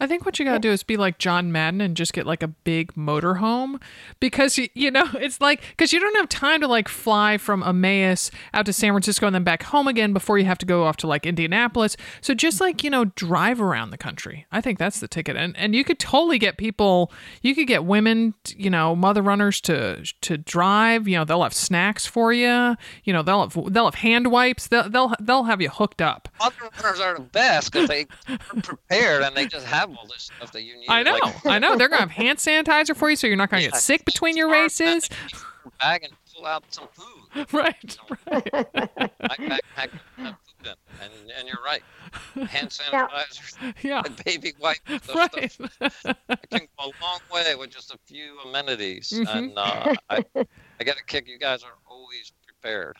I 0.00 0.06
think 0.06 0.24
what 0.24 0.38
you 0.38 0.44
got 0.44 0.54
to 0.54 0.58
do 0.58 0.70
is 0.70 0.82
be 0.82 0.96
like 0.96 1.18
John 1.18 1.52
Madden 1.52 1.80
and 1.80 1.96
just 1.96 2.12
get 2.12 2.26
like 2.26 2.42
a 2.42 2.48
big 2.48 2.94
motorhome 2.94 3.80
because 4.20 4.58
you, 4.58 4.68
you 4.74 4.90
know 4.90 5.08
it's 5.14 5.40
like 5.40 5.62
because 5.70 5.92
you 5.92 6.00
don't 6.00 6.16
have 6.16 6.28
time 6.28 6.60
to 6.60 6.68
like 6.68 6.88
fly 6.88 7.38
from 7.38 7.62
Emmaus 7.62 8.30
out 8.54 8.66
to 8.66 8.72
San 8.72 8.92
Francisco 8.92 9.26
and 9.26 9.34
then 9.34 9.44
back 9.44 9.64
home 9.64 9.88
again 9.88 10.12
before 10.12 10.38
you 10.38 10.44
have 10.44 10.58
to 10.58 10.66
go 10.66 10.84
off 10.84 10.96
to 10.98 11.06
like 11.06 11.26
Indianapolis. 11.26 11.96
So 12.20 12.34
just 12.34 12.60
like 12.60 12.84
you 12.84 12.90
know 12.90 13.06
drive 13.06 13.60
around 13.60 13.90
the 13.90 13.98
country. 13.98 14.46
I 14.52 14.60
think 14.60 14.78
that's 14.78 15.00
the 15.00 15.08
ticket, 15.08 15.36
and 15.36 15.56
and 15.56 15.74
you 15.74 15.84
could 15.84 15.98
totally 15.98 16.38
get 16.38 16.56
people. 16.56 17.12
You 17.42 17.54
could 17.54 17.66
get 17.66 17.84
women, 17.84 18.34
you 18.56 18.70
know, 18.70 18.94
mother 18.94 19.22
runners 19.22 19.60
to 19.62 20.04
to 20.22 20.38
drive. 20.38 21.08
You 21.08 21.18
know, 21.18 21.24
they'll 21.24 21.42
have 21.42 21.54
snacks 21.54 22.06
for 22.06 22.32
you. 22.32 22.76
You 23.04 23.12
know, 23.12 23.22
they'll 23.22 23.48
have 23.48 23.72
they'll 23.72 23.86
have 23.86 23.96
hand 23.96 24.30
wipes. 24.30 24.68
They'll 24.68 24.88
they'll 24.88 25.12
they'll 25.20 25.44
have 25.44 25.60
you 25.60 25.68
hooked 25.70 26.00
up. 26.02 26.28
other 26.40 26.54
runners 26.82 27.00
are 27.00 27.14
the 27.14 27.22
best 27.22 27.72
because 27.72 27.88
they 27.88 28.06
are 28.28 28.38
prepared 28.62 29.22
and 29.22 29.36
they 29.36 29.46
just 29.46 29.66
have 29.72 29.90
all 29.96 30.06
this 30.06 30.30
stuff 30.36 30.52
that 30.52 30.62
you 30.62 30.76
need 30.76 30.86
I 30.88 31.02
know, 31.02 31.12
like, 31.22 31.46
I 31.46 31.58
know. 31.58 31.76
They're 31.76 31.88
gonna 31.88 32.02
have 32.02 32.10
hand 32.10 32.38
sanitizer 32.38 32.96
for 32.96 33.10
you, 33.10 33.16
so 33.16 33.26
you're 33.26 33.36
not 33.36 33.50
gonna 33.50 33.62
get 33.62 33.76
sick 33.76 34.04
between 34.04 34.36
your 34.36 34.50
races. 34.50 35.08
with 35.08 35.42
a 35.66 35.70
bag 35.80 36.04
and 36.04 36.12
pull 36.34 36.46
out 36.46 36.64
some 36.68 36.88
food 36.92 37.08
right, 37.52 37.96
right. 38.30 38.44
backpack 39.22 39.58
pack 39.74 39.90
have 40.18 40.36
food 40.44 40.66
in 40.66 40.74
and, 41.02 41.12
and 41.38 41.48
you're 41.48 41.56
right 41.64 41.82
hand 42.48 42.68
sanitizer 42.70 43.74
Yeah, 43.82 44.02
and 44.04 44.24
baby 44.24 44.52
wipes 44.60 44.80
and 44.86 45.02
stuff, 45.02 45.32
right. 45.34 45.50
stuff 45.50 45.78
it 45.80 46.50
can 46.50 46.60
go 46.78 46.84
a 46.84 46.90
long 47.02 47.20
way 47.32 47.54
with 47.54 47.70
just 47.70 47.92
a 47.94 47.98
few 48.04 48.38
amenities 48.46 49.12
Mhm. 49.14 49.34
and 49.36 49.52
uh, 49.58 49.94
I, 50.10 50.24
I 50.36 50.84
get 50.84 50.98
a 50.98 51.04
kick 51.04 51.26
you 51.28 51.38
guys 51.38 51.62
are 51.62 51.68
always 51.68 51.81
prepared 52.62 52.96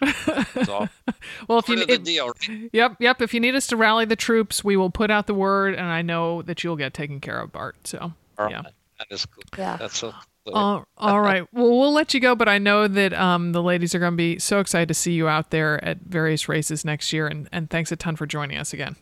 That's 0.54 0.68
all 0.68 0.88
well, 1.48 1.58
if 1.58 1.68
you 1.68 1.76
part 1.76 1.82
of 1.82 1.88
the 1.88 1.94
if, 1.94 2.02
deal 2.02 2.26
right? 2.48 2.70
yep, 2.72 2.96
yep. 2.98 3.22
If 3.22 3.32
you 3.34 3.40
need 3.40 3.54
us 3.54 3.66
to 3.68 3.76
rally 3.76 4.04
the 4.04 4.16
troops, 4.16 4.64
we 4.64 4.76
will 4.76 4.90
put 4.90 5.10
out 5.10 5.26
the 5.26 5.34
word, 5.34 5.74
and 5.74 5.86
I 5.86 6.02
know 6.02 6.42
that 6.42 6.64
you'll 6.64 6.76
get 6.76 6.94
taken 6.94 7.20
care 7.20 7.38
of, 7.40 7.52
Bart. 7.52 7.76
So, 7.86 8.12
All 8.38 8.50
yeah. 8.50 8.56
right. 8.62 8.72
that 8.98 9.06
is 9.10 9.26
cool 9.26 9.42
Yeah. 9.56 9.76
that's 9.76 9.98
so 9.98 10.12
all, 10.52 10.84
all 10.96 11.20
right. 11.30 11.46
Well, 11.52 11.70
we'll 11.78 11.92
let 11.92 12.14
you 12.14 12.20
go, 12.20 12.34
but 12.34 12.48
I 12.48 12.58
know 12.58 12.88
that 12.88 13.12
um, 13.14 13.52
the 13.52 13.62
ladies 13.62 13.94
are 13.94 13.98
going 14.00 14.12
to 14.14 14.16
be 14.16 14.38
so 14.38 14.58
excited 14.58 14.88
to 14.88 14.94
see 14.94 15.12
you 15.12 15.28
out 15.28 15.50
there 15.50 15.82
at 15.84 15.98
various 16.00 16.48
races 16.48 16.84
next 16.84 17.12
year, 17.12 17.26
and, 17.28 17.48
and 17.52 17.70
thanks 17.70 17.92
a 17.92 17.96
ton 17.96 18.16
for 18.16 18.26
joining 18.26 18.58
us 18.58 18.72
again. 18.72 18.96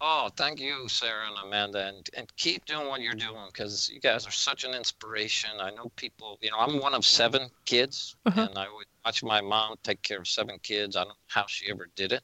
Oh, 0.00 0.30
thank 0.36 0.60
you, 0.60 0.88
Sarah 0.88 1.26
and 1.28 1.36
Amanda, 1.44 1.86
and, 1.88 2.08
and 2.16 2.26
keep 2.36 2.64
doing 2.66 2.86
what 2.88 3.00
you're 3.00 3.14
doing 3.14 3.46
because 3.52 3.88
you 3.92 3.98
guys 4.00 4.26
are 4.28 4.32
such 4.32 4.62
an 4.64 4.72
inspiration. 4.72 5.50
I 5.60 5.70
know 5.70 5.90
people, 5.96 6.38
you 6.40 6.50
know, 6.52 6.58
I'm 6.58 6.80
one 6.80 6.94
of 6.94 7.04
seven 7.04 7.48
kids, 7.64 8.14
Uh-huh. 8.26 8.46
and 8.48 8.56
I 8.58 8.66
would 8.72 8.86
watch 9.04 9.22
my 9.22 9.40
mom 9.40 9.76
take 9.82 10.02
care 10.02 10.18
of 10.18 10.28
seven 10.28 10.58
kids. 10.62 10.96
I 10.96 11.00
don't 11.00 11.08
know 11.08 11.14
how 11.28 11.44
she 11.48 11.70
ever 11.70 11.88
did 11.96 12.12
it, 12.12 12.22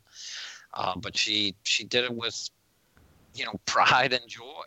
uh, 0.74 0.94
but 0.96 1.16
she 1.16 1.54
she 1.62 1.84
did 1.84 2.04
it 2.04 2.14
with, 2.14 2.50
you 3.34 3.44
know, 3.44 3.54
pride 3.66 4.12
and 4.12 4.28
joy. 4.28 4.64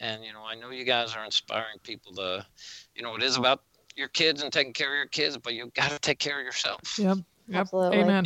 And 0.00 0.24
you 0.24 0.32
know, 0.32 0.44
I 0.44 0.54
know 0.54 0.70
you 0.70 0.84
guys 0.84 1.14
are 1.14 1.24
inspiring 1.24 1.78
people 1.82 2.14
to, 2.14 2.46
you 2.94 3.02
know, 3.02 3.14
it 3.16 3.22
is 3.22 3.36
about 3.36 3.60
your 3.96 4.08
kids 4.08 4.42
and 4.42 4.52
taking 4.52 4.72
care 4.72 4.92
of 4.92 4.96
your 4.96 5.06
kids, 5.06 5.38
but 5.38 5.54
you 5.54 5.70
got 5.74 5.90
to 5.90 5.98
take 5.98 6.18
care 6.18 6.38
of 6.38 6.44
yourself 6.44 6.98
Yep. 6.98 7.18
Yep. 7.48 7.56
Absolutely. 7.58 7.98
Amen. 8.00 8.24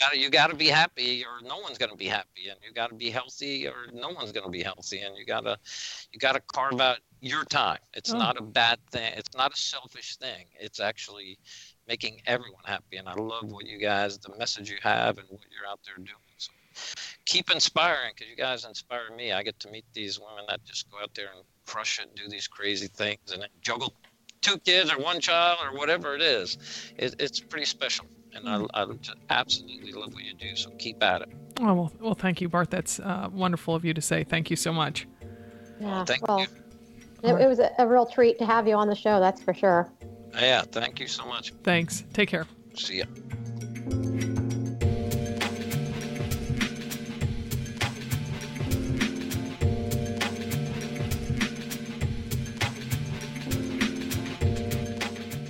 gotta 0.00 0.18
you 0.18 0.30
gotta 0.30 0.56
be 0.56 0.66
happy 0.66 1.24
or 1.24 1.46
no 1.46 1.58
one's 1.58 1.78
gonna 1.78 1.96
be 1.96 2.06
happy 2.06 2.48
and 2.50 2.58
you 2.64 2.72
gotta 2.72 2.94
be 2.94 3.10
healthy 3.10 3.68
or 3.68 3.86
no 3.92 4.10
one's 4.10 4.32
gonna 4.32 4.50
be 4.50 4.62
healthy 4.62 5.00
and 5.00 5.16
you 5.16 5.24
gotta 5.24 5.56
you 6.12 6.18
gotta 6.18 6.40
carve 6.52 6.80
out 6.80 6.98
your 7.20 7.44
time 7.44 7.78
it's 7.94 8.12
Oh. 8.12 8.18
not 8.18 8.36
a 8.36 8.42
bad 8.42 8.78
thing 8.90 9.12
it's 9.16 9.36
not 9.36 9.52
a 9.52 9.56
selfish 9.56 10.16
thing 10.16 10.46
it's 10.58 10.80
actually 10.80 11.38
making 11.88 12.20
everyone 12.26 12.62
happy 12.64 12.96
and 12.96 13.08
i 13.08 13.14
love 13.14 13.50
what 13.50 13.66
you 13.66 13.78
guys 13.78 14.18
the 14.18 14.34
message 14.38 14.70
you 14.70 14.76
have 14.82 15.18
and 15.18 15.26
what 15.30 15.40
you're 15.50 15.70
out 15.70 15.80
there 15.84 15.96
doing 15.96 16.08
so 16.36 16.50
keep 17.24 17.50
inspiring 17.50 18.12
because 18.14 18.30
you 18.30 18.36
guys 18.36 18.64
inspire 18.64 19.14
me 19.16 19.32
i 19.32 19.42
get 19.42 19.58
to 19.60 19.70
meet 19.70 19.84
these 19.92 20.18
women 20.18 20.44
that 20.48 20.64
just 20.64 20.90
go 20.90 20.98
out 21.02 21.12
there 21.14 21.28
and 21.34 21.44
crush 21.66 22.00
it 22.00 22.14
do 22.16 22.28
these 22.28 22.46
crazy 22.46 22.86
things 22.86 23.32
and 23.32 23.42
then 23.42 23.48
juggle 23.60 23.92
two 24.40 24.58
kids 24.58 24.90
or 24.90 24.98
one 24.98 25.20
child 25.20 25.58
or 25.62 25.76
whatever 25.76 26.14
it 26.14 26.22
is 26.22 26.58
it, 26.96 27.14
it's 27.18 27.40
pretty 27.40 27.66
special 27.66 28.06
and 28.34 28.48
I, 28.48 28.64
I 28.74 28.86
just 29.00 29.18
absolutely 29.30 29.92
love 29.92 30.14
what 30.14 30.24
you 30.24 30.34
do 30.34 30.54
so 30.56 30.70
keep 30.78 31.02
at 31.02 31.22
it 31.22 31.28
Oh, 31.60 31.74
well, 31.74 31.92
well, 32.00 32.14
thank 32.14 32.40
you, 32.40 32.48
Bart. 32.48 32.70
That's 32.70 32.98
uh, 32.98 33.28
wonderful 33.30 33.74
of 33.74 33.84
you 33.84 33.94
to 33.94 34.00
say. 34.00 34.24
Thank 34.24 34.50
you 34.50 34.56
so 34.56 34.72
much. 34.72 35.06
Yeah. 35.78 36.04
thank 36.04 36.26
well, 36.26 36.40
you 36.40 36.46
it, 37.22 37.34
it 37.34 37.48
was 37.48 37.60
a, 37.60 37.70
a 37.78 37.86
real 37.86 38.06
treat 38.06 38.38
to 38.38 38.46
have 38.46 38.66
you 38.66 38.74
on 38.74 38.88
the 38.88 38.94
show. 38.94 39.20
That's 39.20 39.42
for 39.42 39.54
sure. 39.54 39.88
Yeah 40.34 40.62
thank 40.62 41.00
you 41.00 41.06
so 41.06 41.24
much 41.26 41.52
Thanks. 41.62 42.04
Take 42.12 42.28
care. 42.28 42.46
see 42.74 42.98
ya 42.98 43.04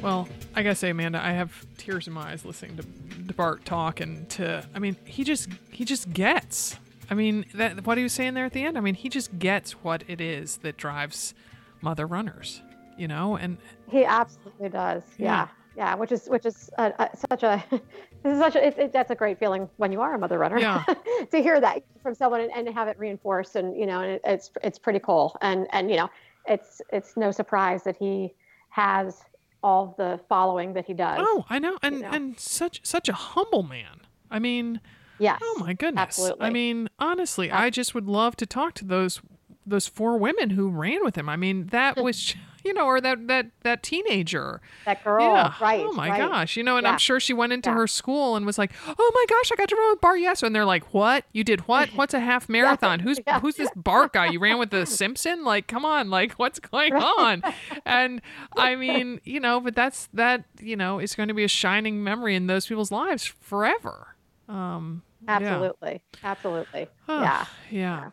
Well, 0.03 0.29
I 0.57 0.65
gotta 0.65 0.75
say, 0.75 0.91
Amanda, 0.91 1.25
I 1.25 1.31
have 1.31 1.65
tears 1.79 2.09
in 2.09 2.13
my 2.13 2.33
eyes 2.33 2.45
listening 2.45 2.77
to, 2.77 2.83
to 3.29 3.35
Bart 3.35 3.65
talk, 3.65 4.01
and 4.01 4.29
to 4.31 4.67
I 4.75 4.81
mean, 4.81 4.97
he 5.05 5.23
just 5.23 5.49
he 5.71 5.85
just 5.85 6.13
gets. 6.13 6.77
I 7.09 7.15
mean, 7.15 7.45
that 7.55 7.87
what 7.87 7.99
he 7.99 8.03
was 8.03 8.13
saying 8.13 8.35
there 8.35 8.45
at 8.45 8.53
the 8.53 8.65
end. 8.65 8.77
I 8.77 8.81
mean, 8.81 8.95
he 8.95 9.09
just 9.09 9.39
gets 9.39 9.73
what 9.85 10.03
it 10.09 10.21
is 10.21 10.57
that 10.59 10.77
drives 10.77 11.35
mother 11.81 12.05
runners. 12.05 12.63
You 12.97 13.09
know, 13.09 13.37
and 13.37 13.59
He 13.89 14.05
absolutely 14.05 14.69
does. 14.69 15.03
Yeah. 15.19 15.27
Yeah. 15.27 15.49
Yeah. 15.75 15.95
Which 15.95 16.13
is 16.13 16.27
which 16.27 16.47
is 16.47 16.71
uh, 16.79 16.91
uh, 16.99 17.09
such 17.31 17.43
a 17.43 17.63
this 17.71 18.33
is 18.35 18.39
such 18.39 18.57
a 18.57 18.67
it, 18.67 18.79
it, 18.79 18.93
that's 18.93 19.11
a 19.11 19.15
great 19.15 19.39
feeling 19.39 19.69
when 19.77 19.93
you 19.93 20.01
are 20.01 20.15
a 20.15 20.19
mother 20.19 20.39
runner. 20.39 20.59
Yeah. 20.59 20.85
to 21.31 21.43
hear 21.43 21.61
that 21.61 21.83
from 22.03 22.15
someone 22.15 22.41
and, 22.41 22.51
and 22.53 22.69
have 22.75 22.89
it 22.89 22.99
reinforced 22.99 23.57
and 23.57 23.77
you 23.77 23.87
know 23.87 24.01
and 24.01 24.13
it, 24.13 24.21
it's 24.25 24.51
it's 24.63 24.79
pretty 24.79 24.99
cool 24.99 25.37
and 25.41 25.67
and 25.73 25.91
you 25.91 25.97
know 25.97 26.11
it's 26.47 26.83
it's 26.93 27.17
no 27.17 27.31
surprise 27.31 27.85
that 27.85 27.97
he 27.97 28.35
has 28.71 29.23
all 29.63 29.95
the 29.97 30.21
following 30.29 30.73
that 30.75 30.85
he 30.87 30.95
does. 30.95 31.19
Oh, 31.21 31.45
I 31.49 31.59
know, 31.59 31.79
and 31.83 32.01
know. 32.01 32.11
and 32.11 32.39
such 32.39 32.81
such 32.85 33.09
a 33.09 33.13
humble 33.13 33.63
man. 33.63 34.01
I 34.31 34.39
mean, 34.39 34.81
yeah 35.19 35.39
oh 35.41 35.57
my 35.61 35.73
goodness. 35.73 36.03
absolutely. 36.03 36.47
I 36.47 36.51
mean, 36.51 36.89
honestly, 36.99 37.51
I 37.51 37.71
just 37.71 37.95
would 37.95 38.07
love 38.07 38.37
to 38.37 38.47
talk 38.47 38.75
to 38.75 38.85
those 38.85 39.21
those 39.65 39.87
four 39.87 40.17
women 40.17 40.51
who 40.51 40.69
ran 40.69 41.05
with 41.05 41.17
him. 41.17 41.29
I 41.29 41.37
mean, 41.37 41.67
that 41.67 41.97
was 42.03 42.35
you 42.65 42.73
know, 42.75 42.87
or 42.87 43.01
that 43.01 43.27
that 43.29 43.47
that 43.63 43.83
teenager. 43.83 44.61
that 44.85 45.03
girl, 45.05 45.21
yeah. 45.35 45.55
right? 45.61 45.85
Oh 45.87 45.93
my 45.93 46.11
right. 46.11 46.19
gosh. 46.19 46.57
You 46.57 46.63
know, 46.63 46.77
and 46.77 46.85
Yeah. 46.85 46.93
I'm 46.93 46.99
sure 46.99 47.21
she 47.21 47.33
went 47.33 47.53
into 47.53 47.71
Yeah. 47.71 47.77
her 47.77 47.87
school 47.87 48.37
and 48.37 48.45
was 48.47 48.59
like, 48.59 48.73
"Oh 48.87 49.13
my 49.15 49.25
gosh, 49.29 49.51
I 49.53 49.57
got 49.57 49.69
to 49.69 49.77
run 49.77 49.91
with 49.91 50.01
Bart 50.01 50.19
Yasso." 50.21 50.45
And 50.45 50.55
they're 50.55 50.65
like, 50.65 50.93
"What? 50.95 51.25
You 51.33 51.45
did 51.45 51.67
what? 51.69 51.89
What's 51.95 52.15
a 52.15 52.21
half 52.21 52.49
marathon? 52.49 53.01
Who's 53.01 53.19
who's 53.41 53.57
this 53.57 53.71
Bart 53.77 54.13
guy? 54.13 54.27
You 54.27 54.41
ran 54.41 54.59
with 54.59 54.71
the 54.71 54.87
Simpson? 54.87 55.45
Like, 55.45 55.67
come 55.67 55.85
on, 55.85 56.11
like 56.11 56.33
what's 56.35 56.59
going 56.61 56.95
on?" 56.95 57.43
And 57.85 58.21
I 58.57 58.77
mean, 58.77 59.21
you 59.25 59.41
know, 59.41 59.61
but 59.61 59.75
that's 59.75 60.09
that, 60.15 60.45
you 60.61 60.77
know, 60.77 60.99
is 60.99 61.15
going 61.15 61.29
to 61.29 61.35
be 61.35 61.45
a 61.45 61.49
shining 61.49 62.03
memory 62.05 62.35
in 62.35 62.47
those 62.47 62.67
people's 62.67 62.91
lives 62.93 63.25
forever. 63.25 64.15
Um. 64.49 65.03
Absolutely, 65.29 66.03
absolutely. 66.25 66.89
Huh. 67.07 67.21
yeah, 67.23 67.47
Yeah. 67.71 68.11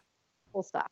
cool 0.53 0.61
stuff. 0.61 0.85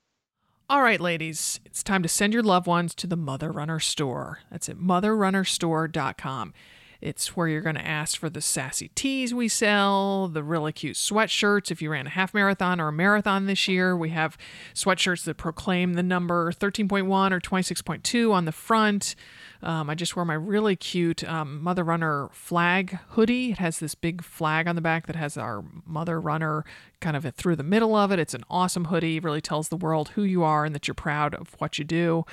All 0.69 0.81
right, 0.81 0.99
ladies, 0.99 1.61
it's 1.63 1.81
time 1.81 2.03
to 2.03 2.09
send 2.09 2.33
your 2.33 2.43
loved 2.43 2.67
ones 2.67 2.93
to 2.95 3.07
the 3.07 3.15
Mother 3.15 3.53
Runner 3.53 3.79
store. 3.79 4.39
That's 4.51 4.67
at 4.67 4.75
motherrunnerstore.com. 4.75 6.53
It's 6.99 7.37
where 7.37 7.47
you're 7.47 7.61
going 7.61 7.77
to 7.77 7.87
ask 7.87 8.19
for 8.19 8.29
the 8.29 8.41
sassy 8.41 8.89
tees 8.89 9.33
we 9.33 9.47
sell, 9.47 10.27
the 10.27 10.43
really 10.43 10.73
cute 10.73 10.97
sweatshirts. 10.97 11.71
If 11.71 11.81
you 11.81 11.89
ran 11.89 12.07
a 12.07 12.09
half 12.09 12.33
marathon 12.33 12.81
or 12.81 12.89
a 12.89 12.91
marathon 12.91 13.45
this 13.45 13.69
year, 13.69 13.95
we 13.95 14.09
have 14.09 14.37
sweatshirts 14.73 15.23
that 15.23 15.37
proclaim 15.37 15.93
the 15.93 16.03
number 16.03 16.51
13.1 16.51 17.31
or 17.31 17.39
26.2 17.39 18.33
on 18.33 18.43
the 18.43 18.51
front. 18.51 19.15
Um, 19.61 19.89
I 19.89 19.95
just 19.95 20.15
wore 20.15 20.25
my 20.25 20.33
really 20.33 20.75
cute 20.75 21.23
um, 21.27 21.61
Mother 21.61 21.83
Runner 21.83 22.29
flag 22.31 22.99
hoodie. 23.09 23.51
It 23.51 23.57
has 23.57 23.79
this 23.79 23.95
big 23.95 24.23
flag 24.23 24.67
on 24.67 24.75
the 24.75 24.81
back 24.81 25.07
that 25.07 25.15
has 25.15 25.37
our 25.37 25.63
Mother 25.85 26.19
Runner 26.19 26.63
kind 26.99 27.15
of 27.15 27.25
through 27.35 27.55
the 27.55 27.63
middle 27.63 27.95
of 27.95 28.11
it. 28.11 28.19
It's 28.19 28.33
an 28.33 28.43
awesome 28.49 28.85
hoodie. 28.85 29.17
It 29.17 29.23
really 29.23 29.41
tells 29.41 29.69
the 29.69 29.77
world 29.77 30.09
who 30.09 30.23
you 30.23 30.43
are 30.43 30.65
and 30.65 30.73
that 30.75 30.87
you're 30.87 30.95
proud 30.95 31.33
of 31.35 31.55
what 31.59 31.77
you 31.77 31.85
do. 31.85 32.25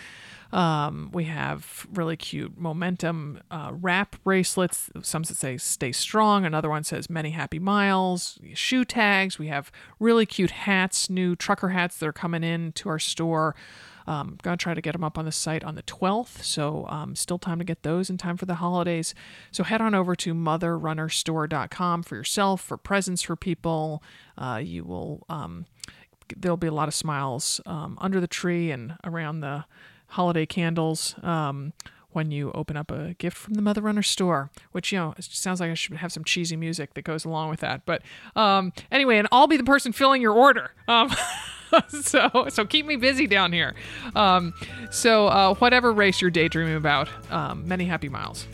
Um, 0.53 1.11
we 1.13 1.25
have 1.25 1.87
really 1.93 2.17
cute 2.17 2.57
momentum 2.57 3.41
uh, 3.51 3.73
wrap 3.73 4.23
bracelets. 4.23 4.89
Some 5.03 5.25
say 5.25 5.57
"Stay 5.57 5.91
Strong." 5.91 6.45
Another 6.45 6.71
one 6.71 6.85
says 6.85 7.11
"Many 7.11 7.31
Happy 7.31 7.59
Miles." 7.59 8.39
Shoe 8.55 8.85
tags. 8.85 9.37
We 9.37 9.49
have 9.49 9.73
really 9.99 10.27
cute 10.27 10.53
hats, 10.53 11.11
new 11.11 11.35
trucker 11.35 11.71
hats 11.71 11.97
that 11.99 12.07
are 12.07 12.13
coming 12.13 12.45
in 12.45 12.71
to 12.73 12.89
our 12.89 13.01
store. 13.01 13.57
Um, 14.07 14.39
gonna 14.43 14.57
try 14.57 14.75
to 14.75 14.81
get 14.81 14.93
them 14.93 15.05
up 15.05 15.19
on 15.19 15.25
the 15.25 15.33
site 15.33 15.65
on 15.65 15.75
the 15.75 15.83
12th, 15.83 16.43
so 16.43 16.87
um, 16.89 17.17
still 17.17 17.39
time 17.39 17.59
to 17.59 17.65
get 17.65 17.83
those 17.83 18.11
in 18.11 18.19
time 18.19 18.37
for 18.37 18.47
the 18.47 18.57
holidays. 18.57 19.15
So 19.51 19.65
head 19.65 19.81
on 19.81 19.95
over 19.95 20.15
to 20.17 20.35
motherrunnerstore.com 20.35 22.03
for 22.03 22.17
yourself, 22.17 22.61
for 22.61 22.77
presents 22.77 23.23
for 23.23 23.37
people. 23.37 24.03
Uh, 24.37 24.61
you 24.63 24.85
will 24.85 25.25
um, 25.29 25.67
there'll 26.37 26.57
be 26.57 26.67
a 26.67 26.73
lot 26.73 26.89
of 26.89 26.95
smiles 26.95 27.61
um, 27.67 27.99
under 28.01 28.21
the 28.21 28.27
tree 28.27 28.71
and 28.71 28.97
around 29.05 29.41
the 29.41 29.65
holiday 30.09 30.47
candles 30.47 31.15
um, 31.23 31.73
when 32.11 32.31
you 32.31 32.53
open 32.53 32.77
up 32.77 32.91
a 32.91 33.15
gift 33.15 33.37
from 33.37 33.55
the 33.55 33.63
Mother 33.63 33.81
Runner 33.81 34.03
store, 34.03 34.51
which, 34.73 34.93
you 34.93 34.99
know, 34.99 35.15
sounds 35.19 35.61
like 35.61 35.71
I 35.71 35.75
should 35.75 35.97
have 35.97 36.13
some 36.13 36.23
cheesy 36.25 36.57
music 36.57 36.95
that 36.95 37.03
goes 37.03 37.25
along 37.25 37.51
with 37.51 37.61
that. 37.61 37.85
But 37.85 38.03
um, 38.37 38.73
anyway, 38.91 39.19
and 39.19 39.27
I'll 39.33 39.49
be 39.49 39.57
the 39.57 39.65
person 39.65 39.93
filling 39.93 40.23
your 40.23 40.33
order. 40.33 40.71
Um, 40.87 41.13
so, 42.03 42.47
so 42.49 42.65
keep 42.65 42.87
me 42.87 42.97
busy 42.97 43.27
down 43.27 43.53
here. 43.53 43.75
Um, 44.15 44.55
so, 44.91 45.29
uh, 45.29 45.55
whatever 45.55 45.93
race 45.93 46.21
you're 46.21 46.31
daydreaming 46.31 46.77
about, 46.77 47.09
um, 47.31 47.67
many 47.67 47.85
happy 47.85 48.09
miles. 48.09 48.47